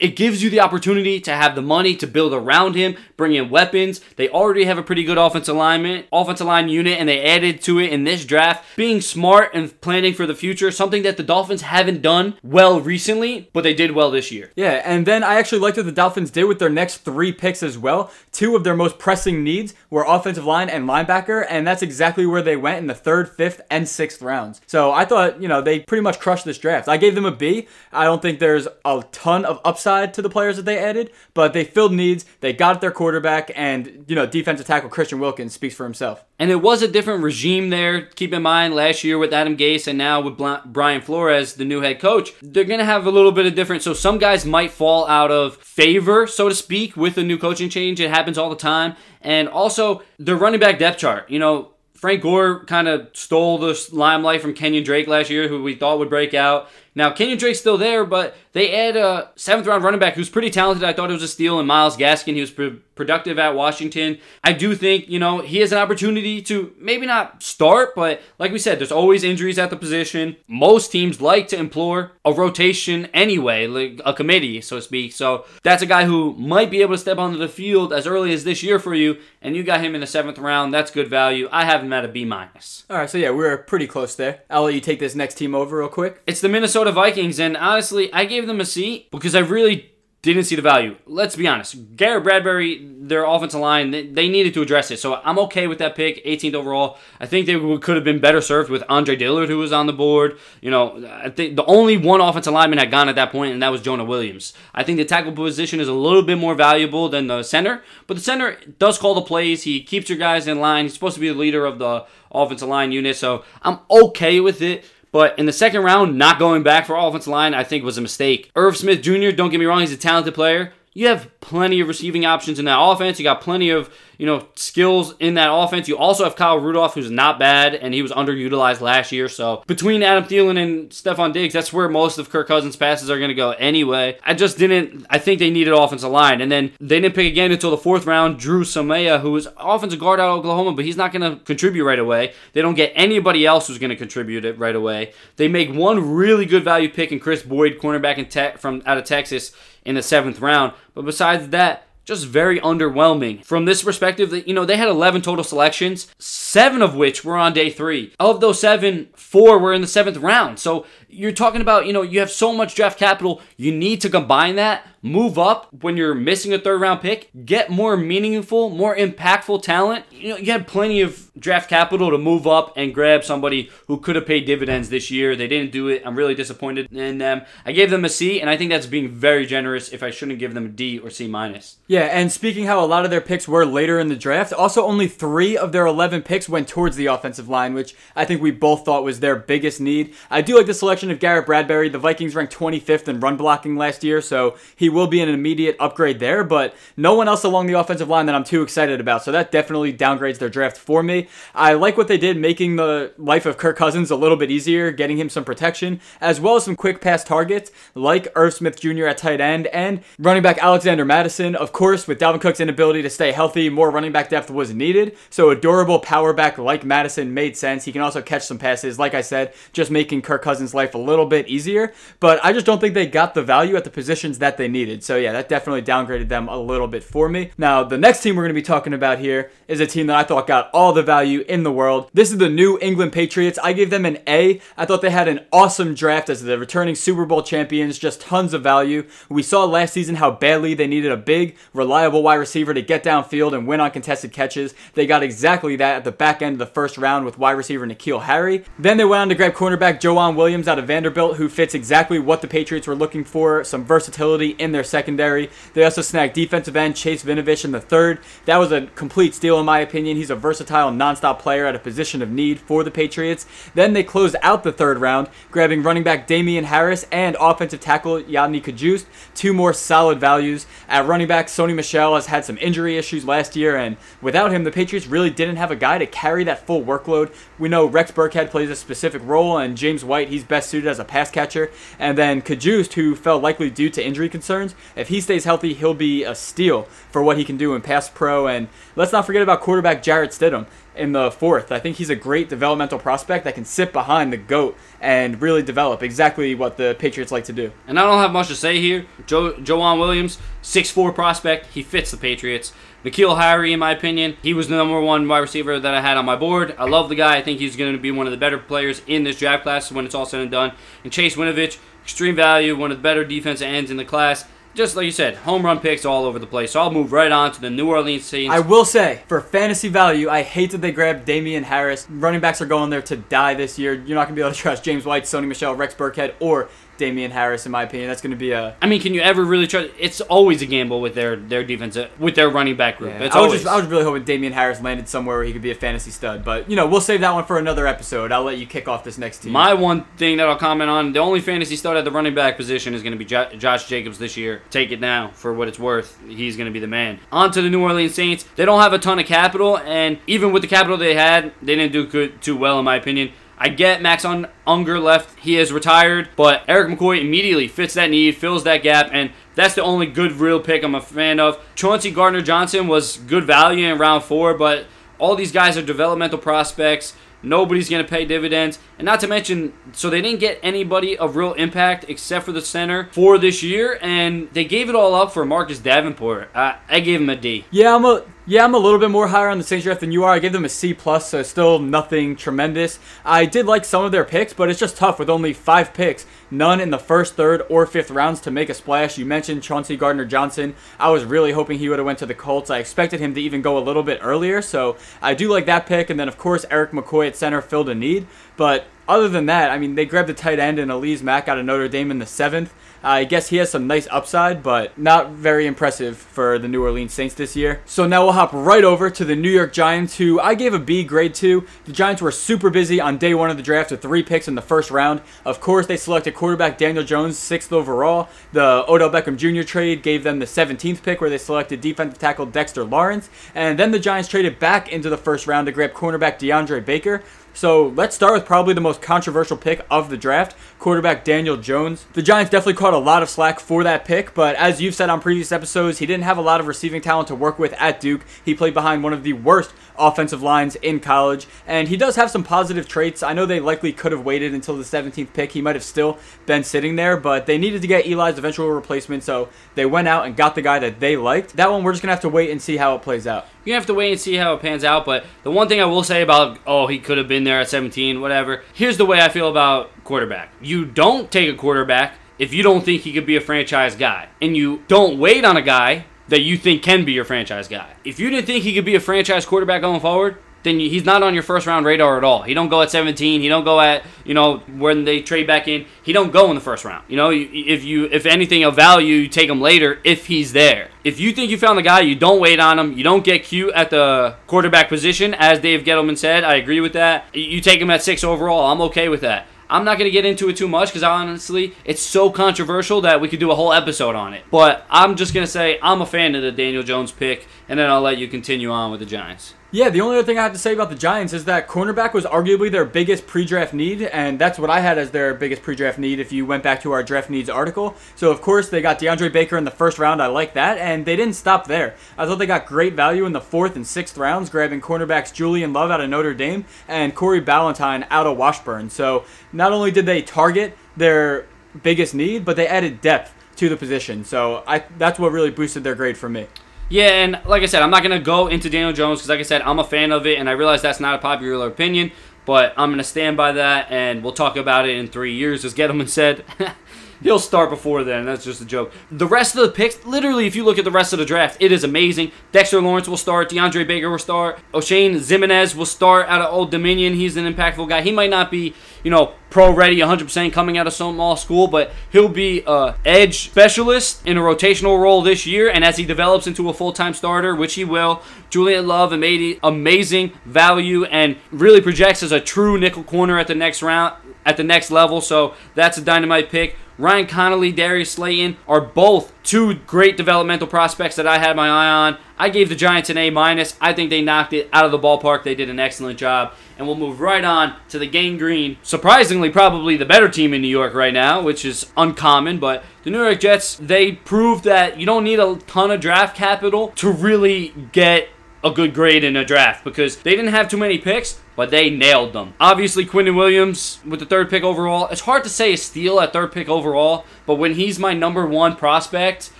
it 0.01 0.17
gives 0.17 0.43
you 0.43 0.49
the 0.49 0.61
opportunity 0.61 1.21
to 1.21 1.33
have 1.33 1.55
the 1.55 1.63
money 1.63 1.95
to 1.97 2.07
build 2.07 2.33
around 2.33 2.75
him, 2.75 2.97
bring 3.17 3.35
in 3.35 3.51
weapons. 3.51 4.01
They 4.17 4.31
already 4.31 4.65
have 4.65 4.79
a 4.79 4.83
pretty 4.83 5.05
good 5.05 5.19
offensive 5.19 5.55
alignment, 5.55 6.07
offensive 6.11 6.47
line 6.47 6.71
unit, 6.71 6.99
and 6.99 7.09
they 7.09 7.23
added 7.23 7.61
to 7.63 7.79
it 7.79 7.93
in 7.93 8.05
this 8.05 8.25
draft. 8.25 8.65
Being 8.77 9.03
smart 9.03 9.51
and 9.53 9.79
planning 9.83 10.15
for 10.15 10.27
the 10.27 10.35
future, 10.35 10.71
something 10.71 11.03
that 11.03 11.19
the 11.19 11.23
Dolphins 11.23 11.63
haven't 11.63 12.01
done 12.01 12.39
well 12.43 12.81
recently, 12.81 13.51
but 13.53 13.63
they 13.63 13.75
did 13.75 13.93
well 13.93 14.11
this 14.11 14.33
year. 14.33 14.51
Yeah, 14.57 14.83
and 14.85 15.07
then 15.07 15.23
I 15.23 15.35
actually 15.35 15.61
liked 15.61 15.77
what 15.77 15.85
the 15.85 15.93
Dolphins 15.93 16.31
did 16.31 16.45
with 16.45 16.59
their 16.59 16.71
next 16.71 16.99
three 16.99 17.33
picks 17.33 17.63
as 17.63 17.77
well. 17.77 18.11
Two 18.33 18.57
of 18.57 18.65
their 18.65 18.75
most 18.75 18.99
pressing 18.99 19.45
needs 19.45 19.75
were 19.91 20.05
offensive 20.09 20.47
line 20.47 20.71
and 20.71 20.89
linebacker, 20.89 21.45
and 21.51 21.67
that's 21.67 21.83
exactly 21.83 22.25
where 22.25 22.43
they 22.43 22.57
went 22.57 22.79
in 22.79 22.87
the 22.87 22.95
third, 22.95 23.29
fifth, 23.29 23.61
and 23.71 23.87
sixth 23.87 24.23
rounds. 24.23 24.63
So 24.67 24.93
I 24.93 25.05
thought, 25.05 25.43
you 25.43 25.49
know, 25.49 25.61
they 25.61 25.81
pretty 25.81 26.03
much 26.03 26.19
crushed 26.19 26.47
this 26.47 26.57
draft. 26.57 26.89
I 26.89 26.97
gave 26.97 27.15
them 27.15 27.27
a 27.27 27.31
B. 27.31 27.69
I 27.93 28.05
don't 28.05 28.23
think 28.23 28.39
there's 28.39 28.67
a 28.87 29.05
ton 29.13 29.45
of 29.45 29.61
upside 29.63 29.90
upside 29.91 30.15
to 30.15 30.23
the 30.23 30.31
players 30.31 30.57
that 30.57 30.65
they 30.65 30.79
added, 30.79 31.11
but 31.35 31.53
they 31.53 31.65
filled 31.65 31.93
needs. 31.93 32.25
They 32.41 32.53
got 32.53 32.81
their 32.81 32.91
quarterback, 32.91 33.51
and 33.55 34.05
you 34.07 34.15
know, 34.15 34.27
defensive 34.27 34.67
tackle 34.67 34.89
Christian 34.89 35.19
Wilkins 35.19 35.53
speaks 35.53 35.75
for 35.75 35.85
himself. 35.85 36.25
And 36.39 36.51
it 36.51 36.57
was 36.57 36.83
a 36.83 36.89
different 36.89 37.23
regime 37.23 37.71
there. 37.71 38.03
Keep 38.03 38.33
in 38.33 38.43
mind, 38.43 38.75
last 38.75 39.05
year 39.05 39.19
with 39.19 39.33
Adam 39.33 39.57
Gase, 39.57 39.87
and 39.87 39.99
now 39.99 40.21
with 40.21 40.41
Brian 40.67 41.01
Flores, 41.01 41.55
the 41.55 41.65
new 41.65 41.81
head 41.81 42.01
coach, 42.01 42.33
they're 42.41 42.65
gonna 42.65 42.85
have 42.85 43.07
a 43.07 43.11
little 43.11 43.33
bit 43.33 43.47
of 43.47 43.55
different. 43.55 43.83
So 43.83 43.93
some 43.93 44.19
guys 44.19 44.45
might 44.45 44.71
fall 44.71 45.07
out 45.09 45.31
of 45.31 45.57
favor, 45.57 46.27
so 46.27 46.49
to 46.49 46.55
speak, 46.55 46.97
with 46.97 47.15
the 47.15 47.25
new 47.25 47.39
coaching 47.39 47.69
change. 47.69 48.01
It 48.01 48.11
happens 48.11 48.39
all 48.39 48.51
the 48.51 48.57
time. 48.57 48.95
And 49.21 49.49
also, 49.49 50.03
the 50.19 50.37
running 50.37 50.61
back 50.61 50.79
depth 50.79 50.99
chart. 50.99 51.31
You 51.31 51.39
know, 51.39 51.73
Frank 51.95 52.23
Gore 52.23 52.65
kind 52.65 52.89
of 52.89 53.11
stole 53.13 53.59
the 53.59 53.89
limelight 53.93 54.41
from 54.41 54.55
Kenyon 54.55 54.85
Drake 54.85 55.07
last 55.07 55.29
year, 55.29 55.49
who 55.49 55.63
we 55.63 55.75
thought 55.75 55.99
would 55.99 56.09
break 56.09 56.33
out. 56.33 56.71
Now, 56.95 57.11
Kenyon 57.11 57.39
Drake's 57.39 57.61
still 57.61 57.79
there, 57.79 58.05
but 58.05 58.35
they 58.53 58.75
add 58.75 58.97
a 58.97 59.31
seventh 59.37 59.67
round 59.67 59.85
running 59.85 60.01
back 60.01 60.15
who's 60.15 60.29
pretty 60.29 60.51
talented. 60.51 60.85
I 60.85 60.93
thought 60.93 61.11
it 61.11 61.15
was 61.15 61.23
a 61.23 61.29
steal, 61.29 61.59
and 61.59 61.69
Myles 61.69 61.97
Gaskin. 61.97 62.35
He 62.35 62.41
was 62.41 62.51
pre- 62.51 62.81
productive 62.97 63.39
at 63.39 63.55
Washington. 63.55 64.19
I 64.45 64.53
do 64.53 64.75
think, 64.75 65.09
you 65.09 65.19
know, 65.19 65.39
he 65.39 65.59
has 65.59 65.73
an 65.73 65.79
opportunity 65.79 66.43
to 66.43 66.75
maybe 66.79 67.07
not 67.07 67.43
start, 67.43 67.95
but 67.95 68.21
like 68.39 68.53
we 68.53 68.59
said, 68.59 68.79
there's 68.79 68.93
always 68.93 69.25
injuries 69.25 69.59
at 69.59 69.71
the 69.71 69.77
position. 69.77 70.37
Most 70.49 70.93
teams 70.93 71.21
like 71.21 71.49
to 71.49 71.57
implore 71.57 72.13
a 72.25 72.33
rotation 72.33 73.07
anyway, 73.15 73.67
like 73.67 74.01
a 74.05 74.13
committee, 74.13 74.61
so 74.61 74.77
to 74.77 74.83
speak. 74.83 75.13
So 75.13 75.47
that's 75.63 75.83
a 75.83 75.87
guy 75.87 76.05
who 76.05 76.35
might 76.35 76.71
be 76.71 76.83
able 76.83 76.95
to 76.95 76.99
step 76.99 77.19
onto 77.19 77.39
the 77.39 77.49
field 77.49 77.93
as 77.93 78.07
early 78.07 78.33
as 78.35 78.45
this 78.45 78.63
year 78.63 78.79
for 78.79 78.95
you, 78.95 79.17
and 79.41 79.57
you 79.57 79.63
got 79.63 79.81
him 79.81 79.95
in 79.95 80.01
the 80.01 80.07
seventh 80.07 80.39
round. 80.39 80.75
That's 80.75 80.91
good 80.91 81.09
value. 81.09 81.49
I 81.53 81.65
have 81.65 81.83
him 81.83 81.93
at 81.93 82.05
a 82.05 82.09
B 82.09 82.25
minus. 82.25 82.85
All 82.91 82.99
right, 82.99 83.09
so 83.09 83.17
yeah, 83.17 83.31
we're 83.31 83.57
pretty 83.59 83.87
close 83.87 84.15
there. 84.17 84.41
I'll 84.51 84.65
let 84.65 84.75
you 84.75 84.81
take 84.81 84.99
this 84.99 85.15
next 85.15 85.35
team 85.35 85.55
over 85.55 85.79
real 85.79 85.89
quick. 85.89 86.23
It's 86.27 86.41
the 86.41 86.49
Minnesota 86.49 86.80
Vikings, 86.89 87.39
and 87.39 87.57
honestly, 87.57 88.13
I 88.13 88.25
gave 88.25 88.47
them 88.47 88.61
a 88.61 88.65
C 88.65 89.09
because 89.11 89.35
I 89.35 89.41
really 89.41 89.91
didn't 90.23 90.45
see 90.45 90.57
the 90.57 90.63
value. 90.63 90.97
Let's 91.07 91.35
be 91.35 91.49
honest. 91.49 91.97
Garrett 91.97 92.25
Bradbury, 92.25 92.87
their 93.01 93.25
offensive 93.25 93.61
line, 93.61 93.91
they, 93.91 94.07
they 94.07 94.29
needed 94.29 94.53
to 94.55 94.63
address 94.63 94.91
it. 94.91 94.99
So 94.99 95.15
I'm 95.25 95.39
okay 95.39 95.67
with 95.67 95.79
that 95.79 95.97
pick, 95.97 96.23
18th 96.27 96.55
overall. 96.55 96.99
I 97.19 97.25
think 97.25 97.47
they 97.47 97.59
could 97.79 97.97
have 97.97 98.05
been 98.05 98.21
better 98.21 98.43
served 98.43 98.69
with 98.69 98.85
Andre 98.89 99.17
Dillard, 99.17 99.49
who 99.49 99.57
was 99.57 99.73
on 99.73 99.87
the 99.87 99.95
board. 99.95 100.39
You 100.61 100.71
know, 100.71 101.07
I 101.11 101.31
think 101.31 101.57
the 101.57 101.65
only 101.65 101.97
one 101.97 102.21
offensive 102.21 102.53
lineman 102.53 102.79
had 102.79 102.91
gone 102.91 103.09
at 103.09 103.15
that 103.15 103.33
point, 103.33 103.55
and 103.55 103.63
that 103.63 103.71
was 103.71 103.81
Jonah 103.81 104.05
Williams. 104.05 104.53
I 104.75 104.85
think 104.85 104.99
the 104.99 105.07
tackle 105.07 105.33
position 105.33 105.81
is 105.81 105.89
a 105.89 105.95
little 105.95 106.23
bit 106.23 106.37
more 106.37 106.55
valuable 106.55 107.09
than 107.09 107.27
the 107.27 107.43
center, 107.43 107.83
but 108.07 108.19
the 108.19 108.23
center 108.23 108.59
does 108.79 108.99
call 108.99 109.15
the 109.15 109.23
plays. 109.23 109.63
He 109.63 109.83
keeps 109.83 110.11
your 110.11 110.19
guys 110.19 110.47
in 110.47 110.61
line. 110.61 110.85
He's 110.85 110.95
supposed 110.95 111.15
to 111.15 111.21
be 111.21 111.29
the 111.29 111.35
leader 111.35 111.65
of 111.65 111.79
the 111.79 112.05
offensive 112.31 112.69
line 112.69 112.93
unit, 112.93 113.17
so 113.17 113.43
I'm 113.63 113.79
okay 113.91 114.39
with 114.41 114.61
it. 114.61 114.85
But 115.13 115.39
in 115.39 115.47
the 115.47 115.53
second 115.53 115.83
round, 115.83 116.17
not 116.17 116.39
going 116.39 116.63
back 116.63 116.87
for 116.87 116.97
offensive 116.97 117.33
line, 117.33 117.55
I 117.55 117.65
think 117.65 117.85
was 117.85 117.99
a 117.99 118.03
mistake. 118.03 118.51
Irv 118.55 118.77
Smith 118.77 119.03
Jr., 119.03 119.31
don't 119.31 119.51
get 119.51 119.59
me 119.59 119.67
wrong, 119.67 119.81
he's 119.81 119.93
a 119.93 119.97
talented 119.97 120.35
player. 120.35 120.73
You 120.93 121.07
have 121.09 121.41
plenty 121.41 121.81
of 121.81 121.89
receiving 121.89 122.25
options 122.25 122.59
in 122.59 122.65
that 122.65 122.81
offense. 122.81 123.19
You 123.19 123.25
got 123.25 123.41
plenty 123.41 123.71
of 123.71 123.95
you 124.21 124.27
know, 124.27 124.47
skills 124.55 125.15
in 125.19 125.33
that 125.33 125.51
offense. 125.51 125.89
You 125.89 125.97
also 125.97 126.25
have 126.25 126.37
Kyle 126.37 126.59
Rudolph, 126.59 126.93
who's 126.93 127.11
not 127.11 127.39
bad, 127.39 127.75
and 127.75 127.95
he 127.95 128.03
was 128.03 128.13
underutilized 128.13 128.83
last 128.83 129.13
year. 129.13 129.31
So 129.31 129.65
between 129.67 130.03
Adam 130.03 130.25
Thielen 130.25 130.63
and 130.63 130.91
Stefon 130.91 131.33
Diggs, 131.33 131.55
that's 131.55 131.73
where 131.73 131.89
most 131.89 132.19
of 132.19 132.29
Kirk 132.29 132.47
Cousins' 132.47 132.77
passes 132.77 133.09
are 133.09 133.17
going 133.17 133.31
to 133.31 133.35
go 133.35 133.53
anyway. 133.53 134.19
I 134.23 134.35
just 134.35 134.59
didn't. 134.59 135.07
I 135.09 135.17
think 135.17 135.39
they 135.39 135.49
needed 135.49 135.73
offensive 135.73 136.11
line, 136.11 136.43
and 136.43 136.53
then 136.53 136.73
they 136.79 137.01
didn't 137.01 137.15
pick 137.15 137.33
again 137.33 137.51
until 137.51 137.71
the 137.71 137.79
fourth 137.79 138.05
round. 138.05 138.39
Dru 138.39 138.63
Samia, 138.63 139.23
who 139.23 139.35
is 139.37 139.49
offensive 139.57 139.99
guard 139.99 140.21
out 140.21 140.29
of 140.29 140.41
Oklahoma, 140.41 140.75
but 140.75 140.85
he's 140.85 140.99
not 140.99 141.15
going 141.15 141.23
to 141.23 141.43
contribute 141.43 141.87
right 141.87 141.99
away. 141.99 142.35
They 142.53 142.61
don't 142.61 142.75
get 142.75 142.93
anybody 142.95 143.47
else 143.47 143.69
who's 143.69 143.79
going 143.79 143.89
to 143.89 143.97
contribute 143.97 144.45
it 144.45 144.59
right 144.59 144.77
away. 144.77 145.15
They 145.37 145.49
make 145.49 145.73
one 145.73 146.13
really 146.13 146.45
good 146.45 146.63
value 146.63 146.91
pick 146.91 147.11
in 147.11 147.21
Kris 147.21 147.43
Boyd, 147.43 147.79
cornerback 147.79 148.19
in 148.19 148.27
te- 148.27 148.59
from 148.59 148.83
out 148.85 148.99
of 148.99 149.05
Texas 149.05 149.53
in 149.87 149.95
the 149.95 150.03
seventh 150.03 150.41
round. 150.41 150.75
But 150.93 151.07
besides 151.07 151.49
that, 151.49 151.87
just 152.11 152.27
very 152.27 152.59
underwhelming. 152.61 153.45
From 153.45 153.67
this 153.67 153.85
perspective, 153.85 154.31
that 154.31 154.49
you 154.49 154.53
know, 154.53 154.65
they 154.65 154.77
had 154.77 154.89
11 154.89 155.23
total 155.23 155.45
selections, 155.45 156.13
seven 156.19 156.83
of 156.83 156.97
which 156.97 157.25
were 157.25 157.37
on 157.37 157.53
day 157.53 157.71
three. 157.71 158.13
Of 158.19 158.41
those 158.41 158.61
seven, 158.61 159.09
four 159.15 159.61
were 159.61 159.73
in 159.73 159.81
the 159.81 159.87
seventh 159.87 160.17
round. 160.17 160.59
So 160.59 160.87
you're 161.11 161.33
talking 161.33 161.61
about, 161.61 161.87
you 161.87 161.93
know, 161.93 162.03
you 162.03 162.21
have 162.21 162.31
so 162.31 162.53
much 162.53 162.75
draft 162.75 162.99
capital, 162.99 163.41
you 163.57 163.73
need 163.73 164.01
to 164.03 164.11
combine 164.11 164.57
that 164.57 164.85
move 165.03 165.39
up 165.39 165.69
when 165.83 165.97
you're 165.97 166.15
missing 166.15 166.53
a 166.53 166.59
third 166.59 166.81
round 166.81 167.01
pick, 167.01 167.31
get 167.45 167.71
more 167.71 167.97
meaningful, 167.97 168.71
more 168.71 168.97
impactful 168.97 169.63
talent. 169.63 170.05
You 170.11 170.31
know, 170.31 170.37
you 170.37 170.53
had 170.53 170.67
plenty 170.67 171.01
of 171.01 171.31
draft 171.39 171.71
capital 171.71 172.11
to 172.11 172.19
move 172.19 172.47
up 172.47 172.75
and 172.77 172.93
grab 172.93 173.25
somebody 173.25 173.71
who 173.87 173.99
could 173.99 174.17
have 174.17 174.27
paid 174.27 174.45
dividends 174.45 174.91
this 174.91 175.11
year. 175.11 175.35
They 175.35 175.49
didn't 175.49 175.73
do 175.73 175.89
it. 175.89 176.03
I'm 176.05 176.17
really 176.17 176.35
disappointed 176.35 176.93
in 176.93 177.19
them. 177.19 177.43
I 177.65 177.73
gave 177.73 177.91
them 177.91 178.05
a 178.05 178.09
C, 178.09 178.41
and 178.41 178.51
I 178.51 178.57
think 178.57 178.71
that's 178.71 178.87
being 178.87 179.09
very 179.09 179.47
generous 179.47 179.91
if 179.91 180.03
I 180.03 180.11
shouldn't 180.11 180.39
give 180.39 180.55
them 180.55 180.67
a 180.67 180.69
D 180.69 180.99
or 180.99 181.09
C 181.09 181.27
minus. 181.27 181.79
Yeah, 181.87 182.05
and 182.05 182.31
speaking 182.31 182.67
how 182.67 182.85
a 182.85 182.87
lot 182.87 183.05
of 183.05 183.11
their 183.11 183.21
picks 183.21 183.49
were 183.49 183.65
later 183.65 183.99
in 183.99 184.09
the 184.09 184.17
draft, 184.17 184.53
also 184.53 184.85
only 184.85 185.09
three 185.09 185.57
of 185.57 185.73
their 185.73 185.87
11 185.87 186.23
picks 186.23 186.49
went 186.49 186.69
towards 186.69 186.97
the 186.97 187.07
offensive 187.07 187.49
line, 187.49 187.73
which 187.73 187.95
I 188.15 188.25
think 188.25 188.43
we 188.43 188.51
both 188.51 188.85
thought 188.85 189.05
was 189.05 189.21
their 189.21 189.37
biggest 189.37 189.81
need. 189.81 190.15
I 190.31 190.43
do 190.43 190.57
like 190.57 190.67
the 190.67 190.75
selection 190.75 191.00
of 191.09 191.21
Garrett 191.21 191.47
Bradbury. 191.47 191.89
The 191.89 191.99
Vikings 191.99 192.35
ranked 192.35 192.55
25th 192.55 193.09
in 193.09 193.21
run 193.21 193.37
blocking 193.37 193.77
last 193.77 194.05
year, 194.05 194.21
so 194.21 194.57
he 194.75 194.89
will 194.89 195.07
be 195.07 195.21
an 195.21 195.29
immediate 195.29 195.77
upgrade 195.79 196.19
there, 196.19 196.43
but 196.45 196.75
no 196.97 197.15
one 197.15 197.29
else 197.29 197.45
along 197.45 197.69
the 197.69 197.79
offensive 197.79 198.09
line 198.09 198.27
that 198.27 198.35
I'm 198.35 198.45
too 198.45 198.63
excited 198.63 199.01
about. 199.01 199.23
So 199.23 199.33
that 199.33 199.53
definitely 199.53 199.93
downgrades 199.93 200.39
their 200.39 200.49
draft 200.49 200.77
for 200.77 201.03
me. 201.03 201.29
I 201.55 201.75
like 201.75 201.97
what 201.97 202.09
they 202.09 202.19
did, 202.19 202.37
making 202.37 202.77
the 202.77 203.13
life 203.17 203.47
of 203.47 203.57
Kirk 203.57 203.77
Cousins 203.77 204.11
a 204.11 204.17
little 204.17 204.37
bit 204.37 204.51
easier, 204.51 204.91
getting 204.91 205.17
him 205.17 205.29
some 205.29 205.45
protection, 205.45 206.01
as 206.21 206.41
well 206.41 206.57
as 206.57 206.65
some 206.65 206.77
quick 206.77 207.01
pass 207.01 207.23
targets, 207.23 207.71
like 207.95 208.29
Irv 208.35 208.53
Smith 208.55 208.81
Jr. 208.81 209.07
at 209.07 209.19
tight 209.19 209.41
end 209.41 209.69
and 209.69 210.03
running 210.19 210.43
back 210.43 210.59
Alexander 210.59 211.05
Mattison. 211.05 211.55
Of 211.55 211.73
course, 211.73 212.09
with 212.09 212.19
Dalvin 212.19 212.41
Cook's 212.41 212.61
inability 212.61 213.03
to 213.03 213.11
stay 213.11 213.33
healthy, 213.33 213.71
more 213.71 213.91
running 213.91 214.13
back 214.13 214.29
depth 214.29 214.51
was 214.51 214.75
needed. 214.75 215.17
So 215.31 215.51
a 215.51 215.57
durable 215.57 216.01
power 216.01 216.33
back 216.33 216.59
like 216.59 216.85
Mattison 216.85 217.33
made 217.33 217.57
sense. 217.57 217.85
He 217.85 217.93
can 217.93 218.03
also 218.03 218.23
catch 218.23 218.43
some 218.43 218.59
passes, 218.59 218.99
like 218.99 219.15
I 219.15 219.21
said, 219.21 219.55
just 219.73 219.91
making 219.91 220.23
Kirk 220.23 220.43
Cousins' 220.43 220.75
life 220.75 220.90
a 220.95 220.99
little 220.99 221.27
bit 221.27 221.49
easier. 221.49 221.93
But 222.19 222.45
I 222.45 222.53
just 222.53 222.67
don't 222.67 222.81
think 222.81 222.95
they 222.95 223.07
got 223.07 223.35
the 223.35 223.43
value 223.43 223.77
at 223.77 223.85
the 223.85 223.91
positions 223.91 224.39
that 224.39 224.57
they 224.57 224.69
needed. 224.69 225.03
So 225.05 225.17
yeah, 225.17 225.33
that 225.33 225.49
definitely 225.49 225.83
downgraded 225.83 226.29
them 226.29 226.49
a 226.49 226.59
little 226.59 226.89
bit 226.89 227.03
for 227.03 227.29
me. 227.29 227.51
Now, 227.59 227.83
the 227.85 227.99
next 227.99 228.23
team 228.23 228.37
we're 228.37 228.43
going 228.43 228.55
to 228.55 228.61
be 228.61 228.63
talking 228.63 228.93
about 228.93 229.19
here 229.19 229.51
is 229.69 229.81
a 229.81 229.87
team 229.87 230.07
that 230.09 230.17
I 230.17 230.25
thought 230.25 230.47
got 230.47 230.71
all 230.73 230.93
the 230.93 231.03
value 231.03 231.45
in 231.49 231.63
the 231.63 231.73
world. 231.73 232.11
This 232.13 232.31
is 232.31 232.39
the 232.39 232.49
New 232.49 232.79
England 232.81 233.13
Patriots. 233.13 233.59
I 233.63 233.73
gave 233.73 233.91
them 233.91 234.05
an 234.05 234.19
A. 234.27 234.61
I 234.77 234.85
thought 234.87 235.03
they 235.03 235.11
had 235.11 235.29
an 235.29 235.47
awesome 235.53 235.95
draft 235.95 236.29
as 236.29 236.43
the 236.43 236.59
returning 236.59 236.95
Super 236.95 237.25
Bowl 237.25 237.43
champions, 237.43 237.99
just 237.99 238.21
tons 238.21 238.55
of 238.55 238.63
value. 238.63 239.07
We 239.29 239.43
saw 239.43 239.65
last 239.65 239.95
season 239.95 240.17
how 240.17 240.31
badly 240.31 240.75
they 240.75 240.87
needed 240.87 241.13
a 241.13 241.17
big, 241.17 241.57
reliable 241.73 242.23
wide 242.23 242.37
receiver 242.37 242.75
to 242.75 242.83
get 242.83 243.05
downfield 243.05 243.53
and 243.57 243.67
win 243.67 243.81
on 243.81 243.91
contested 243.91 244.33
catches. 244.33 244.75
They 244.95 245.07
got 245.07 245.23
exactly 245.23 245.77
that 245.77 245.97
at 245.97 246.05
the 246.05 246.13
back 246.13 246.43
end 246.43 246.55
of 246.55 246.59
the 246.59 246.67
first 246.67 246.99
round 246.99 247.25
with 247.25 247.39
wide 247.39 247.53
receiver 247.53 247.87
N'Keal 247.87 248.23
Harry. 248.23 248.65
Then 248.79 248.97
they 248.97 249.05
went 249.05 249.21
on 249.21 249.29
to 249.29 249.35
grab 249.35 249.55
cornerback 249.55 250.01
Joejuan 250.01 250.37
Williams 250.37 250.69
out 250.69 250.79
of 250.79 250.80
Vanderbilt, 250.83 251.37
who 251.37 251.49
fits 251.49 251.75
exactly 251.75 252.19
what 252.19 252.43
the 252.43 252.49
Patriots 252.49 252.87
were 252.87 252.95
looking 252.95 253.25
for 253.25 253.65
some 253.65 253.85
versatility 253.85 254.51
in 254.51 254.73
their 254.73 254.85
secondary. 254.85 255.51
They 255.75 255.85
also 255.85 256.03
snagged 256.03 256.35
defensive 256.35 256.77
end 256.77 256.97
Chase 256.97 257.25
Winovich 257.25 257.65
in 257.65 257.73
the 257.73 257.81
third. 257.81 258.21
That 258.45 258.59
was 258.59 258.73
a 258.73 258.87
complete 258.95 259.35
steal, 259.35 259.59
in 259.59 259.67
my 259.67 259.81
opinion. 259.81 260.17
He's 260.17 260.31
a 260.31 260.37
versatile, 260.37 260.91
nonstop 260.91 261.39
player 261.39 261.67
at 261.67 261.77
a 261.77 261.79
position 261.79 262.23
of 262.23 262.31
need 262.31 262.59
for 262.59 262.83
the 262.85 262.91
Patriots. 262.91 263.47
Then 263.75 263.93
they 263.93 264.03
closed 264.03 264.37
out 264.43 264.63
the 264.63 264.73
third 264.73 264.99
round, 264.99 265.29
grabbing 265.51 265.83
running 265.83 266.03
back 266.03 266.27
Damien 266.27 266.65
Harris 266.65 267.07
and 267.13 267.37
offensive 267.41 267.81
tackle 267.81 268.23
Yodny 268.23 268.63
Cajuste. 268.63 269.07
Two 269.35 269.53
more 269.53 269.73
solid 269.73 270.19
values. 270.21 270.67
At 270.89 271.07
running 271.07 271.29
back, 271.29 271.47
Sony 271.47 271.75
Michel 271.75 272.15
has 272.15 272.27
had 272.27 272.45
some 272.45 272.59
injury 272.59 272.97
issues 272.97 273.25
last 273.25 273.57
year, 273.57 273.77
and 273.77 273.97
without 274.21 274.53
him, 274.53 274.65
the 274.65 274.71
Patriots 274.71 275.07
really 275.07 275.31
didn't 275.31 275.57
have 275.57 275.71
a 275.71 275.77
guy 275.77 275.99
to 275.99 276.07
carry 276.07 276.45
that 276.45 276.67
full 276.67 276.83
workload. 276.83 277.35
We 277.59 277.69
know 277.69 277.87
Rex 277.87 278.11
Burkhead 278.11 278.51
plays 278.51 278.71
a 278.71 278.77
specific 278.77 279.23
role, 279.25 279.59
and 279.59 279.77
James 279.77 280.05
White, 280.05 280.29
he's 280.29 280.45
best 280.45 280.70
suited 280.71 280.89
as 280.89 280.99
a 280.99 281.05
pass 281.05 281.31
catcher. 281.31 281.71
And 281.99 282.17
then 282.17 282.41
Cajuste, 282.41 282.95
who 282.95 283.15
fell 283.15 283.39
likely 283.39 283.69
due 283.69 283.91
to 283.91 284.05
injury 284.05 284.29
concerns, 284.29 284.75
if 284.97 285.09
he 285.09 285.21
stays 285.21 285.45
healthy, 285.45 285.75
he'll 285.75 285.95
be 285.95 286.25
a 286.25 286.35
steal 286.35 286.85
for 287.11 287.23
what 287.23 287.37
he 287.37 287.45
can 287.45 287.57
do 287.57 287.75
in 287.75 287.83
pass 287.83 288.09
pro. 288.09 288.47
And 288.47 288.69
let's 288.97 289.13
not 289.13 289.27
forget 289.27 289.43
about 289.43 289.61
quarterback 289.61 290.03
Jarrett 290.03 290.31
Stidham 290.31 290.67
in 290.95 291.13
the 291.13 291.31
fourth. 291.31 291.71
I 291.73 291.79
think 291.79 291.97
he's 291.97 292.11
a 292.11 292.17
great 292.17 292.49
developmental 292.49 292.99
prospect 292.99 293.45
that 293.45 293.55
can 293.55 293.65
sit 293.65 293.93
behind 293.93 294.33
the 294.33 294.37
GOAT 294.37 294.77
and 295.01 295.41
really 295.41 295.63
develop 295.63 296.03
exactly 296.03 296.55
what 296.55 296.77
the 296.77 296.97
Patriots 296.99 297.33
like 297.33 297.45
to 297.45 297.53
do. 297.53 297.73
And 297.87 297.99
I 297.99 298.03
don't 298.03 298.21
have 298.21 298.33
much 298.33 298.49
to 298.49 298.55
say 298.55 298.81
here. 298.81 299.07
Joe 299.27 299.53
Joejuan 299.53 299.99
Williams, 299.99 300.39
6'4 300.63 301.15
prospect, 301.15 301.67
he 301.67 301.83
fits 301.83 302.11
the 302.11 302.17
Patriots. 302.17 302.73
N'Keal 303.05 303.41
Harry, 303.41 303.73
in 303.73 303.79
my 303.79 303.93
opinion, 303.93 304.37
he 304.43 304.53
was 304.53 304.69
the 304.69 304.77
number 304.77 305.01
one 305.01 305.27
wide 305.27 305.39
receiver 305.39 305.81
that 305.81 305.95
I 305.95 306.03
had 306.03 306.19
on 306.19 306.27
my 306.27 306.37
board. 306.37 306.75
I 306.79 306.85
love 306.85 307.09
the 307.09 307.15
guy. 307.15 307.37
I 307.37 307.43
think 307.43 307.59
he's 307.59 307.77
going 307.77 307.93
to 307.93 307.99
be 307.99 308.11
one 308.11 308.27
of 308.27 308.31
the 308.31 308.37
better 308.37 308.59
players 308.59 309.01
in 309.07 309.25
this 309.25 309.39
draft 309.39 309.63
class 309.63 309.91
when 309.91 310.05
it's 310.05 310.15
all 310.15 310.27
said 310.27 310.43
and 310.43 310.51
done. 310.51 310.73
And 311.03 311.13
Chase 311.13 311.35
Winovich, 311.35 311.79
extreme 312.03 312.37
value, 312.37 312.77
one 312.77 312.91
of 312.91 312.99
the 312.99 313.03
better 313.03 313.25
defensive 313.25 313.67
ends 313.67 313.91
in 313.91 313.97
the 313.97 314.05
class 314.05 314.45
just 314.75 314.97
like 314.97 315.05
you 315.05 315.11
said, 315.11 315.37
home 315.37 315.65
run 315.65 315.81
picks 315.81 316.05
all 316.05 316.25
over 316.25 316.39
the 316.39 316.47
place. 316.47 316.73
So 316.73 316.81
I'll 316.81 316.91
move 316.91 317.13
right 317.13 317.31
on 317.31 317.53
to 317.53 317.61
the 317.61 317.71
New 317.71 317.89
Orleans 317.89 318.25
Saints. 318.25 318.55
I 318.55 318.61
will 318.61 318.85
say, 318.85 319.23
for 319.27 319.41
fantasy 319.41 319.89
value, 319.89 320.29
I 320.29 320.43
hate 320.43 320.71
that 320.71 320.79
they 320.79 320.93
grabbed 320.93 321.25
Damien 321.25 321.65
Harris. 321.65 322.07
Running 322.09 322.41
backs 322.41 322.61
are 322.61 322.67
going 322.67 322.91
there 322.91 323.03
to 323.03 323.17
die 323.17 323.55
this 323.55 323.79
year. 323.79 323.95
You're 323.95 324.15
not 324.15 324.27
going 324.27 324.35
to 324.37 324.41
be 324.41 324.43
able 324.43 324.53
to 324.53 324.59
trust 324.59 324.85
James 324.85 325.05
White, 325.05 325.25
Sony 325.25 325.49
Michel, 325.49 325.75
Rex 325.75 325.95
Burkhead, 325.95 326.35
or 326.41 326.69
Damien 327.01 327.31
Harris, 327.31 327.65
in 327.67 327.73
my 327.73 327.83
opinion. 327.83 328.09
That's 328.09 328.21
going 328.21 328.31
to 328.31 328.37
be 328.37 328.53
a. 328.53 328.77
I 328.81 328.87
mean, 328.87 329.01
can 329.01 329.15
you 329.15 329.23
ever 329.23 329.43
really 329.43 329.67
trust? 329.67 329.91
It's 329.99 330.21
always 330.21 330.61
a 330.63 330.67
gamble 330.67 331.01
with 331.01 331.15
their 331.15 331.35
their 331.35 331.65
defense, 331.65 331.97
uh, 331.97 332.09
with 332.19 332.35
their 332.37 332.51
running 332.51 332.77
back 332.77 332.99
group. 332.99 333.13
Yeah, 333.19 333.31
I 333.33 333.41
was 333.41 333.53
just 333.55 333.67
I 333.67 333.77
was 333.77 333.87
really 333.87 334.05
hoping 334.05 334.23
Damien 334.25 334.53
Harris 334.53 334.81
landed 334.83 335.09
somewhere 335.09 335.39
where 335.39 335.45
he 335.45 335.53
could 335.53 335.63
be 335.63 335.71
a 335.71 335.75
fantasy 335.75 336.11
stud, 336.11 336.45
but 336.45 336.69
you 336.71 336.77
know 336.77 336.87
we'll 336.87 337.01
save 337.01 337.23
that 337.23 337.33
one 337.33 337.45
for 337.47 337.59
another 337.59 337.87
episode. 337.87 338.31
I'll 338.31 338.45
let 338.45 338.59
you 338.59 338.67
kick 338.67 338.87
off 338.87 339.03
this 339.03 339.19
next 339.19 339.39
team. 339.39 339.53
My 339.53 339.73
one 339.73 340.05
thing 340.19 340.37
that 340.37 340.47
I'll 340.47 340.59
comment 340.59 340.91
on: 340.91 341.13
the 341.13 341.21
only 341.21 341.41
fantasy 341.41 341.75
stud 341.75 341.97
at 341.97 342.05
the 342.05 342.11
running 342.11 342.35
back 342.35 342.59
position 342.59 342.93
is 342.93 343.03
going 343.03 343.13
to 343.13 343.19
be 343.19 343.25
jo- 343.25 343.51
Josh 343.57 343.89
Jacobs 343.89 344.19
this 344.19 344.37
year. 344.37 344.63
Take 344.71 344.93
it 344.93 345.01
now 345.01 345.31
for 345.33 345.55
what 345.55 345.67
it's 345.69 345.79
worth. 345.79 346.21
He's 346.29 346.57
going 346.57 346.67
to 346.67 346.73
be 346.73 346.81
the 346.81 346.87
man. 346.87 347.19
On 347.33 347.51
to 347.51 347.63
the 347.63 347.71
New 347.71 347.83
Orleans 347.83 348.15
Saints. 348.15 348.45
They 348.57 348.67
don't 348.67 348.81
have 348.83 348.93
a 348.93 348.99
ton 348.99 349.19
of 349.19 349.25
capital, 349.25 349.79
and 349.79 350.19
even 350.27 350.53
with 350.53 350.61
the 350.61 350.69
capital 350.69 350.99
they 350.99 351.15
had, 351.15 351.53
they 351.63 351.77
didn't 351.77 351.93
do 351.93 352.07
good 352.07 352.43
too 352.43 352.57
well 352.57 352.79
in 352.79 352.85
my 352.85 352.97
opinion. 352.97 353.33
I 353.63 353.69
get 353.69 354.01
Max 354.01 354.25
on 354.25 354.49
Unger 354.67 354.99
left. 354.99 355.39
He 355.39 355.59
is 355.59 355.71
retired, 355.71 356.31
but 356.35 356.65
Erik 356.67 356.99
McCoy 356.99 357.21
immediately 357.21 357.69
fits 357.69 357.93
that 357.93 358.09
need, 358.09 358.35
fills 358.37 358.65
that 358.65 358.83
gap, 358.83 359.11
and 359.13 359.33
that's 359.55 359.75
the 359.75 359.83
only 359.83 360.07
good 360.07 360.33
real 360.33 360.61
pick 360.61 360.83
I'm 360.83 360.95
a 360.95 361.01
fan 361.03 361.39
of. 361.39 361.63
Chauncey 361.75 362.11
Gardner 362.11 362.41
Johnson 362.41 362.89
was 362.89 363.19
good 363.19 363.45
value 363.45 363.87
in 363.87 363.99
round 363.99 364.25
four, 364.25 364.55
but 364.55 364.87
all 365.19 365.37
these 365.37 365.53
guys 365.53 365.77
are 365.77 365.83
developmental 365.83 366.39
prospects. 366.39 367.15
Nobody's 367.43 367.89
going 367.89 368.05
to 368.05 368.09
pay 368.09 368.25
dividends. 368.25 368.79
And 368.99 369.07
not 369.07 369.21
to 369.21 369.27
mention, 369.27 369.73
so 369.93 370.11
they 370.11 370.21
didn't 370.21 370.41
get 370.41 370.59
anybody 370.63 371.17
of 371.17 371.37
real 371.37 371.55
impact 371.55 372.05
except 372.09 372.45
for 372.45 372.53
the 372.53 372.61
center 372.61 373.09
for 373.13 373.39
this 373.39 373.63
year. 373.63 373.99
And 374.03 374.51
they 374.53 374.65
gave 374.65 374.89
it 374.89 374.95
all 374.95 375.15
up 375.15 375.33
for 375.33 375.45
Marcus 375.47 375.79
Davenport. 375.79 376.51
I, 376.55 376.77
I 376.89 377.01
gave 377.01 377.21
him 377.21 377.31
a 377.31 377.37
D. 377.37 377.65
Yeah, 377.71 377.95
I'm 377.95 378.05
a 378.05 378.25
Yeah, 378.51 378.65
I'm 378.65 378.75
a 378.75 378.79
little 378.79 378.99
bit 378.99 379.13
more 379.13 379.29
higher 379.29 379.49
on 379.49 379.59
the 379.59 379.63
Saints 379.63 379.85
draft 379.85 380.01
than 380.01 380.11
you 380.11 380.25
are. 380.25 380.33
I 380.33 380.41
gave 380.41 380.53
them 380.53 380.65
a 380.65 380.69
C 380.69 380.93
plus, 380.93 381.29
so 381.29 381.41
still 381.45 381.79
nothing 381.79 382.35
tremendous. 382.35 382.99
I 383.25 383.45
did 383.47 383.67
like 383.67 383.85
some 383.85 384.05
of 384.05 384.11
their 384.11 384.25
picks, 384.25 384.53
but 384.53 384.69
it's 384.69 384.81
just 384.81 384.97
tough 384.97 385.21
with 385.21 385.31
only 385.31 385.53
five 385.53 385.95
picks, 385.95 386.27
none 386.51 386.81
in 386.81 386.91
the 386.91 386.99
first, 386.99 387.37
third, 387.37 387.63
or 387.69 387.87
fifth 387.87 388.11
rounds 388.11 388.41
to 388.41 388.51
make 388.51 388.69
a 388.69 388.75
splash. 388.75 389.17
You 389.17 389.25
mentioned 389.25 389.63
Chauncey 389.63 389.97
Gardner 389.97 390.25
Johnson. 390.25 390.75
I 390.99 391.11
was 391.11 391.23
really 391.23 391.53
hoping 391.53 391.79
he 391.79 391.89
would 391.89 392.01
have 392.01 392.07
went 392.07 392.19
to 392.19 392.27
the 392.27 392.35
Colts. 392.35 392.71
I 392.71 392.79
expected 392.79 393.21
him 393.21 393.35
to 393.35 393.41
even 393.41 393.63
go 393.63 393.79
a 393.79 393.87
little 393.87 394.03
bit 394.03 394.19
earlier, 394.21 394.63
so 394.63 394.97
I 395.23 395.35
do 395.35 395.49
like 395.49 395.67
that 395.67 395.87
pick. 395.87 396.11
And 396.11 396.19
then 396.19 396.27
of 396.27 396.37
course 396.37 396.67
Erik 396.73 396.91
McCoy 396.91 397.29
at 397.29 397.37
center 397.37 397.63
filled 397.63 397.89
a 397.89 397.95
need, 397.95 398.27
but 398.57 398.87
other 399.11 399.29
than 399.29 399.47
that, 399.47 399.71
I 399.71 399.79
mean, 399.79 399.95
they 399.97 400.07
grabbed 400.07 400.29
the 400.29 400.35
tight 400.35 400.59
end 400.59 400.79
and 400.79 400.91
Alize 400.91 401.23
Mack 401.23 401.49
out 401.49 401.59
of 401.59 401.65
Notre 401.65 401.89
Dame 401.89 402.11
in 402.11 402.19
the 402.19 402.27
seventh. 402.27 402.73
Uh, 403.03 403.09
I 403.09 403.25
guess 403.25 403.49
he 403.49 403.57
has 403.57 403.71
some 403.71 403.87
nice 403.87 404.07
upside, 404.11 404.63
but 404.63 404.97
not 404.99 405.31
very 405.31 405.67
impressive 405.67 406.19
for 406.19 406.59
the 406.59 406.69
New 406.69 406.83
Orleans 406.83 407.15
Saints 407.15 407.35
this 407.35 407.57
year. 407.57 407.81
So 407.87 408.07
now 408.07 408.25
we'll 408.25 408.35
hop 408.35 408.53
right 408.53 408.85
over 408.85 409.09
to 409.09 409.25
the 409.25 409.35
New 409.35 409.49
York 409.49 409.73
Giants, 409.73 410.19
who 410.19 410.39
I 410.39 410.55
gave 410.55 410.75
a 410.75 410.79
B 410.79 411.03
grade 411.03 411.35
to. 411.37 411.65
The 411.87 411.93
Giants 411.93 412.21
were 412.21 412.31
super 412.31 412.69
busy 412.69 413.01
on 413.01 413.17
day 413.17 413.33
one 413.33 413.49
of 413.49 413.57
the 413.57 413.63
draft 413.63 413.91
with 413.91 414.03
three 414.03 414.23
picks 414.23 414.49
in 414.49 414.55
the 414.55 414.61
first 414.61 414.91
round. 414.91 415.23
Of 415.47 415.63
course, 415.63 415.87
they 415.87 415.97
selected 415.97 416.35
quarterback 416.35 416.77
Daniel 416.77 417.03
Jones, 417.03 417.39
sixth 417.39 417.73
overall. 417.73 418.29
The 418.53 418.85
Odell 418.87 419.11
Beckham 419.11 419.39
Jr. 419.39 419.67
trade 419.67 420.03
gave 420.03 420.23
them 420.23 420.39
the 420.39 420.45
17th 420.45 421.03
pick, 421.03 421.23
where 421.23 421.31
they 421.31 421.39
selected 421.39 421.81
defensive 421.81 422.19
tackle 422.19 422.45
Dexter 422.45 422.85
Lawrence. 422.85 423.31
And 423.55 423.79
then 423.79 423.93
the 423.93 423.99
Giants 423.99 424.29
traded 424.29 424.59
back 424.59 424.93
into 424.93 425.09
the 425.09 425.17
first 425.17 425.47
round 425.47 425.67
to 425.67 425.73
grab 425.73 425.95
cornerback 425.95 426.39
DeAndre 426.39 426.85
Baker. 426.85 427.23
So 427.61 427.89
let's 427.89 428.17
start 428.17 428.33
with 428.33 428.47
probably 428.47 428.73
the 428.73 428.81
most 428.81 429.03
controversial 429.03 429.55
pick 429.55 429.85
of 429.91 430.09
the 430.09 430.17
draft, 430.17 430.57
quarterback 430.79 431.25
Daniel 431.25 431.59
Jones. 431.59 432.07
The 432.15 432.23
Giants 432.23 432.51
definitely 432.51 432.73
caught 432.73 432.95
a 432.95 432.99
lot 432.99 433.23
of 433.23 433.29
slack 433.29 433.61
for 433.61 433.85
that 433.85 434.07
pick, 434.07 434.33
but 434.33 434.57
as 434.57 434.81
you've 434.81 434.95
said 434.95 435.11
on 435.11 435.21
previous 435.21 435.53
episodes, 435.53 435.99
he 435.99 436.07
didn't 436.07 436.25
have 436.25 436.39
a 436.39 436.41
lot 436.41 436.61
of 436.61 436.67
receiving 436.67 437.03
talent 437.03 437.29
to 437.29 437.35
work 437.35 437.59
with 437.59 437.75
at 437.75 438.01
Duke. 438.01 438.25
He 438.43 438.55
played 438.55 438.73
behind 438.73 439.03
one 439.03 439.13
of 439.13 439.25
the 439.25 439.35
worst 439.35 439.75
offensive 439.99 440.41
lines 440.41 440.77
in 440.77 441.01
college, 441.01 441.47
and 441.67 441.89
he 441.89 441.99
does 441.99 442.17
have 442.17 442.31
some 442.31 442.45
positive 442.45 442.89
traits. 442.89 443.23
I 443.23 443.35
know 443.35 443.45
they 443.45 443.61
likely 443.61 443.93
could 443.93 444.13
have 444.13 444.25
waited 444.25 444.55
until 444.55 444.79
the 444.79 444.83
17th 444.83 445.35
pick. 445.35 445.53
He 445.53 445.61
might 445.61 445.77
have 445.77 445.85
still 445.85 446.19
been 446.47 446.65
sitting 446.65 446.97
there, 446.97 447.19
but 447.19 447.45
they 447.45 447.59
needed 447.59 447.83
to 447.83 447.89
get 447.89 448.07
Eli's 448.07 448.39
eventual 448.39 448.71
replacement, 448.71 449.23
so 449.23 449.51
they 449.75 449.85
went 449.85 450.09
out 450.09 450.25
and 450.25 450.35
got 450.35 450.55
the 450.55 450.63
guy 450.63 450.79
that 450.79 450.99
they 450.99 451.19
liked. 451.19 451.57
That 451.57 451.71
one, 451.71 451.83
we're 451.83 451.93
just 451.93 452.03
going 452.03 452.09
to 452.09 452.15
have 452.15 452.23
to 452.23 452.31
wait 452.31 452.49
and 452.49 452.63
see 452.63 452.79
how 452.79 452.95
it 452.95 453.03
plays 453.03 453.27
out. 453.27 453.47
You 453.65 453.75
have 453.75 453.87
to 453.87 453.95
wait 453.95 454.13
and 454.13 454.21
see 454.21 454.37
how 454.37 454.55
it 454.55 454.61
pans 454.61 454.85
out, 454.85 455.05
but 455.05 455.25
the 455.43 455.51
one 455.51 455.69
thing 455.69 455.81
I 455.81 455.85
will 455.85 456.03
say 456.03 456.23
about, 456.23 456.59
oh, 456.67 456.87
he 456.87 456.99
could 456.99 457.19
have 457.19 457.29
been 457.29 457.45
there 457.45 457.61
at 457.61 457.69
17, 457.69 458.21
whatever, 458.21 458.63
here's 458.73 458.97
the 458.97 459.05
way 459.05 459.21
I 459.21 459.29
feel 459.29 459.49
about 459.49 459.91
quarterback. 460.05 460.53
You 460.61 460.85
don't 460.85 461.31
take 461.31 461.53
a 461.53 461.57
quarterback 461.57 462.15
if 462.39 462.55
you 462.55 462.63
don't 462.63 462.85
think 462.85 463.03
he 463.03 463.13
could 463.13 463.27
be 463.27 463.37
a 463.37 463.41
franchise 463.41 463.95
guy. 463.95 464.29
And 464.41 464.57
you 464.57 464.83
don't 464.89 465.19
wait 465.19 465.45
on 465.45 465.59
a 465.59 465.63
guy 465.63 466.07
that 466.29 466.41
you 466.41 466.57
think 466.57 466.83
can 466.83 467.05
be 467.05 467.13
your 467.13 467.25
franchise 467.25 467.69
guy. 467.69 467.95
If 468.03 468.19
you 468.19 468.31
didn't 468.31 468.47
think 468.47 468.65
he 468.65 468.75
could 468.75 468.85
be 468.85 468.95
a 468.95 469.01
franchise 469.01 469.45
quarterback 469.45 469.83
going 469.83 470.01
forward, 470.01 470.39
then 470.63 470.79
he's 470.79 471.05
not 471.05 471.23
on 471.23 471.35
your 471.35 471.43
first 471.43 471.67
round 471.67 471.87
radar 471.87 472.19
at 472.19 472.25
all. 472.25 472.43
He 472.43 472.55
don't 472.55 472.69
go 472.69 472.83
at 472.83 472.91
17. 472.91 473.41
He 473.41 473.49
don't 473.49 473.65
go 473.65 473.81
at 473.81 474.05
you 474.25 474.35
know 474.35 474.59
when 474.77 475.05
they 475.05 475.23
trade 475.23 475.47
back 475.47 475.69
in. 475.69 475.87
He 476.03 476.13
don't 476.13 476.33
go 476.33 476.49
in 476.51 476.55
the 476.55 476.61
first 476.61 476.85
round. 476.85 477.05
You 477.09 477.17
know 477.17 477.31
if 477.31 477.85
you 477.85 478.05
if 478.07 478.27
anything 478.27 478.65
of 478.65 478.77
value, 478.77 479.17
you 479.17 479.29
take 479.29 479.49
him 479.49 479.61
later 479.61 480.01
if 480.05 480.27
he's 480.27 480.53
there. 480.53 480.89
If 481.03 481.19
you 481.19 481.33
think 481.33 481.51
you 481.51 481.59
found 481.59 481.79
the 481.79 481.83
guy, 481.83 482.01
you 482.01 482.15
don't 482.15 482.41
wait 482.41 482.61
on 482.61 482.79
him. 482.79 482.93
You 482.93 483.05
don't 483.05 483.25
get 483.25 483.45
cute 483.45 483.73
at 483.75 483.91
the 483.91 484.37
quarterback 484.47 484.89
position, 484.89 485.35
as 485.35 485.59
Dave 485.59 485.83
Gettleman 485.83 486.19
said. 486.19 486.45
I 486.45 486.57
agree 486.57 486.81
with 486.81 486.93
that. 486.93 487.25
You 487.35 487.61
take 487.61 487.81
him 487.81 487.91
at 487.91 488.03
six 488.03 488.23
overall. 488.23 488.71
I'm 488.71 488.81
okay 488.83 489.09
with 489.09 489.23
that. 489.23 489.47
I'm 489.71 489.85
not 489.85 489.99
going 489.99 490.09
to 490.09 490.11
get 490.11 490.27
into 490.27 490.49
it 490.49 490.57
too 490.57 490.67
much 490.67 490.89
because 490.89 491.05
honestly, 491.05 491.75
it's 491.85 492.03
so 492.03 492.29
controversial 492.29 493.01
that 493.03 493.21
we 493.21 493.29
could 493.29 493.39
do 493.39 493.53
a 493.53 493.55
whole 493.55 493.73
episode 493.73 494.17
on 494.17 494.35
it. 494.35 494.43
But 494.51 494.85
I'm 494.91 495.15
just 495.15 495.33
going 495.33 495.47
to 495.47 495.51
say 495.51 495.79
I'm 495.81 496.03
a 496.03 496.07
fan 496.07 496.35
of 496.35 496.43
the 496.43 496.51
Daniel 496.51 496.83
Jones 496.83 497.13
pick, 497.13 497.47
and 497.69 497.79
then 497.79 497.89
I'll 497.89 498.01
let 498.01 498.19
you 498.19 498.27
continue 498.27 498.71
on 498.71 498.91
with 498.91 498.99
the 498.99 499.07
Giants. 499.07 499.55
Yeah, 499.73 499.89
the 499.89 500.01
only 500.01 500.17
other 500.17 500.27
thing 500.27 500.37
I 500.37 500.43
have 500.43 500.53
to 500.53 500.59
say 500.59 500.73
about 500.73 500.91
the 500.91 500.97
Giants 500.97 501.33
is 501.33 501.45
that 501.45 501.69
cornerback 501.69 502.13
was 502.13 502.25
arguably 502.25 502.73
their 502.73 502.85
biggest 502.85 503.29
pre-draft 503.29 503.73
need, 503.73 504.03
and 504.03 504.37
that's 504.37 504.59
what 504.59 504.69
I 504.69 504.81
had 504.81 504.99
as 504.99 505.13
their 505.13 505.33
biggest 505.33 505.63
pre-draft 505.63 505.97
need. 505.97 506.19
If 506.19 506.33
you 506.33 506.45
went 506.45 506.65
back 506.65 506.83
to 506.83 506.91
our 506.91 507.05
draft 507.05 507.31
needs 507.31 507.49
article, 507.49 507.95
so 508.17 508.33
of 508.33 508.43
course 508.43 508.69
they 508.69 508.83
got 508.83 508.99
DeAndre 508.99 509.33
Baker 509.33 509.57
in 509.57 509.63
the 509.63 509.71
first 509.71 510.01
round. 510.01 510.21
I 510.21 510.27
like 510.27 510.55
that, 510.55 510.77
and 510.79 511.07
they 511.07 511.15
didn't 511.15 511.35
stop 511.35 511.69
there. 511.69 511.95
I 512.19 512.27
thought 512.27 512.41
they 512.41 512.47
got 512.47 512.67
great 512.67 512.95
value 512.95 513.27
in 513.27 513.33
the 513.33 513.41
fourth 513.41 513.77
and 513.77 513.87
sixth 513.87 514.19
rounds, 514.19 514.51
grabbing 514.51 514.81
cornerbacks 514.81 515.33
Julian 515.33 515.73
Love 515.73 515.93
out 515.93 516.01
of 516.01 516.11
Notre 516.11 516.35
Dame 516.35 516.65
and 516.89 517.15
Corey 517.15 517.41
Ballentine 517.41 518.09
out 518.11 518.27
of 518.27 518.37
Washburn. 518.37 518.91
So 518.91 519.25
not 519.53 519.71
only 519.71 519.93
did 519.93 520.05
they 520.05 520.21
target 520.21 520.77
their 520.97 521.47
biggest 521.81 522.13
need, 522.13 522.45
but 522.45 522.57
they 522.57 522.67
added 522.67 523.01
depth 523.01 523.33
to 523.55 523.69
the 523.69 523.77
position. 523.77 524.25
So 524.25 524.65
I 524.67 524.83
that's 524.99 525.21
what 525.21 525.31
really 525.31 525.51
boosted 525.51 525.85
their 525.85 525.95
grade 525.95 526.19
for 526.19 526.29
me. 526.29 526.49
Yeah, 526.91 527.23
and 527.23 527.41
like 527.47 527.63
I 527.63 527.67
said, 527.67 527.83
I'm 527.83 527.91
not 527.91 528.03
to 528.11 528.19
go 528.19 528.49
into 528.49 528.69
Daniel 528.69 528.93
Jones 528.93 529.21
because, 529.21 529.29
like 529.29 529.39
I 529.39 529.45
said, 529.45 529.63
I'm 529.63 529.79
a 529.79 529.85
fan 529.85 530.11
of 530.11 530.27
it, 530.27 530.39
and 530.39 530.49
I 530.49 530.53
realize 530.53 530.83
that's 530.83 530.99
not 530.99 531.15
a 531.15 531.19
popular 531.19 531.69
opinion, 531.69 532.11
but 532.45 532.75
I'm 532.77 532.91
to 532.99 533.05
stand 533.05 533.37
by 533.37 533.53
that, 533.53 533.89
and 533.93 534.25
we'll 534.25 534.33
talk 534.33 534.57
about 534.57 534.89
it 534.89 534.97
in 534.97 535.07
three 535.07 535.33
years, 535.33 535.65
as 535.65 535.73
Gettleman 535.73 536.09
said. 536.09 536.45
He'll 537.23 537.39
start 537.39 537.69
before 537.69 538.03
then. 538.03 538.25
That's 538.25 538.45
just 538.45 538.63
a 538.63 538.65
joke. 538.65 538.93
The 539.11 539.27
rest 539.27 539.55
of 539.55 539.63
the 539.63 539.71
picks, 539.71 540.05
literally, 540.07 540.47
if 540.47 540.57
you 540.57 540.65
look 540.65 540.79
at 540.79 540.85
the 540.85 540.91
rest 540.91 541.13
of 541.13 541.19
the 541.19 541.27
draft, 541.27 541.59
it 541.61 541.71
is 541.71 541.85
amazing. 541.85 542.33
Dexter 542.51 542.81
Lawrence 542.81 543.09
will 543.09 543.19
start. 543.19 543.51
DeAndre 543.51 543.87
Baker 543.87 544.09
will 544.09 544.19
start. 544.19 544.59
Oshane 544.73 545.17
Ximines 545.17 545.75
will 545.75 545.85
start 545.85 546.29
out 546.29 546.41
of 546.41 546.53
Old 546.53 546.71
Dominion. 546.71 547.15
He's 547.15 547.37
an 547.37 547.53
impactful 547.53 547.89
guy. 547.91 548.01
He 548.01 548.11
might 548.11 548.31
not 548.31 548.51
be, 548.51 548.75
you 549.05 549.11
know, 549.11 549.35
pro 549.51 549.71
ready 549.71 549.99
100% 549.99 550.53
coming 550.53 550.79
out 550.79 550.87
of 550.87 550.93
some 550.95 551.15
small 551.15 551.37
school, 551.37 551.67
but 551.67 551.93
he'll 552.11 552.29
be 552.29 552.63
a 552.67 552.95
edge 553.05 553.51
specialist 553.51 554.27
in 554.27 554.39
a 554.39 554.41
rotational 554.41 554.99
role 554.99 555.21
this 555.21 555.45
year. 555.45 555.69
And 555.69 555.85
as 555.85 555.99
he 555.99 556.07
develops 556.07 556.47
into 556.47 556.71
a 556.71 556.73
full 556.73 556.93
time 556.93 557.13
starter, 557.13 557.55
which 557.55 557.75
he 557.75 557.85
will, 557.85 558.23
Julian 558.49 558.87
Love 558.87 559.13
amazing 559.13 560.33
value 560.47 561.05
and 561.05 561.37
really 561.51 561.83
projects 561.83 562.23
as 562.23 562.33
a 562.33 562.41
true 562.41 562.79
nickel 562.79 563.03
corner 563.03 563.39
at 563.39 563.47
the 563.47 563.55
next 563.55 563.83
round, 563.83 564.15
at 564.47 564.57
the 564.57 564.65
next 564.65 564.91
level. 564.91 565.21
So 565.21 565.55
that's 565.75 565.99
a 565.99 566.03
dynamite 566.03 566.49
pick. 566.49 566.77
Ryan 567.01 567.27
Connelly, 567.27 567.73
Darius 567.73 568.13
Slayton 568.13 568.59
are 568.69 568.81
both 568.83 569.33
two 569.43 569.77
great 569.87 570.19
developmental 570.19 570.67
prospects 570.67 571.17
that 571.17 571.27
I 571.27 571.39
had 571.39 571.57
my 571.57 571.67
eye 571.67 571.89
on. 571.89 572.19
I 572.39 572.51
gave 572.51 572.69
the 572.69 572.77
Giants 572.77 573.09
an 573.09 573.17
A 573.17 573.31
minus. 573.31 573.75
I 573.81 573.95
think 573.95 574.11
they 574.11 574.21
knocked 574.21 574.53
it 574.53 574.69
out 574.71 574.85
of 574.85 574.91
the 574.93 574.99
ballpark. 574.99 575.43
They 575.43 575.55
did 575.55 575.71
an 575.71 575.81
excellent 575.81 576.19
job. 576.19 576.53
And 576.77 576.87
we'll 576.87 576.97
move 576.97 577.21
right 577.21 577.45
on 577.45 577.77
to 577.89 577.99
the 577.99 578.07
Gang 578.07 578.37
Green. 578.37 578.77
Surprisingly, 578.83 579.49
probably 579.49 579.97
the 579.97 580.05
better 580.05 580.29
team 580.29 580.53
in 580.53 580.61
New 580.61 580.69
York 580.69 580.93
right 580.93 581.15
now, 581.15 581.41
which 581.41 581.65
is 581.65 581.91
uncommon. 581.97 582.59
But 582.59 582.85
the 583.03 583.11
New 583.11 583.23
York 583.23 583.41
Jets, 583.41 583.77
they 583.77 584.13
proved 584.13 584.65
that 584.65 585.01
you 585.01 585.07
don't 585.07 585.25
need 585.25 585.39
a 585.39 585.57
ton 585.67 585.91
of 585.91 586.01
draft 586.01 586.37
capital 586.37 586.89
to 586.97 587.11
really 587.11 587.69
get 587.93 588.29
a 588.63 588.71
good 588.71 588.95
grade 588.95 589.25
in 589.25 589.37
a 589.37 589.45
draft 589.45 589.85
because 589.85 590.17
they 590.19 590.33
didn't 590.33 590.53
have 590.53 590.69
too 590.69 590.77
many 590.77 590.99
picks, 590.99 591.41
but 591.57 591.71
they 591.71 591.91
nailed 591.91 592.33
them. 592.33 592.55
Obviously, 592.61 593.07
Quinnen 593.07 593.37
Williams 593.37 594.01
with 594.07 594.21
the 594.21 594.27
third 594.27 594.51
pick 594.51 594.63
overall. 594.63 595.09
It's 595.09 595.23
hard 595.23 595.45
to 595.45 595.51
say 595.51 595.73
a 595.73 595.77
steal 595.77 596.21
at 596.21 596.33
third 596.33 596.53
pick 596.53 596.69
overall, 596.69 597.25
but 597.47 597.57
when 597.57 597.75
he's 597.75 597.99
my 597.99 598.13
number 598.13 598.47
one 598.47 598.77
prospect 598.77 599.51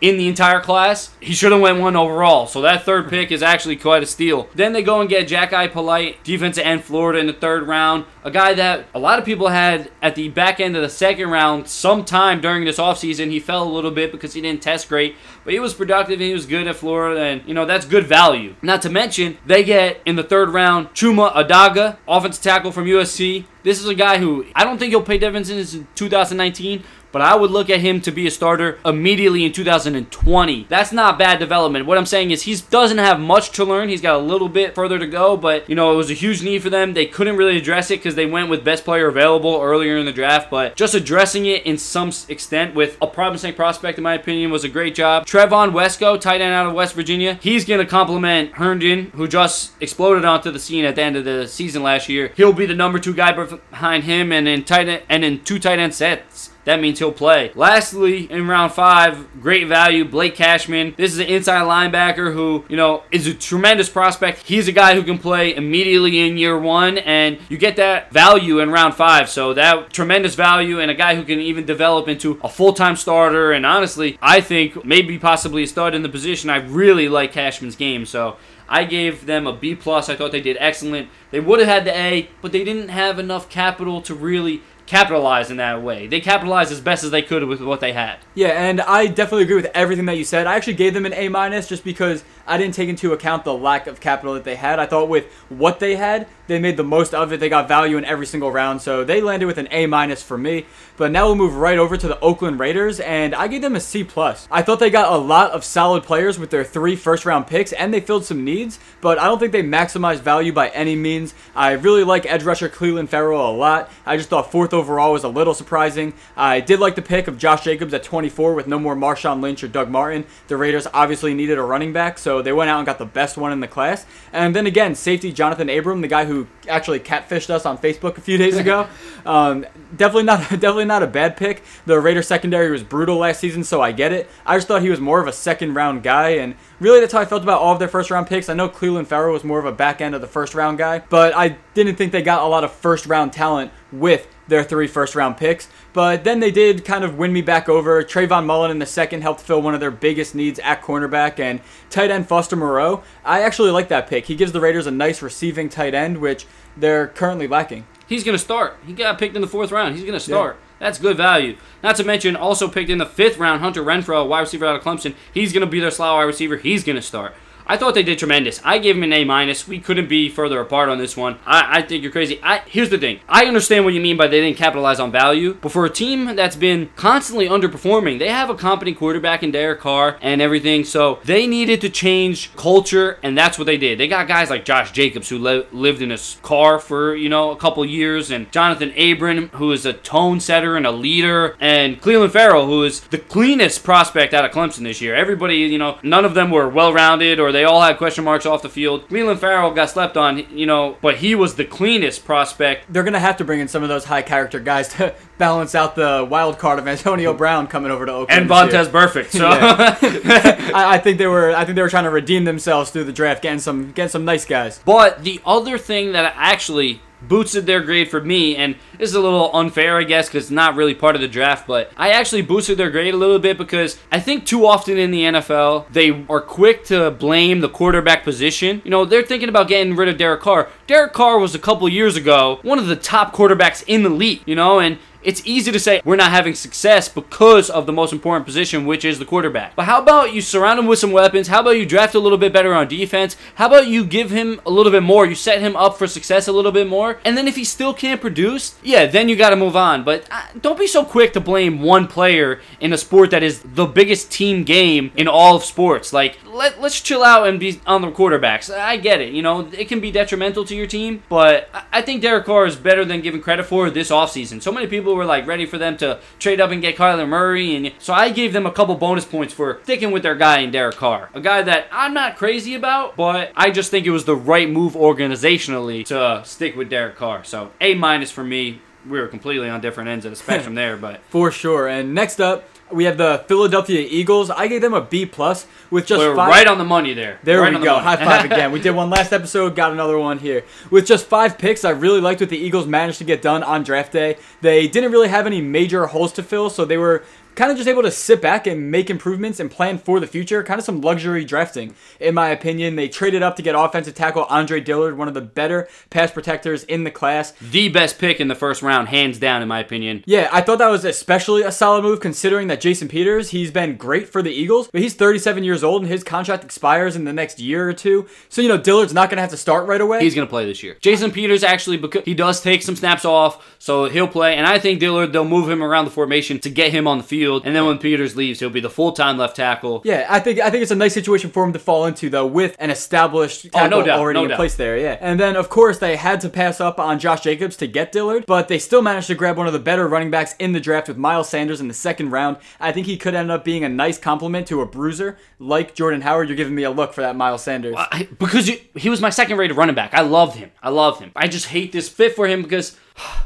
in 0.00 0.18
the 0.18 0.28
entire 0.28 0.60
class, 0.60 1.14
he 1.20 1.32
should 1.32 1.52
have 1.52 1.60
went 1.60 1.80
one 1.80 1.96
overall. 1.96 2.46
So 2.46 2.60
that 2.62 2.84
third 2.84 3.02
mm-hmm. 3.02 3.10
pick 3.10 3.32
is 3.32 3.42
actually 3.42 3.76
quite 3.76 4.02
a 4.02 4.06
steal. 4.06 4.48
Then 4.54 4.72
they 4.72 4.82
go 4.82 5.00
and 5.00 5.08
get 5.08 5.28
Jachai 5.28 5.72
Polite, 5.72 6.22
defensive 6.22 6.64
end 6.64 6.84
Florida 6.84 7.18
in 7.18 7.26
the 7.26 7.32
third 7.32 7.66
round. 7.66 8.04
A 8.22 8.30
guy 8.30 8.54
that 8.54 8.86
a 8.94 8.98
lot 8.98 9.18
of 9.18 9.24
people 9.24 9.48
had 9.48 9.90
at 10.02 10.14
the 10.14 10.28
back 10.28 10.60
end 10.60 10.76
of 10.76 10.82
the 10.82 10.88
second 10.88 11.30
round 11.30 11.68
sometime 11.68 12.40
during 12.40 12.64
this 12.64 12.78
offseason. 12.78 13.30
He 13.30 13.40
fell 13.40 13.62
a 13.62 13.72
little 13.72 13.90
bit 13.90 14.12
because 14.12 14.34
he 14.34 14.40
didn't 14.40 14.62
test 14.62 14.88
great, 14.88 15.16
but 15.44 15.52
he 15.52 15.60
was 15.60 15.74
productive 15.74 16.14
and 16.14 16.28
he 16.28 16.34
was 16.34 16.44
good 16.44 16.66
at 16.66 16.76
Florida, 16.76 17.20
and 17.20 17.42
you 17.46 17.54
know 17.54 17.64
that's 17.64 17.86
good 17.86 18.06
value. 18.06 18.54
Not 18.62 18.82
to 18.82 18.90
mention 18.90 19.38
they 19.46 19.62
get 19.62 20.00
in 20.04 20.16
the 20.16 20.24
third 20.24 20.50
round 20.50 20.88
Chuma 20.88 21.32
Edoga, 21.32 21.98
offensive 22.08 22.42
tackle 22.42 22.72
from 22.72 22.86
USC. 22.86 23.44
This 23.62 23.80
is 23.80 23.88
a 23.88 23.94
guy 23.94 24.18
who 24.18 24.46
I 24.54 24.64
don't 24.64 24.78
think 24.78 24.90
he'll 24.90 25.02
pay 25.02 25.18
dividends 25.18 25.74
in 25.74 25.86
2019, 25.94 26.84
but 27.12 27.22
I 27.22 27.34
would 27.34 27.50
look 27.50 27.70
at 27.70 27.80
him 27.80 28.00
to 28.02 28.10
be 28.10 28.26
a 28.26 28.30
starter 28.30 28.78
immediately 28.84 29.44
in 29.44 29.52
2020. 29.52 30.66
That's 30.68 30.92
not 30.92 31.18
bad 31.18 31.38
development. 31.38 31.86
What 31.86 31.98
I'm 31.98 32.06
saying 32.06 32.30
is 32.30 32.42
he 32.42 32.56
doesn't 32.70 32.98
have 32.98 33.18
much 33.20 33.50
to 33.52 33.64
learn. 33.64 33.88
He's 33.88 34.00
got 34.00 34.16
a 34.16 34.22
little 34.22 34.48
bit 34.48 34.74
further 34.74 34.98
to 34.98 35.06
go, 35.06 35.36
but 35.36 35.68
you 35.68 35.74
know, 35.74 35.92
it 35.92 35.96
was 35.96 36.10
a 36.10 36.14
huge 36.14 36.42
need 36.42 36.62
for 36.62 36.70
them. 36.70 36.94
They 36.94 37.06
couldn't 37.06 37.36
really 37.36 37.56
address 37.56 37.90
it 37.90 38.00
because 38.00 38.14
they 38.14 38.26
went 38.26 38.50
with 38.50 38.64
best 38.64 38.84
player 38.84 39.08
available 39.08 39.58
earlier 39.60 39.96
in 39.96 40.06
the 40.06 40.12
draft, 40.12 40.50
but 40.50 40.76
just 40.76 40.94
addressing 40.94 41.46
it 41.46 41.64
in 41.64 41.78
some 41.78 42.12
extent 42.28 42.74
with 42.74 42.96
a 43.00 43.06
promising 43.06 43.54
prospect, 43.54 43.98
in 43.98 44.04
my 44.04 44.14
opinion, 44.14 44.50
was 44.50 44.64
a 44.64 44.68
great 44.68 44.94
job. 44.94 45.26
Trevon 45.26 45.72
Wesco, 45.72 46.20
tight 46.20 46.40
end 46.40 46.52
out 46.52 46.66
of 46.66 46.74
West 46.74 46.94
Virginia, 46.94 47.38
he's 47.40 47.64
going 47.64 47.80
to 47.80 47.86
complement 47.86 48.52
Herndon, 48.52 49.10
who 49.14 49.26
just 49.28 49.72
exploded 49.80 50.24
onto 50.24 50.50
the 50.50 50.58
scene 50.58 50.84
at 50.84 50.96
the 50.96 51.02
end 51.02 51.16
of 51.16 51.24
the 51.24 51.46
season 51.46 51.82
last 51.82 52.08
year. 52.08 52.32
He'll 52.36 52.52
be 52.52 52.66
the 52.66 52.74
number 52.74 52.98
two 52.98 53.14
guy 53.14 53.32
behind 53.32 54.04
him, 54.04 54.32
and 54.32 54.46
in 54.46 54.64
tight 54.64 54.88
end, 54.88 55.02
and 55.08 55.24
in 55.24 55.42
two 55.44 55.58
tight 55.58 55.78
end 55.78 55.94
sets 55.94 56.50
that 56.66 56.80
means 56.80 56.98
he'll 56.98 57.12
play. 57.12 57.52
Lastly, 57.54 58.30
in 58.30 58.46
round 58.46 58.72
five, 58.72 59.40
great 59.40 59.68
value, 59.68 60.04
Blake 60.04 60.34
Cashman. 60.34 60.94
This 60.96 61.12
is 61.12 61.18
an 61.20 61.26
inside 61.26 61.62
linebacker 61.62 62.34
who, 62.34 62.64
you 62.68 62.76
know, 62.76 63.04
is 63.10 63.26
a 63.26 63.34
tremendous 63.34 63.88
prospect. 63.88 64.42
He's 64.42 64.66
a 64.66 64.72
guy 64.72 64.94
who 64.96 65.04
can 65.04 65.18
play 65.18 65.54
immediately 65.54 66.18
in 66.26 66.36
year 66.36 66.58
one, 66.58 66.98
and 66.98 67.38
you 67.48 67.56
get 67.56 67.76
that 67.76 68.12
value 68.12 68.58
in 68.58 68.70
round 68.70 68.94
five. 68.94 69.30
So 69.30 69.54
that 69.54 69.92
tremendous 69.92 70.34
value 70.34 70.80
and 70.80 70.90
a 70.90 70.94
guy 70.94 71.14
who 71.14 71.22
can 71.22 71.40
even 71.40 71.64
develop 71.64 72.08
into 72.08 72.40
a 72.42 72.48
full-time 72.48 72.96
starter. 72.96 73.52
And 73.52 73.64
honestly, 73.64 74.18
I 74.20 74.40
think 74.40 74.84
maybe 74.84 75.18
possibly 75.18 75.62
a 75.62 75.66
stud 75.66 75.94
in 75.94 76.02
the 76.02 76.08
position. 76.08 76.50
I 76.50 76.56
really 76.56 77.08
like 77.08 77.32
Cashman's 77.32 77.76
game. 77.76 78.04
So 78.04 78.36
I 78.68 78.82
gave 78.82 79.26
them 79.26 79.46
a 79.46 79.52
B 79.52 79.76
plus. 79.76 80.08
I 80.08 80.16
thought 80.16 80.32
they 80.32 80.40
did 80.40 80.56
excellent. 80.58 81.08
They 81.30 81.38
would 81.38 81.60
have 81.60 81.68
had 81.68 81.84
the 81.84 81.96
A, 81.96 82.28
but 82.42 82.50
they 82.50 82.64
didn't 82.64 82.88
have 82.88 83.20
enough 83.20 83.48
capital 83.48 84.02
to 84.02 84.14
really 84.14 84.62
capitalize 84.86 85.50
in 85.50 85.56
that 85.58 85.82
way. 85.82 86.06
They 86.06 86.20
capitalized 86.20 86.72
as 86.72 86.80
best 86.80 87.04
as 87.04 87.10
they 87.10 87.22
could 87.22 87.44
with 87.44 87.60
what 87.60 87.80
they 87.80 87.92
had. 87.92 88.18
Yeah, 88.34 88.48
and 88.48 88.80
I 88.80 89.06
definitely 89.06 89.42
agree 89.42 89.56
with 89.56 89.70
everything 89.74 90.06
that 90.06 90.16
you 90.16 90.24
said. 90.24 90.46
I 90.46 90.54
actually 90.54 90.74
gave 90.74 90.94
them 90.94 91.04
an 91.04 91.12
A 91.12 91.28
minus 91.28 91.68
just 91.68 91.84
because 91.84 92.24
I 92.46 92.58
didn't 92.58 92.74
take 92.74 92.88
into 92.88 93.12
account 93.12 93.44
the 93.44 93.54
lack 93.54 93.86
of 93.86 94.00
capital 94.00 94.34
that 94.34 94.44
they 94.44 94.56
had. 94.56 94.78
I 94.78 94.86
thought 94.86 95.08
with 95.08 95.32
what 95.48 95.80
they 95.80 95.96
had, 95.96 96.26
they 96.46 96.58
made 96.58 96.76
the 96.76 96.84
most 96.84 97.12
of 97.14 97.32
it. 97.32 97.40
They 97.40 97.48
got 97.48 97.68
value 97.68 97.96
in 97.96 98.04
every 98.04 98.26
single 98.26 98.50
round, 98.52 98.80
so 98.80 99.04
they 99.04 99.20
landed 99.20 99.46
with 99.46 99.58
an 99.58 99.68
A 99.70 99.86
minus 99.86 100.22
for 100.22 100.38
me. 100.38 100.66
But 100.96 101.10
now 101.10 101.26
we'll 101.26 101.34
move 101.34 101.56
right 101.56 101.78
over 101.78 101.96
to 101.96 102.08
the 102.08 102.18
Oakland 102.20 102.58
Raiders, 102.58 103.00
and 103.00 103.34
I 103.34 103.48
gave 103.48 103.62
them 103.62 103.76
a 103.76 103.80
C 103.80 104.04
plus. 104.04 104.46
I 104.50 104.62
thought 104.62 104.78
they 104.78 104.90
got 104.90 105.12
a 105.12 105.16
lot 105.16 105.50
of 105.50 105.64
solid 105.64 106.04
players 106.04 106.38
with 106.38 106.50
their 106.50 106.64
three 106.64 106.96
first 106.96 107.26
round 107.26 107.46
picks, 107.46 107.72
and 107.72 107.92
they 107.92 108.00
filled 108.00 108.24
some 108.24 108.44
needs. 108.44 108.78
But 109.00 109.18
I 109.18 109.24
don't 109.24 109.38
think 109.38 109.52
they 109.52 109.62
maximized 109.62 110.20
value 110.20 110.52
by 110.52 110.68
any 110.68 110.96
means. 110.96 111.34
I 111.54 111.72
really 111.72 112.04
like 112.04 112.26
edge 112.26 112.44
rusher 112.44 112.68
Clelin 112.68 113.08
Ferrell 113.08 113.50
a 113.50 113.52
lot. 113.56 113.90
I 114.06 114.16
just 114.16 114.28
thought 114.28 114.52
fourth 114.52 114.72
overall 114.72 115.12
was 115.12 115.24
a 115.24 115.28
little 115.28 115.54
surprising. 115.54 116.14
I 116.36 116.60
did 116.60 116.80
like 116.80 116.94
the 116.94 117.02
pick 117.02 117.28
of 117.28 117.38
Josh 117.38 117.64
Jacobs 117.64 117.92
at 117.92 118.02
24 118.02 118.54
with 118.54 118.66
no 118.66 118.78
more 118.78 118.94
Marshawn 118.94 119.40
Lynch 119.40 119.64
or 119.64 119.68
Doug 119.68 119.90
Martin. 119.90 120.24
The 120.48 120.56
Raiders 120.56 120.86
obviously 120.94 121.34
needed 121.34 121.58
a 121.58 121.62
running 121.62 121.92
back, 121.92 122.18
so 122.18 122.35
they 122.42 122.52
went 122.52 122.70
out 122.70 122.78
and 122.78 122.86
got 122.86 122.98
the 122.98 123.06
best 123.06 123.36
one 123.36 123.52
in 123.52 123.60
the 123.60 123.68
class. 123.68 124.06
And 124.32 124.54
then 124.54 124.66
again, 124.66 124.94
safety 124.94 125.32
Jonathan 125.32 125.68
Abram, 125.68 126.00
the 126.00 126.08
guy 126.08 126.24
who 126.24 126.46
actually 126.68 127.00
catfished 127.00 127.50
us 127.50 127.66
on 127.66 127.78
Facebook 127.78 128.18
a 128.18 128.20
few 128.20 128.38
days 128.38 128.56
ago. 128.56 128.88
um, 129.26 129.66
definitely 129.96 130.24
not 130.24 130.40
definitely 130.50 130.84
not 130.84 131.02
a 131.02 131.06
bad 131.06 131.36
pick. 131.36 131.62
The 131.86 131.98
Raider 132.00 132.22
secondary 132.22 132.70
was 132.70 132.82
brutal 132.82 133.16
last 133.18 133.40
season, 133.40 133.64
so 133.64 133.80
I 133.80 133.92
get 133.92 134.12
it. 134.12 134.28
I 134.44 134.56
just 134.56 134.68
thought 134.68 134.82
he 134.82 134.90
was 134.90 135.00
more 135.00 135.20
of 135.20 135.26
a 135.26 135.32
second 135.32 135.74
round 135.74 136.02
guy, 136.02 136.30
and 136.30 136.54
really 136.80 137.00
that's 137.00 137.12
how 137.12 137.20
I 137.20 137.24
felt 137.24 137.42
about 137.42 137.60
all 137.60 137.72
of 137.72 137.78
their 137.78 137.88
first 137.88 138.10
round 138.10 138.26
picks. 138.26 138.48
I 138.48 138.54
know 138.54 138.68
Clelin 138.68 139.06
Ferrell 139.06 139.32
was 139.32 139.44
more 139.44 139.58
of 139.58 139.64
a 139.64 139.72
back 139.72 140.00
end 140.00 140.14
of 140.14 140.20
the 140.20 140.26
first 140.26 140.54
round 140.54 140.78
guy, 140.78 141.00
but 141.00 141.34
I 141.36 141.56
didn't 141.74 141.96
think 141.96 142.12
they 142.12 142.22
got 142.22 142.42
a 142.42 142.46
lot 142.46 142.64
of 142.64 142.72
first 142.72 143.06
round 143.06 143.32
talent 143.32 143.70
with 143.92 144.28
their 144.48 144.64
three 144.64 144.86
first 144.86 145.14
round 145.14 145.36
picks. 145.36 145.68
But 145.92 146.24
then 146.24 146.40
they 146.40 146.50
did 146.50 146.84
kind 146.84 147.04
of 147.04 147.16
win 147.16 147.32
me 147.32 147.42
back 147.42 147.68
over. 147.68 148.02
Trayvon 148.02 148.44
Mullen 148.46 148.70
in 148.70 148.78
the 148.78 148.86
second 148.86 149.22
helped 149.22 149.40
fill 149.40 149.62
one 149.62 149.74
of 149.74 149.80
their 149.80 149.90
biggest 149.90 150.34
needs 150.34 150.58
at 150.60 150.82
cornerback 150.82 151.38
and 151.38 151.60
tight 151.90 152.10
end 152.10 152.28
Foster 152.28 152.56
Moreau. 152.56 153.02
I 153.24 153.42
actually 153.42 153.70
like 153.70 153.88
that 153.88 154.08
pick. 154.08 154.26
He 154.26 154.34
gives 154.34 154.52
the 154.52 154.60
Raiders 154.60 154.86
a 154.86 154.90
nice 154.90 155.22
receiving 155.22 155.68
tight 155.68 155.94
end, 155.94 156.18
which 156.18 156.46
they're 156.76 157.08
currently 157.08 157.46
lacking. 157.46 157.86
He's 158.06 158.24
going 158.24 158.36
to 158.36 158.42
start. 158.42 158.76
He 158.86 158.92
got 158.92 159.18
picked 159.18 159.34
in 159.34 159.42
the 159.42 159.48
fourth 159.48 159.72
round. 159.72 159.94
He's 159.94 160.04
going 160.04 160.14
to 160.14 160.20
start. 160.20 160.56
Yeah. 160.56 160.62
That's 160.78 160.98
good 160.98 161.16
value. 161.16 161.56
Not 161.82 161.96
to 161.96 162.04
mention, 162.04 162.36
also 162.36 162.68
picked 162.68 162.90
in 162.90 162.98
the 162.98 163.06
fifth 163.06 163.38
round, 163.38 163.62
Hunter 163.62 163.82
Renfrow, 163.82 164.28
wide 164.28 164.40
receiver 164.40 164.66
out 164.66 164.76
of 164.76 164.82
Clemson. 164.82 165.14
He's 165.32 165.52
going 165.52 165.62
to 165.62 165.66
be 165.66 165.80
their 165.80 165.90
slot 165.90 166.16
wide 166.16 166.24
receiver. 166.24 166.56
He's 166.56 166.84
going 166.84 166.96
to 166.96 167.02
start. 167.02 167.34
I 167.68 167.76
thought 167.76 167.94
they 167.94 168.02
did 168.02 168.18
tremendous. 168.18 168.60
I 168.64 168.78
gave 168.78 168.94
them 168.94 169.02
an 169.02 169.12
A 169.12 169.24
minus. 169.24 169.66
We 169.66 169.78
couldn't 169.80 170.08
be 170.08 170.28
further 170.28 170.60
apart 170.60 170.88
on 170.88 170.98
this 170.98 171.16
one. 171.16 171.38
I, 171.44 171.78
I 171.78 171.82
think 171.82 172.02
you're 172.02 172.12
crazy. 172.12 172.38
I, 172.42 172.60
here's 172.66 172.90
the 172.90 172.98
thing. 172.98 173.20
I 173.28 173.46
understand 173.46 173.84
what 173.84 173.94
you 173.94 174.00
mean 174.00 174.16
by 174.16 174.28
they 174.28 174.40
didn't 174.40 174.56
capitalize 174.56 175.00
on 175.00 175.10
value, 175.10 175.54
but 175.60 175.72
for 175.72 175.84
a 175.84 175.90
team 175.90 176.36
that's 176.36 176.56
been 176.56 176.90
constantly 176.96 177.48
underperforming, 177.48 178.18
they 178.18 178.28
have 178.28 178.50
a 178.50 178.54
competent 178.54 178.96
quarterback 178.96 179.42
in 179.42 179.50
Derek 179.50 179.80
Carr 179.80 180.18
and 180.20 180.40
everything. 180.40 180.84
So 180.84 181.18
they 181.24 181.46
needed 181.46 181.80
to 181.80 181.90
change 181.90 182.54
culture, 182.56 183.18
and 183.22 183.36
that's 183.36 183.58
what 183.58 183.64
they 183.64 183.76
did. 183.76 183.98
They 183.98 184.08
got 184.08 184.28
guys 184.28 184.50
like 184.50 184.64
Josh 184.64 184.92
Jacobs 184.92 185.28
who 185.28 185.38
li- 185.38 185.66
lived 185.72 186.02
in 186.02 186.12
a 186.12 186.18
car 186.42 186.78
for 186.78 187.16
you 187.16 187.28
know 187.28 187.50
a 187.50 187.56
couple 187.56 187.84
years, 187.84 188.30
and 188.30 188.50
Jonathan 188.52 188.92
Abram 188.96 189.48
who 189.50 189.72
is 189.72 189.84
a 189.84 189.92
tone 189.92 190.38
setter 190.40 190.76
and 190.76 190.86
a 190.86 190.92
leader, 190.92 191.56
and 191.58 192.00
Clelin 192.00 192.30
Ferrell 192.30 192.66
who 192.66 192.84
is 192.84 193.00
the 193.00 193.18
cleanest 193.18 193.82
prospect 193.82 194.34
out 194.34 194.44
of 194.44 194.52
Clemson 194.52 194.84
this 194.84 195.00
year. 195.00 195.14
Everybody, 195.14 195.56
you 195.56 195.78
know, 195.78 195.98
none 196.02 196.24
of 196.24 196.34
them 196.34 196.50
were 196.50 196.68
well 196.68 196.92
rounded 196.92 197.40
or 197.40 197.52
they 197.56 197.64
all 197.64 197.80
had 197.80 197.96
question 197.96 198.24
marks 198.24 198.46
off 198.46 198.62
the 198.62 198.68
field. 198.68 199.08
Clelin 199.08 199.38
Ferrell 199.38 199.72
got 199.72 199.90
slept 199.90 200.16
on, 200.16 200.38
you 200.56 200.66
know, 200.66 200.96
but 201.00 201.16
he 201.16 201.34
was 201.34 201.54
the 201.54 201.64
cleanest 201.64 202.24
prospect. 202.24 202.92
They're 202.92 203.02
gonna 203.02 203.18
have 203.18 203.38
to 203.38 203.44
bring 203.44 203.60
in 203.60 203.68
some 203.68 203.82
of 203.82 203.88
those 203.88 204.04
high 204.04 204.22
character 204.22 204.60
guys 204.60 204.88
to 204.94 205.14
balance 205.38 205.74
out 205.74 205.96
the 205.96 206.26
wild 206.28 206.58
card 206.58 206.78
of 206.78 206.86
Antonio 206.86 207.32
Brown 207.34 207.66
coming 207.66 207.90
over 207.90 208.06
to 208.06 208.12
Oakland. 208.12 208.42
And 208.42 208.50
Vontaze 208.50 208.88
Burfict. 208.88 209.30
So 209.30 209.48
I, 209.50 210.94
I, 210.94 210.98
think 210.98 211.18
they 211.18 211.26
were 211.26 211.54
I 211.54 211.64
think 211.64 211.76
they 211.76 211.82
were 211.82 211.88
trying 211.88 212.04
to 212.04 212.10
redeem 212.10 212.44
themselves 212.44 212.90
through 212.90 213.04
the 213.04 213.12
draft, 213.12 213.42
getting 213.42 213.58
some 213.58 213.92
getting 213.92 214.10
some 214.10 214.24
nice 214.24 214.44
guys. 214.44 214.80
But 214.84 215.24
the 215.24 215.40
other 215.44 215.78
thing 215.78 216.12
that 216.12 216.34
actually 216.36 217.00
boosted 217.28 217.66
their 217.66 217.80
grade 217.80 218.08
for 218.08 218.20
me, 218.20 218.56
and 218.56 218.76
this 218.98 219.10
is 219.10 219.14
a 219.14 219.20
little 219.20 219.50
unfair, 219.54 219.98
I 219.98 220.04
guess, 220.04 220.28
because 220.28 220.44
it's 220.44 220.50
not 220.50 220.76
really 220.76 220.94
part 220.94 221.14
of 221.14 221.20
the 221.20 221.28
draft, 221.28 221.66
but 221.66 221.90
I 221.96 222.10
actually 222.10 222.42
boosted 222.42 222.78
their 222.78 222.90
grade 222.90 223.14
a 223.14 223.16
little 223.16 223.38
bit 223.38 223.58
because 223.58 223.98
I 224.10 224.20
think 224.20 224.46
too 224.46 224.66
often 224.66 224.98
in 224.98 225.10
the 225.10 225.22
NFL, 225.22 225.92
they 225.92 226.24
are 226.28 226.40
quick 226.40 226.84
to 226.86 227.10
blame 227.10 227.60
the 227.60 227.68
quarterback 227.68 228.24
position. 228.24 228.82
You 228.84 228.90
know, 228.90 229.04
they're 229.04 229.22
thinking 229.22 229.48
about 229.48 229.68
getting 229.68 229.96
rid 229.96 230.08
of 230.08 230.16
Derek 230.16 230.40
Carr. 230.40 230.68
Derek 230.86 231.12
Carr 231.12 231.38
was 231.38 231.54
a 231.54 231.58
couple 231.58 231.88
years 231.88 232.16
ago 232.16 232.60
one 232.62 232.78
of 232.78 232.86
the 232.86 232.96
top 232.96 233.34
quarterbacks 233.34 233.84
in 233.86 234.02
the 234.02 234.08
league, 234.08 234.42
you 234.46 234.54
know, 234.54 234.80
and 234.80 234.98
it's 235.26 235.42
easy 235.44 235.72
to 235.72 235.80
say 235.80 236.00
we're 236.04 236.14
not 236.14 236.30
having 236.30 236.54
success 236.54 237.08
because 237.08 237.68
of 237.68 237.84
the 237.84 237.92
most 237.92 238.12
important 238.12 238.46
position, 238.46 238.86
which 238.86 239.04
is 239.04 239.18
the 239.18 239.24
quarterback. 239.24 239.74
But 239.74 239.86
how 239.86 240.00
about 240.00 240.32
you 240.32 240.40
surround 240.40 240.78
him 240.78 240.86
with 240.86 241.00
some 241.00 241.10
weapons? 241.10 241.48
How 241.48 241.60
about 241.60 241.72
you 241.72 241.84
draft 241.84 242.14
a 242.14 242.20
little 242.20 242.38
bit 242.38 242.52
better 242.52 242.72
on 242.72 242.86
defense? 242.86 243.36
How 243.56 243.66
about 243.66 243.88
you 243.88 244.04
give 244.04 244.30
him 244.30 244.60
a 244.64 244.70
little 244.70 244.92
bit 244.92 245.02
more? 245.02 245.26
You 245.26 245.34
set 245.34 245.60
him 245.60 245.74
up 245.74 245.98
for 245.98 246.06
success 246.06 246.46
a 246.46 246.52
little 246.52 246.70
bit 246.70 246.86
more. 246.86 247.18
And 247.24 247.36
then 247.36 247.48
if 247.48 247.56
he 247.56 247.64
still 247.64 247.92
can't 247.92 248.20
produce, 248.20 248.76
yeah, 248.84 249.06
then 249.06 249.28
you 249.28 249.34
got 249.34 249.50
to 249.50 249.56
move 249.56 249.74
on. 249.74 250.04
But 250.04 250.28
uh, 250.30 250.46
don't 250.60 250.78
be 250.78 250.86
so 250.86 251.04
quick 251.04 251.32
to 251.32 251.40
blame 251.40 251.82
one 251.82 252.06
player 252.06 252.60
in 252.78 252.92
a 252.92 252.98
sport 252.98 253.32
that 253.32 253.42
is 253.42 253.62
the 253.62 253.86
biggest 253.86 254.30
team 254.30 254.62
game 254.62 255.10
in 255.16 255.26
all 255.26 255.56
of 255.56 255.64
sports. 255.64 256.12
Like, 256.12 256.38
let, 256.46 256.80
let's 256.80 257.00
chill 257.00 257.24
out 257.24 257.48
and 257.48 257.58
be 257.58 257.80
on 257.84 258.02
the 258.02 258.12
quarterbacks. 258.12 258.72
I 258.72 258.96
get 258.96 259.20
it. 259.20 259.32
You 259.32 259.42
know, 259.42 259.68
it 259.72 259.88
can 259.88 259.98
be 259.98 260.12
detrimental 260.12 260.64
to 260.66 260.76
your 260.76 260.86
team, 260.86 261.24
but 261.28 261.68
I 261.92 262.00
think 262.02 262.22
Derek 262.22 262.44
Carr 262.44 262.66
is 262.66 262.76
better 262.76 263.04
than 263.04 263.22
given 263.22 263.42
credit 263.42 263.66
for 263.66 263.90
this 263.90 264.10
offseason. 264.10 264.62
So 264.62 264.70
many 264.70 264.86
people 264.86 265.15
were 265.16 265.24
like 265.24 265.46
ready 265.46 265.66
for 265.66 265.78
them 265.78 265.96
to 265.98 266.20
trade 266.38 266.60
up 266.60 266.70
and 266.70 266.80
get 266.80 266.96
Kyler 266.96 267.28
Murray, 267.28 267.74
and 267.74 267.92
so 267.98 268.12
I 268.14 268.30
gave 268.30 268.52
them 268.52 268.66
a 268.66 268.72
couple 268.72 268.94
bonus 268.94 269.24
points 269.24 269.52
for 269.52 269.80
sticking 269.82 270.10
with 270.12 270.22
their 270.22 270.36
guy 270.36 270.60
in 270.60 270.70
Derek 270.70 270.96
Carr, 270.96 271.30
a 271.34 271.40
guy 271.40 271.62
that 271.62 271.86
I'm 271.90 272.14
not 272.14 272.36
crazy 272.36 272.74
about, 272.74 273.16
but 273.16 273.50
I 273.56 273.70
just 273.70 273.90
think 273.90 274.06
it 274.06 274.10
was 274.10 274.24
the 274.24 274.36
right 274.36 274.70
move 274.70 274.94
organizationally 274.94 276.04
to 276.06 276.42
stick 276.44 276.76
with 276.76 276.88
Derek 276.90 277.16
Carr. 277.16 277.44
So 277.44 277.72
A 277.80 277.94
minus 277.94 278.30
for 278.30 278.44
me. 278.44 278.80
We 279.08 279.20
were 279.20 279.28
completely 279.28 279.68
on 279.68 279.80
different 279.80 280.08
ends 280.08 280.24
of 280.24 280.32
the 280.32 280.36
spectrum 280.36 280.74
there, 280.82 280.96
but 280.96 281.20
for 281.28 281.52
sure. 281.52 281.86
And 281.86 282.12
next 282.14 282.40
up, 282.40 282.68
we 282.90 283.04
have 283.04 283.16
the 283.16 283.44
Philadelphia 283.48 284.06
Eagles. 284.08 284.50
I 284.50 284.68
gave 284.68 284.80
them 284.80 284.94
a 284.94 285.00
B 285.00 285.26
plus 285.26 285.66
with 285.90 286.06
just 286.06 286.20
We're 286.20 286.36
five. 286.36 286.48
right 286.48 286.66
on 286.66 286.78
the 286.78 286.84
money 286.84 287.14
there. 287.14 287.38
There 287.42 287.60
right 287.60 287.74
we 287.74 287.82
go. 287.84 287.98
High 287.98 288.16
five 288.16 288.44
again. 288.50 288.72
We 288.72 288.80
did 288.80 288.92
one 288.92 289.10
last 289.10 289.32
episode, 289.32 289.74
got 289.76 289.92
another 289.92 290.18
one 290.18 290.38
here. 290.38 290.64
With 290.90 291.06
just 291.06 291.26
five 291.26 291.58
picks, 291.58 291.84
I 291.84 291.90
really 291.90 292.20
liked 292.20 292.40
what 292.40 292.50
the 292.50 292.58
Eagles 292.58 292.86
managed 292.86 293.18
to 293.18 293.24
get 293.24 293.42
done 293.42 293.62
on 293.62 293.82
draft 293.82 294.12
day. 294.12 294.38
They 294.60 294.88
didn't 294.88 295.12
really 295.12 295.28
have 295.28 295.46
any 295.46 295.60
major 295.60 296.06
holes 296.06 296.32
to 296.34 296.42
fill, 296.42 296.70
so 296.70 296.84
they 296.84 296.96
were 296.98 297.24
kind 297.56 297.70
of 297.70 297.78
just 297.78 297.88
able 297.88 298.02
to 298.02 298.10
sit 298.10 298.42
back 298.42 298.66
and 298.66 298.90
make 298.90 299.08
improvements 299.08 299.58
and 299.58 299.70
plan 299.70 299.96
for 299.96 300.20
the 300.20 300.26
future. 300.26 300.62
Kind 300.62 300.78
of 300.78 300.84
some 300.84 301.00
luxury 301.00 301.42
drafting, 301.42 301.94
in 302.20 302.34
my 302.34 302.50
opinion. 302.50 302.96
They 302.96 303.08
traded 303.08 303.42
up 303.42 303.56
to 303.56 303.62
get 303.62 303.74
offensive 303.74 304.14
tackle 304.14 304.44
Andre 304.50 304.78
Dillard, 304.78 305.16
one 305.16 305.26
of 305.26 305.32
the 305.32 305.40
better 305.40 305.88
pass 306.10 306.30
protectors 306.30 306.84
in 306.84 307.04
the 307.04 307.10
class. 307.10 307.52
The 307.52 307.88
best 307.88 308.18
pick 308.18 308.40
in 308.40 308.48
the 308.48 308.54
first 308.54 308.82
round, 308.82 309.08
hands 309.08 309.38
down, 309.38 309.62
in 309.62 309.68
my 309.68 309.80
opinion. 309.80 310.22
Yeah, 310.26 310.50
I 310.52 310.60
thought 310.60 310.78
that 310.78 310.88
was 310.90 311.06
especially 311.06 311.62
a 311.62 311.72
solid 311.72 312.02
move 312.02 312.20
considering 312.20 312.68
that 312.68 312.75
Jason 312.80 313.08
Peters, 313.08 313.50
he's 313.50 313.70
been 313.70 313.96
great 313.96 314.28
for 314.28 314.42
the 314.42 314.50
Eagles, 314.50 314.88
but 314.92 315.00
he's 315.00 315.14
37 315.14 315.64
years 315.64 315.82
old 315.82 316.02
and 316.02 316.10
his 316.10 316.24
contract 316.24 316.64
expires 316.64 317.16
in 317.16 317.24
the 317.24 317.32
next 317.32 317.58
year 317.58 317.88
or 317.88 317.92
two. 317.92 318.26
So, 318.48 318.60
you 318.60 318.68
know, 318.68 318.78
Dillard's 318.78 319.14
not 319.14 319.30
going 319.30 319.36
to 319.36 319.42
have 319.42 319.50
to 319.50 319.56
start 319.56 319.86
right 319.86 320.00
away. 320.00 320.20
He's 320.20 320.34
going 320.34 320.46
to 320.46 320.50
play 320.50 320.66
this 320.66 320.82
year. 320.82 320.96
Jason 321.00 321.30
Peters 321.30 321.64
actually, 321.64 321.96
because 321.96 322.24
he 322.24 322.34
does 322.34 322.60
take 322.60 322.82
some 322.82 322.96
snaps 322.96 323.24
off, 323.24 323.76
so 323.78 324.06
he'll 324.06 324.28
play. 324.28 324.56
And 324.56 324.66
I 324.66 324.78
think 324.78 325.00
Dillard, 325.00 325.32
they'll 325.32 325.44
move 325.44 325.70
him 325.70 325.82
around 325.82 326.04
the 326.04 326.10
formation 326.10 326.58
to 326.60 326.70
get 326.70 326.92
him 326.92 327.06
on 327.06 327.18
the 327.18 327.24
field 327.24 327.36
field, 327.36 327.62
and 327.66 327.76
then 327.76 327.86
when 327.86 327.98
Peters 327.98 328.36
leaves, 328.36 328.60
he'll 328.60 328.70
be 328.70 328.80
the 328.80 328.90
full 328.90 329.12
time 329.12 329.38
left 329.38 329.56
tackle. 329.56 330.02
Yeah, 330.04 330.26
I 330.28 330.40
think 330.40 330.60
I 330.60 330.70
think 330.70 330.82
it's 330.82 330.90
a 330.90 330.96
nice 330.96 331.14
situation 331.14 331.50
for 331.50 331.64
him 331.64 331.72
to 331.72 331.78
fall 331.78 332.06
into 332.06 332.30
though, 332.30 332.46
with 332.46 332.76
an 332.78 332.90
established 332.90 333.64
tackle 333.64 333.80
oh, 333.80 333.88
no 333.88 334.06
doubt, 334.06 334.18
already 334.18 334.38
no 334.38 334.44
in 334.44 334.50
doubt. 334.50 334.56
place 334.56 334.74
there. 334.74 334.98
Yeah, 334.98 335.16
and 335.20 335.38
then 335.38 335.56
of 335.56 335.68
course 335.68 335.98
they 335.98 336.16
had 336.16 336.40
to 336.42 336.48
pass 336.48 336.80
up 336.80 336.98
on 336.98 337.18
Josh 337.18 337.42
Jacobs 337.42 337.76
to 337.76 337.86
get 337.86 338.12
Dillard, 338.12 338.46
but 338.46 338.68
they 338.68 338.78
still 338.78 339.02
managed 339.02 339.28
to 339.28 339.34
grab 339.34 339.56
one 339.56 339.66
of 339.66 339.72
the 339.72 339.78
better 339.78 340.08
running 340.08 340.30
backs 340.30 340.54
in 340.58 340.72
the 340.72 340.80
draft 340.80 341.08
with 341.08 341.16
Miles 341.16 341.48
Sanders 341.48 341.80
in 341.80 341.88
the 341.88 341.94
second 341.94 342.30
round. 342.30 342.56
I 342.80 342.92
think 342.92 343.06
he 343.06 343.16
could 343.16 343.34
end 343.34 343.50
up 343.50 343.64
being 343.64 343.84
a 343.84 343.88
nice 343.88 344.18
complement 344.18 344.66
to 344.68 344.80
a 344.80 344.86
bruiser 344.86 345.38
like 345.58 345.94
Jordan 345.94 346.20
Howard. 346.20 346.48
You're 346.48 346.56
giving 346.56 346.74
me 346.74 346.84
a 346.84 346.90
look 346.90 347.12
for 347.12 347.22
that 347.22 347.36
Miles 347.36 347.62
Sanders 347.62 347.94
well, 347.94 348.08
I, 348.10 348.28
because 348.38 348.70
he 348.94 349.10
was 349.10 349.20
my 349.20 349.30
second 349.30 349.56
rated 349.56 349.76
running 349.76 349.94
back. 349.94 350.14
I 350.14 350.22
loved 350.22 350.56
him. 350.56 350.70
I 350.82 350.90
loved 350.90 351.20
him. 351.20 351.32
I 351.36 351.48
just 351.48 351.66
hate 351.68 351.92
this 351.92 352.08
fit 352.08 352.34
for 352.34 352.46
him 352.46 352.62
because. 352.62 352.96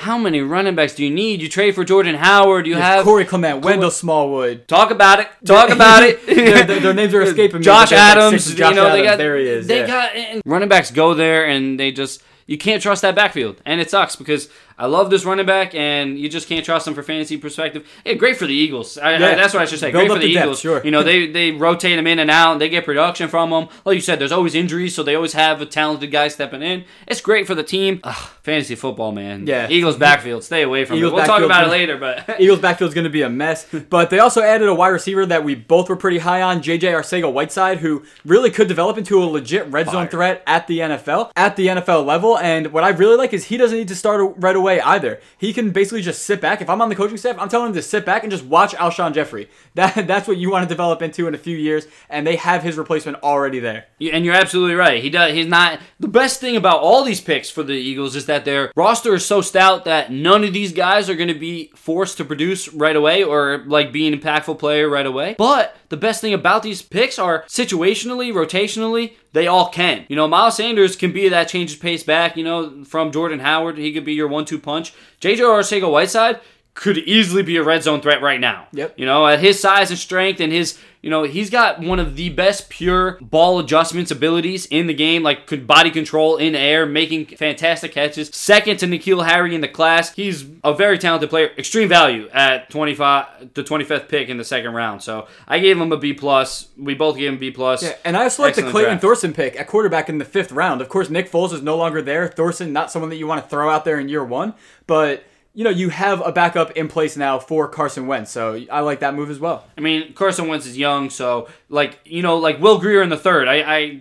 how 0.00 0.16
many 0.16 0.40
running 0.40 0.74
backs 0.74 0.94
do 0.94 1.04
you 1.04 1.10
need? 1.10 1.42
You 1.42 1.48
trade 1.48 1.74
for 1.74 1.84
Jordan 1.84 2.14
Howard. 2.14 2.66
You 2.66 2.76
have 2.76 3.04
Corey 3.04 3.26
Clement, 3.26 3.62
Wendell 3.62 3.90
Smallwood. 3.90 4.66
Talk 4.66 4.90
about 4.90 5.20
it. 5.20 5.28
Talk 5.44 5.68
about 5.74 6.02
it. 6.02 6.24
their, 6.24 6.64
their, 6.64 6.80
their 6.80 6.94
names 6.94 7.12
are 7.12 7.20
escaping 7.20 7.58
me. 7.58 7.64
Josh 7.64 7.90
but 7.90 7.96
there's 7.96 8.16
like 8.16 8.16
Adams. 8.16 8.54
Josh 8.54 8.70
you 8.70 8.76
know 8.76 8.92
they 8.92 9.02
got 9.02 9.18
there 9.18 9.36
he 9.36 9.46
is. 9.46 9.66
They 9.66 9.80
yeah. 9.80 10.34
got 10.34 10.42
running 10.46 10.70
backs 10.70 10.90
go 10.90 11.12
there 11.12 11.46
and 11.46 11.78
they 11.78 11.92
just 11.92 12.22
you 12.46 12.56
can't 12.56 12.82
trust 12.82 13.02
that 13.02 13.14
backfield 13.14 13.60
and 13.66 13.80
it 13.80 13.90
sucks 13.90 14.16
because 14.16 14.48
I 14.80 14.86
love 14.86 15.10
this 15.10 15.24
running 15.24 15.46
back 15.46 15.74
and 15.74 16.18
you 16.18 16.28
just 16.28 16.48
can't 16.48 16.64
trust 16.64 16.88
him 16.88 16.94
for 16.94 17.02
fantasy 17.02 17.36
perspective. 17.36 17.86
Yeah, 18.04 18.14
great 18.14 18.36
for 18.36 18.46
the 18.46 18.54
Eagles. 18.54 18.98
I, 18.98 19.14
I- 19.14 19.18
that's 19.18 19.52
what 19.54 19.62
I 19.62 19.66
should 19.66 19.78
say. 19.78 19.92
Build 19.92 20.08
great 20.08 20.14
for 20.16 20.20
the 20.20 20.26
the 20.26 20.34
depth, 20.34 20.44
Eagles. 20.44 20.60
sure. 20.60 20.84
You 20.84 20.90
know 20.90 21.02
they 21.02 21.26
they 21.30 21.50
rotate 21.52 21.96
them 21.96 22.06
in 22.06 22.18
and 22.18 22.30
out. 22.30 22.52
and 22.52 22.60
They 22.60 22.68
get 22.68 22.84
production 22.84 23.28
from 23.28 23.50
them. 23.50 23.68
Like 23.84 23.94
you 23.94 24.00
said, 24.00 24.18
there's 24.18 24.32
always 24.32 24.54
injuries, 24.54 24.94
so 24.94 25.02
they 25.02 25.14
always 25.14 25.34
have 25.34 25.60
a 25.60 25.66
talented 25.66 26.10
guy 26.10 26.28
stepping 26.28 26.62
in. 26.62 26.84
It's 27.06 27.20
great 27.20 27.46
for 27.46 27.54
the 27.54 27.62
team. 27.62 28.00
Ugh, 28.04 28.30
fantasy 28.42 28.74
football, 28.74 29.12
man. 29.12 29.46
Yeah. 29.46 29.68
Eagles 29.68 29.96
backfield. 29.96 30.42
Stay 30.44 30.62
away 30.62 30.84
from 30.84 30.96
Eagles 30.96 31.12
it. 31.12 31.14
We'll 31.16 31.26
talk 31.26 31.42
about 31.42 31.66
it 31.66 31.70
later, 31.70 31.96
but. 31.98 32.36
Eagles 32.40 32.60
backfield's 32.60 32.94
going 32.94 33.04
to 33.04 33.10
be 33.10 33.22
a 33.22 33.28
mess. 33.30 33.66
But 33.90 34.10
they 34.10 34.18
also 34.20 34.40
added 34.42 34.68
a 34.68 34.74
wide 34.74 34.88
receiver 34.90 35.26
that 35.26 35.42
we 35.42 35.54
both 35.56 35.88
were 35.88 35.96
pretty 35.96 36.18
high 36.18 36.42
on, 36.42 36.62
JJ 36.62 36.80
Arcega 36.92 37.32
Whiteside, 37.32 37.78
who 37.78 38.04
really 38.24 38.50
could 38.50 38.68
develop 38.68 38.96
into 38.98 39.20
a 39.22 39.24
legit 39.26 39.66
red 39.68 39.88
zone 39.90 40.06
threat 40.08 40.42
at 40.46 40.66
the 40.68 40.78
NFL, 40.78 41.32
at 41.34 41.56
the 41.56 41.66
NFL 41.66 42.04
level. 42.06 42.38
And 42.38 42.72
what 42.72 42.84
I 42.84 42.90
really 42.90 43.16
like 43.16 43.32
is 43.32 43.46
he 43.46 43.56
doesn't 43.56 43.76
need 43.76 43.88
to 43.88 43.96
start 43.96 44.34
right 44.36 44.54
away 44.54 44.69
either. 44.78 45.20
He 45.38 45.52
can 45.52 45.70
basically 45.70 46.02
just 46.02 46.22
sit 46.22 46.40
back. 46.40 46.60
If 46.60 46.70
I'm 46.70 46.80
on 46.80 46.88
the 46.88 46.94
coaching 46.94 47.16
staff, 47.16 47.36
I'm 47.38 47.48
telling 47.48 47.68
him 47.68 47.74
to 47.74 47.82
sit 47.82 48.06
back 48.06 48.22
and 48.22 48.30
just 48.30 48.44
watch 48.44 48.74
Alshon 48.74 49.14
Jeffery. 49.14 49.48
That 49.74 50.08
that's 50.08 50.26
what 50.26 50.36
you 50.36 50.50
want 50.50 50.64
to 50.64 50.68
develop 50.68 51.00
into 51.00 51.28
in 51.28 51.34
a 51.34 51.38
few 51.38 51.56
years, 51.56 51.86
and 52.08 52.26
they 52.26 52.34
have 52.36 52.64
his 52.64 52.76
replacement 52.76 53.22
already 53.22 53.60
there. 53.60 53.86
And 54.00 54.24
you're 54.24 54.34
absolutely 54.34 54.74
right. 54.74 55.00
He 55.00 55.10
does. 55.10 55.32
He's 55.32 55.46
not. 55.46 55.80
The 56.00 56.08
best 56.08 56.40
thing 56.40 56.56
about 56.56 56.80
all 56.80 57.04
these 57.04 57.20
picks 57.20 57.48
for 57.48 57.62
the 57.62 57.74
Eagles 57.74 58.16
is 58.16 58.26
that 58.26 58.44
their 58.44 58.72
roster 58.74 59.14
is 59.14 59.24
so 59.24 59.40
stout 59.40 59.84
that 59.84 60.10
none 60.10 60.42
of 60.42 60.52
these 60.52 60.72
guys 60.72 61.08
are 61.08 61.14
going 61.14 61.28
to 61.28 61.38
be 61.38 61.70
forced 61.76 62.16
to 62.16 62.24
produce 62.24 62.68
right 62.72 62.96
away 62.96 63.22
or 63.22 63.64
like 63.66 63.92
be 63.92 64.08
an 64.08 64.18
impactful 64.18 64.58
player 64.58 64.88
right 64.88 65.06
away. 65.06 65.36
But 65.38 65.76
the 65.88 65.96
best 65.96 66.20
thing 66.20 66.32
about 66.32 66.62
these 66.62 66.82
picks 66.82 67.18
are 67.18 67.44
situationally, 67.44 68.32
rotationally, 68.32 69.14
they 69.32 69.46
all 69.46 69.68
can. 69.68 70.06
You 70.08 70.16
know, 70.16 70.28
Miles 70.28 70.56
Sanders 70.56 70.96
can 70.96 71.12
be 71.12 71.28
that 71.28 71.48
change 71.48 71.74
of 71.74 71.80
pace 71.80 72.02
back. 72.04 72.36
You 72.36 72.44
know, 72.44 72.84
from 72.84 73.12
Jordan 73.12 73.40
Howard, 73.40 73.76
he 73.76 73.92
could 73.92 74.04
be 74.04 74.14
your 74.14 74.28
one-two 74.28 74.59
punch. 74.60 74.92
JJ 75.20 75.38
Arcega 75.38 75.90
Whiteside 75.90 76.40
could 76.74 76.98
easily 76.98 77.42
be 77.42 77.56
a 77.56 77.62
red 77.62 77.82
zone 77.82 78.00
threat 78.00 78.22
right 78.22 78.40
now. 78.40 78.68
Yep. 78.72 78.98
You 78.98 79.06
know, 79.06 79.26
at 79.26 79.40
his 79.40 79.60
size 79.60 79.90
and 79.90 79.98
strength 79.98 80.40
and 80.40 80.52
his, 80.52 80.78
you 81.02 81.08
know, 81.08 81.22
he's 81.22 81.48
got 81.48 81.80
one 81.80 81.98
of 81.98 82.16
the 82.16 82.28
best 82.28 82.68
pure 82.68 83.18
ball 83.22 83.58
adjustments 83.58 84.10
abilities 84.10 84.66
in 84.66 84.86
the 84.86 84.92
game, 84.92 85.22
like 85.22 85.66
body 85.66 85.90
control 85.90 86.36
in 86.36 86.54
air, 86.54 86.84
making 86.84 87.24
fantastic 87.26 87.92
catches. 87.92 88.28
Second 88.34 88.78
to 88.78 88.86
N'Keal 88.86 89.26
Harry 89.26 89.54
in 89.54 89.62
the 89.62 89.68
class. 89.68 90.12
He's 90.12 90.44
a 90.62 90.74
very 90.74 90.98
talented 90.98 91.30
player, 91.30 91.50
extreme 91.56 91.88
value 91.88 92.28
at 92.32 92.68
25 92.68 93.54
the 93.54 93.64
25th 93.64 94.08
pick 94.08 94.28
in 94.28 94.36
the 94.36 94.44
second 94.44 94.74
round. 94.74 95.02
So, 95.02 95.26
I 95.48 95.58
gave 95.58 95.80
him 95.80 95.90
a 95.90 95.96
B 95.96 96.12
plus. 96.12 96.68
We 96.76 96.94
both 96.94 97.16
gave 97.16 97.32
him 97.32 97.38
B 97.38 97.50
plus. 97.50 97.82
Yeah, 97.82 97.94
and 98.04 98.16
I 98.16 98.24
also 98.24 98.42
like 98.42 98.54
the 98.54 98.60
Excellent 98.60 98.72
Clayton 98.72 98.90
draft. 98.90 99.02
Thorson 99.02 99.32
pick 99.32 99.58
at 99.58 99.66
quarterback 99.66 100.08
in 100.10 100.18
the 100.18 100.24
fifth 100.26 100.52
round. 100.52 100.82
Of 100.82 100.90
course, 100.90 101.08
Nick 101.08 101.30
Foles 101.30 101.52
is 101.52 101.62
no 101.62 101.76
longer 101.76 102.02
there. 102.02 102.28
Thorson, 102.28 102.72
not 102.72 102.90
someone 102.90 103.08
that 103.08 103.16
you 103.16 103.26
want 103.26 103.42
to 103.42 103.48
throw 103.48 103.70
out 103.70 103.86
there 103.86 103.98
in 103.98 104.08
year 104.08 104.24
one, 104.24 104.54
but 104.86 105.24
you 105.54 105.64
know 105.64 105.70
you 105.70 105.88
have 105.88 106.24
a 106.24 106.32
backup 106.32 106.72
in 106.72 106.88
place 106.88 107.16
now 107.16 107.38
for 107.38 107.68
Carson 107.68 108.06
Wentz, 108.06 108.30
so 108.30 108.60
I 108.70 108.80
like 108.80 109.00
that 109.00 109.14
move 109.14 109.30
as 109.30 109.38
well. 109.40 109.66
I 109.76 109.80
mean, 109.80 110.12
Carson 110.12 110.48
Wentz 110.48 110.66
is 110.66 110.78
young, 110.78 111.10
so 111.10 111.48
like 111.68 111.98
you 112.04 112.22
know, 112.22 112.36
like 112.36 112.60
Will 112.60 112.78
Grier 112.78 113.02
in 113.02 113.08
the 113.08 113.16
third. 113.16 113.48
I, 113.48 113.56
I 113.62 114.00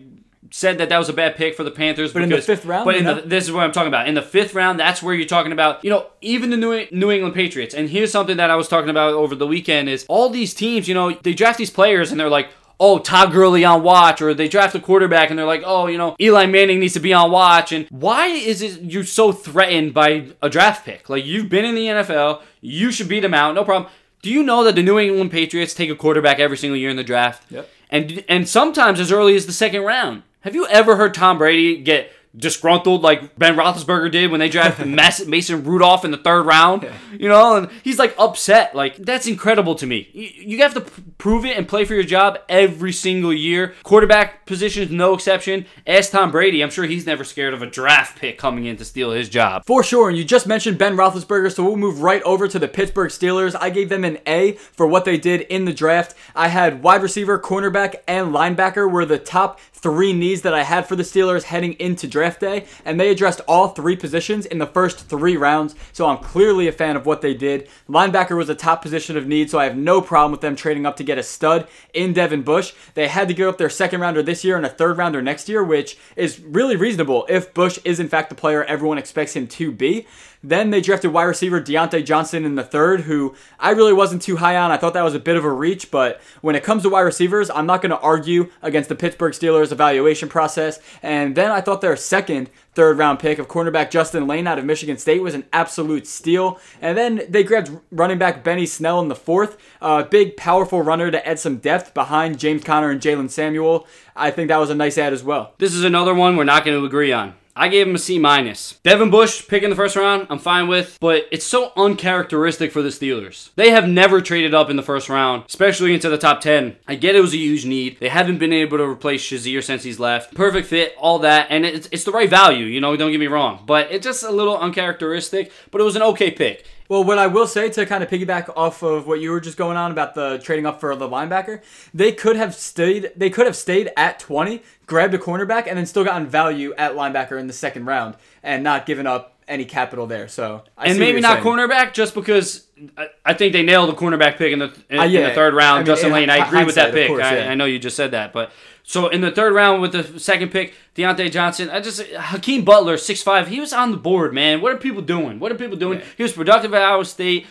said 0.51 0.77
that 0.79 0.89
that 0.89 0.97
was 0.97 1.09
a 1.09 1.13
bad 1.13 1.35
pick 1.35 1.55
for 1.55 1.63
the 1.63 1.71
Panthers, 1.71 2.13
But 2.13 2.23
in 2.23 2.29
the 2.29 2.41
fifth 2.41 2.65
round, 2.65 2.85
But 2.85 2.95
in 2.95 3.05
the, 3.05 3.21
this 3.25 3.45
is 3.45 3.51
what 3.51 3.63
I'm 3.63 3.71
talking 3.71 3.87
about. 3.87 4.07
In 4.07 4.15
the 4.15 4.21
fifth 4.21 4.55
round, 4.55 4.79
that's 4.79 5.01
where 5.01 5.13
you're 5.13 5.27
talking 5.27 5.51
about. 5.51 5.83
You 5.83 5.89
know, 5.89 6.07
even 6.21 6.49
the 6.49 6.57
New, 6.57 6.87
New 6.91 7.11
England 7.11 7.35
Patriots. 7.35 7.75
And 7.75 7.89
here's 7.89 8.11
something 8.11 8.37
that 8.37 8.49
I 8.49 8.55
was 8.55 8.67
talking 8.67 8.89
about 8.89 9.13
over 9.13 9.35
the 9.35 9.47
weekend: 9.47 9.89
is 9.89 10.05
all 10.07 10.29
these 10.29 10.53
teams. 10.53 10.87
You 10.87 10.93
know, 10.93 11.11
they 11.11 11.33
draft 11.33 11.57
these 11.57 11.71
players 11.71 12.11
and 12.11 12.19
they're 12.19 12.29
like. 12.29 12.49
Oh, 12.79 12.99
Todd 12.99 13.33
Gurley 13.33 13.65
on 13.65 13.83
watch, 13.83 14.21
or 14.21 14.33
they 14.33 14.47
draft 14.47 14.73
a 14.73 14.79
quarterback 14.79 15.29
and 15.29 15.37
they're 15.37 15.45
like, 15.45 15.63
oh, 15.65 15.87
you 15.87 15.97
know, 15.97 16.15
Eli 16.19 16.45
Manning 16.45 16.79
needs 16.79 16.93
to 16.93 16.99
be 16.99 17.13
on 17.13 17.29
watch. 17.29 17.71
And 17.71 17.87
why 17.89 18.27
is 18.27 18.61
it 18.61 18.81
you're 18.81 19.03
so 19.03 19.31
threatened 19.31 19.93
by 19.93 20.27
a 20.41 20.49
draft 20.49 20.85
pick? 20.85 21.09
Like, 21.09 21.25
you've 21.25 21.49
been 21.49 21.65
in 21.65 21.75
the 21.75 21.87
NFL, 21.87 22.41
you 22.61 22.91
should 22.91 23.09
beat 23.09 23.19
them 23.19 23.33
out, 23.33 23.55
no 23.55 23.65
problem. 23.65 23.91
Do 24.21 24.29
you 24.29 24.43
know 24.43 24.63
that 24.63 24.75
the 24.75 24.83
New 24.83 24.99
England 24.99 25.31
Patriots 25.31 25.73
take 25.73 25.89
a 25.89 25.95
quarterback 25.95 26.39
every 26.39 26.57
single 26.57 26.77
year 26.77 26.89
in 26.89 26.97
the 26.97 27.03
draft? 27.03 27.49
Yep. 27.51 27.69
And 27.89 28.23
and 28.27 28.47
sometimes 28.47 28.99
as 28.99 29.11
early 29.11 29.35
as 29.35 29.45
the 29.45 29.53
second 29.53 29.83
round. 29.83 30.23
Have 30.41 30.55
you 30.55 30.67
ever 30.67 30.95
heard 30.95 31.13
Tom 31.13 31.37
Brady 31.37 31.81
get 31.81 32.11
disgruntled 32.35 33.01
like 33.01 33.37
Ben 33.37 33.55
Roethlisberger 33.55 34.11
did 34.11 34.31
when 34.31 34.39
they 34.39 34.49
drafted 34.49 34.87
Mason 35.27 35.63
Rudolph 35.63 36.05
in 36.05 36.11
the 36.11 36.17
third 36.17 36.43
round? 36.43 36.87
You 37.11 37.27
know, 37.27 37.55
and 37.55 37.69
he's 37.83 37.97
like 37.97 38.13
upset. 38.17 38.75
Like 38.75 38.97
that's 38.97 39.27
incredible 39.27 39.75
to 39.75 39.85
me. 39.85 40.09
You, 40.13 40.29
you 40.57 40.57
have 40.59 40.73
to 40.75 40.81
p- 40.81 41.03
prove 41.17 41.45
it 41.45 41.57
and 41.57 41.67
play 41.67 41.85
for 41.85 41.95
your 41.95 42.03
job 42.03 42.39
every 42.47 42.93
single 42.93 43.33
year. 43.33 43.73
Quarterback 43.83 44.45
position 44.45 44.83
is 44.83 44.91
no 44.91 45.13
exception. 45.13 45.65
Ask 45.87 46.11
Tom 46.11 46.31
Brady. 46.31 46.61
I'm 46.61 46.69
sure 46.69 46.85
he's 46.85 47.05
never 47.05 47.23
scared 47.23 47.53
of 47.53 47.61
a 47.61 47.67
draft 47.67 48.19
pick 48.19 48.37
coming 48.37 48.65
in 48.65 48.77
to 48.77 48.85
steal 48.85 49.11
his 49.11 49.27
job. 49.27 49.63
For 49.65 49.83
sure, 49.83 50.09
and 50.09 50.17
you 50.17 50.23
just 50.23 50.47
mentioned 50.47 50.77
Ben 50.77 50.95
Roethlisberger, 50.95 51.51
so 51.51 51.63
we'll 51.63 51.77
move 51.77 52.01
right 52.01 52.21
over 52.23 52.47
to 52.47 52.59
the 52.59 52.67
Pittsburgh 52.67 53.09
Steelers. 53.09 53.55
I 53.59 53.69
gave 53.69 53.89
them 53.89 54.03
an 54.03 54.19
A 54.27 54.53
for 54.53 54.85
what 54.87 55.05
they 55.05 55.17
did 55.17 55.41
in 55.41 55.65
the 55.65 55.73
draft. 55.73 56.15
I 56.35 56.49
had 56.49 56.83
wide 56.83 57.01
receiver, 57.01 57.39
cornerback, 57.39 57.95
and 58.07 58.27
linebacker 58.27 58.89
were 58.89 59.05
the 59.05 59.17
top 59.17 59.59
three 59.73 60.13
needs 60.13 60.41
that 60.41 60.53
I 60.53 60.63
had 60.63 60.87
for 60.87 60.95
the 60.95 61.03
Steelers 61.03 61.43
heading 61.43 61.73
into 61.73 62.07
draft 62.07 62.18
day, 62.39 62.65
and 62.85 62.99
they 62.99 63.09
addressed 63.09 63.41
all 63.47 63.69
three 63.69 63.95
positions 63.95 64.45
in 64.45 64.57
the 64.57 64.65
first 64.65 65.07
three 65.07 65.37
rounds, 65.37 65.75
so 65.93 66.07
I'm 66.07 66.17
clearly 66.17 66.67
a 66.67 66.71
fan 66.71 66.95
of 66.95 67.05
what 67.05 67.21
they 67.21 67.33
did. 67.33 67.67
Linebacker 67.89 68.37
was 68.37 68.49
a 68.49 68.55
top 68.55 68.81
position 68.81 69.17
of 69.17 69.27
need, 69.27 69.49
so 69.49 69.59
I 69.59 69.65
have 69.65 69.77
no 69.77 70.01
problem 70.01 70.31
with 70.31 70.41
them 70.41 70.55
trading 70.55 70.85
up 70.85 70.97
to 70.97 71.03
get 71.03 71.17
a 71.17 71.23
stud 71.23 71.67
in 71.93 72.13
Devin 72.13 72.43
Bush. 72.43 72.73
They 72.93 73.07
had 73.07 73.27
to 73.27 73.33
give 73.33 73.47
up 73.47 73.57
their 73.57 73.69
second 73.69 74.01
rounder 74.01 74.23
this 74.23 74.43
year 74.43 74.57
and 74.57 74.65
a 74.65 74.69
third 74.69 74.97
rounder 74.97 75.21
next 75.21 75.49
year, 75.49 75.63
which 75.63 75.97
is 76.15 76.39
really 76.39 76.75
reasonable 76.75 77.25
if 77.29 77.53
Bush 77.53 77.79
is 77.83 77.99
in 77.99 78.07
fact 78.09 78.29
the 78.29 78.35
player 78.35 78.63
everyone 78.63 78.97
expects 78.97 79.35
him 79.35 79.47
to 79.47 79.71
be. 79.71 80.05
Then 80.41 80.69
they 80.69 80.79
drafted 80.79 81.11
wide 81.11 81.23
receiver 81.23 81.59
Diontae 81.59 82.05
Johnson 82.05 82.45
in 82.45 82.55
the 82.55 82.63
third, 82.63 83.01
who 83.01 83.35
I 83.59 83.71
really 83.71 83.91
wasn't 83.91 84.21
too 84.21 84.37
high 84.37 84.55
on. 84.55 84.71
I 84.71 84.77
thought 84.77 84.93
that 84.93 85.03
was 85.03 85.15
a 85.15 85.19
bit 85.19 85.35
of 85.35 85.43
a 85.43 85.51
reach, 85.51 85.91
but 85.91 86.21
when 86.41 86.55
it 86.55 86.63
comes 86.63 86.83
to 86.83 86.89
wide 86.89 87.01
receivers, 87.01 87.49
I'm 87.49 87.65
not 87.65 87.81
going 87.81 87.89
to 87.89 87.99
argue 87.99 88.49
against 88.61 88.87
the 88.87 88.95
Pittsburgh 88.95 89.33
Steelers 89.33 89.73
evaluation 89.73 90.29
process. 90.29 90.79
And 91.03 91.35
then 91.35 91.51
I 91.51 91.59
thought 91.59 91.81
their 91.81 91.95
second 91.97 92.49
third 92.73 92.97
round 92.97 93.19
pick 93.19 93.39
of 93.39 93.49
cornerback 93.49 93.91
Justin 93.91 94.27
Layne 94.27 94.47
out 94.47 94.57
of 94.57 94.63
Michigan 94.63 94.97
State 94.97 95.21
was 95.21 95.33
an 95.33 95.43
absolute 95.51 96.07
steal. 96.07 96.57
And 96.81 96.97
then 96.97 97.23
they 97.27 97.43
grabbed 97.43 97.71
running 97.91 98.17
back 98.17 98.41
Benny 98.41 98.65
Snell 98.65 99.01
in 99.01 99.09
the 99.09 99.15
fourth, 99.15 99.57
a 99.81 100.05
big, 100.05 100.37
powerful 100.37 100.81
runner 100.81 101.11
to 101.11 101.27
add 101.27 101.39
some 101.39 101.57
depth 101.57 101.93
behind 101.93 102.39
James 102.39 102.63
Conner 102.63 102.89
and 102.89 103.01
Jaylen 103.01 103.29
Samuel. 103.29 103.85
I 104.15 104.31
think 104.31 104.47
that 104.47 104.57
was 104.57 104.69
a 104.69 104.75
nice 104.75 104.97
add 104.97 105.11
as 105.11 105.23
well. 105.23 105.53
This 105.57 105.73
is 105.73 105.83
another 105.83 106.13
one 106.13 106.37
we're 106.37 106.45
not 106.45 106.63
going 106.63 106.79
to 106.79 106.85
agree 106.85 107.11
on. 107.11 107.33
I 107.59 107.67
gave 107.67 107.89
him 107.89 107.95
a 107.95 107.99
C 107.99 108.17
minus. 108.17 108.79
Devin 108.83 109.09
Bush 109.09 109.45
picking 109.45 109.69
the 109.69 109.75
first 109.75 109.97
round, 109.97 110.27
I'm 110.29 110.39
fine 110.39 110.69
with, 110.69 110.97
but 111.01 111.25
it's 111.29 111.45
so 111.45 111.73
uncharacteristic 111.75 112.71
for 112.71 112.81
the 112.81 112.87
Steelers. 112.87 113.49
They 113.55 113.71
have 113.71 113.85
never 113.85 114.21
traded 114.21 114.53
up 114.53 114.69
in 114.69 114.77
the 114.77 114.81
first 114.81 115.09
round, 115.09 115.43
especially 115.49 115.93
into 115.93 116.07
the 116.07 116.17
top 116.17 116.39
10. 116.39 116.77
I 116.87 116.95
get 116.95 117.15
it 117.15 117.19
was 117.19 117.33
a 117.33 117.37
huge 117.37 117.65
need. 117.65 117.99
They 117.99 118.07
haven't 118.07 118.37
been 118.37 118.53
able 118.53 118.77
to 118.77 118.85
replace 118.85 119.21
Shazier 119.21 119.61
since 119.61 119.83
he's 119.83 119.99
left. 119.99 120.33
Perfect 120.35 120.69
fit, 120.69 120.95
all 120.97 121.19
that, 121.19 121.47
and 121.49 121.65
it's, 121.65 121.89
it's 121.91 122.05
the 122.05 122.13
right 122.13 122.29
value, 122.29 122.63
you 122.63 122.79
know, 122.79 122.95
don't 122.95 123.11
get 123.11 123.19
me 123.19 123.27
wrong. 123.27 123.61
But 123.65 123.91
it's 123.91 124.05
just 124.05 124.23
a 124.23 124.31
little 124.31 124.57
uncharacteristic, 124.57 125.51
but 125.69 125.81
it 125.81 125.83
was 125.83 125.97
an 125.97 126.01
okay 126.03 126.31
pick. 126.31 126.65
Well, 126.89 127.03
what 127.03 127.19
I 127.19 127.27
will 127.27 127.45
say 127.45 127.69
to 127.69 127.85
kind 127.85 128.03
of 128.03 128.09
piggyback 128.09 128.51
off 128.57 128.81
of 128.81 129.05
what 129.05 129.21
you 129.21 129.29
were 129.29 129.39
just 129.39 129.57
going 129.57 129.77
on 129.77 129.91
about 129.91 130.15
the 130.15 130.39
trading 130.39 130.65
up 130.65 130.79
for 130.79 130.95
the 130.95 131.07
linebacker, 131.07 131.61
they 131.93 132.11
could 132.11 132.35
have 132.35 132.55
stayed. 132.55 133.11
They 133.15 133.29
could 133.29 133.45
have 133.45 133.55
stayed 133.55 133.91
at 133.95 134.19
twenty, 134.19 134.63
grabbed 134.87 135.13
a 135.13 135.19
cornerback, 135.19 135.67
and 135.67 135.77
then 135.77 135.85
still 135.85 136.03
gotten 136.03 136.25
value 136.25 136.73
at 136.79 136.93
linebacker 136.93 137.39
in 137.39 137.45
the 137.45 137.53
second 137.53 137.85
round, 137.85 138.15
and 138.41 138.63
not 138.63 138.87
given 138.87 139.05
up 139.05 139.35
any 139.47 139.65
capital 139.65 140.07
there. 140.07 140.27
So, 140.27 140.63
I 140.77 140.87
and 140.87 140.99
maybe 140.99 141.21
not 141.21 141.43
saying. 141.43 141.45
cornerback 141.45 141.93
just 141.93 142.15
because 142.15 142.67
I, 142.97 143.09
I 143.23 143.33
think 143.35 143.53
they 143.53 143.63
nailed 143.63 143.89
the 143.89 143.93
cornerback 143.93 144.37
pick 144.37 144.51
in 144.51 144.59
the 144.59 144.73
in, 144.89 144.99
Uh, 144.99 145.03
in 145.03 145.23
the 145.23 145.33
third 145.35 145.53
round. 145.53 145.75
I 145.75 145.79
mean, 145.79 145.85
Justin 145.85 146.11
Layne, 146.11 146.29
I 146.31 146.47
agree 146.47 146.63
with 146.63 146.75
that 146.75 146.93
pick. 146.93 147.07
course, 147.07 147.23
I. 147.23 147.49
I 147.49 147.55
know 147.55 147.65
you 147.65 147.77
just 147.77 147.95
said 147.97 148.11
that, 148.11 148.33
but 148.33 148.51
so 148.83 149.07
in 149.07 149.21
the 149.21 149.31
third 149.31 149.53
round 149.53 149.81
with 149.81 149.91
the 149.91 150.19
second 150.19 150.49
pick, 150.51 150.73
Diontae 150.95 151.31
Johnson, 151.31 151.69
I 151.69 151.79
just 151.79 152.01
Hakeem 152.11 152.65
Butler, 152.65 152.97
six 152.97 153.21
five, 153.21 153.47
he 153.47 153.59
was 153.59 153.71
on 153.73 153.91
the 153.91 153.97
board, 153.97 154.33
man. 154.33 154.61
What 154.61 154.71
are 154.71 154.77
people 154.77 155.01
doing? 155.01 155.39
What 155.39 155.51
are 155.51 155.55
people 155.55 155.77
doing? 155.77 156.01
He 156.17 156.23
was 156.23 156.33
productive 156.33 156.73
at 156.73 156.81
Iowa 156.81 157.05
State. 157.05 157.45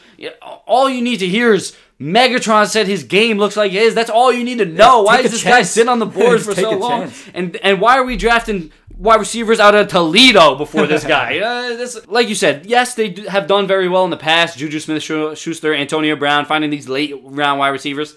All 0.67 0.89
you 0.91 1.03
need 1.03 1.19
to 1.19 1.27
hear 1.29 1.53
is. 1.55 1.77
Megatron 2.01 2.69
said 2.69 2.87
his 2.87 3.03
game 3.03 3.39
looks 3.39 3.57
like 3.57 3.73
his. 3.73 3.93
That's 3.93 4.09
all 4.09 4.33
you 4.33 4.45
need 4.45 4.59
to 4.59 4.65
know. 4.65 5.03
why 5.03 5.17
take 5.17 5.27
is 5.27 5.33
this 5.33 5.43
guy 5.43 5.51
chance. 5.57 5.71
sitting 5.71 5.89
on 5.89 5.99
the 5.99 6.07
board 6.07 6.41
for 6.45 6.55
so 6.55 6.71
long? 6.71 7.01
chance. 7.03 7.25
And 7.35 7.57
and 7.57 7.81
why 7.81 7.99
are 7.99 8.05
we 8.05 8.17
drafting 8.17 8.71
wide 8.97 9.19
receivers 9.19 9.59
out 9.59 9.75
of 9.75 9.89
Toledo 9.89 10.55
before 10.55 10.87
this 10.87 11.03
guy? 11.17 11.41
uh, 11.41 11.77
this, 11.77 12.07
like 12.07 12.29
you 12.29 12.37
said, 12.37 12.67
yes, 12.67 12.95
they 12.95 13.09
do, 13.09 13.23
have 13.25 13.49
done 13.49 13.67
very 13.67 13.89
well 13.89 14.05
in 14.05 14.11
the 14.11 14.17
past. 14.17 14.59
Juju 14.59 14.79
Smith-Schuster, 14.79 15.75
Antonio 15.75 16.15
Brown, 16.15 16.45
finding 16.45 16.71
these 16.71 16.89
late 16.89 17.15
round 17.25 17.59
wide 17.59 17.71
receivers. 17.71 18.15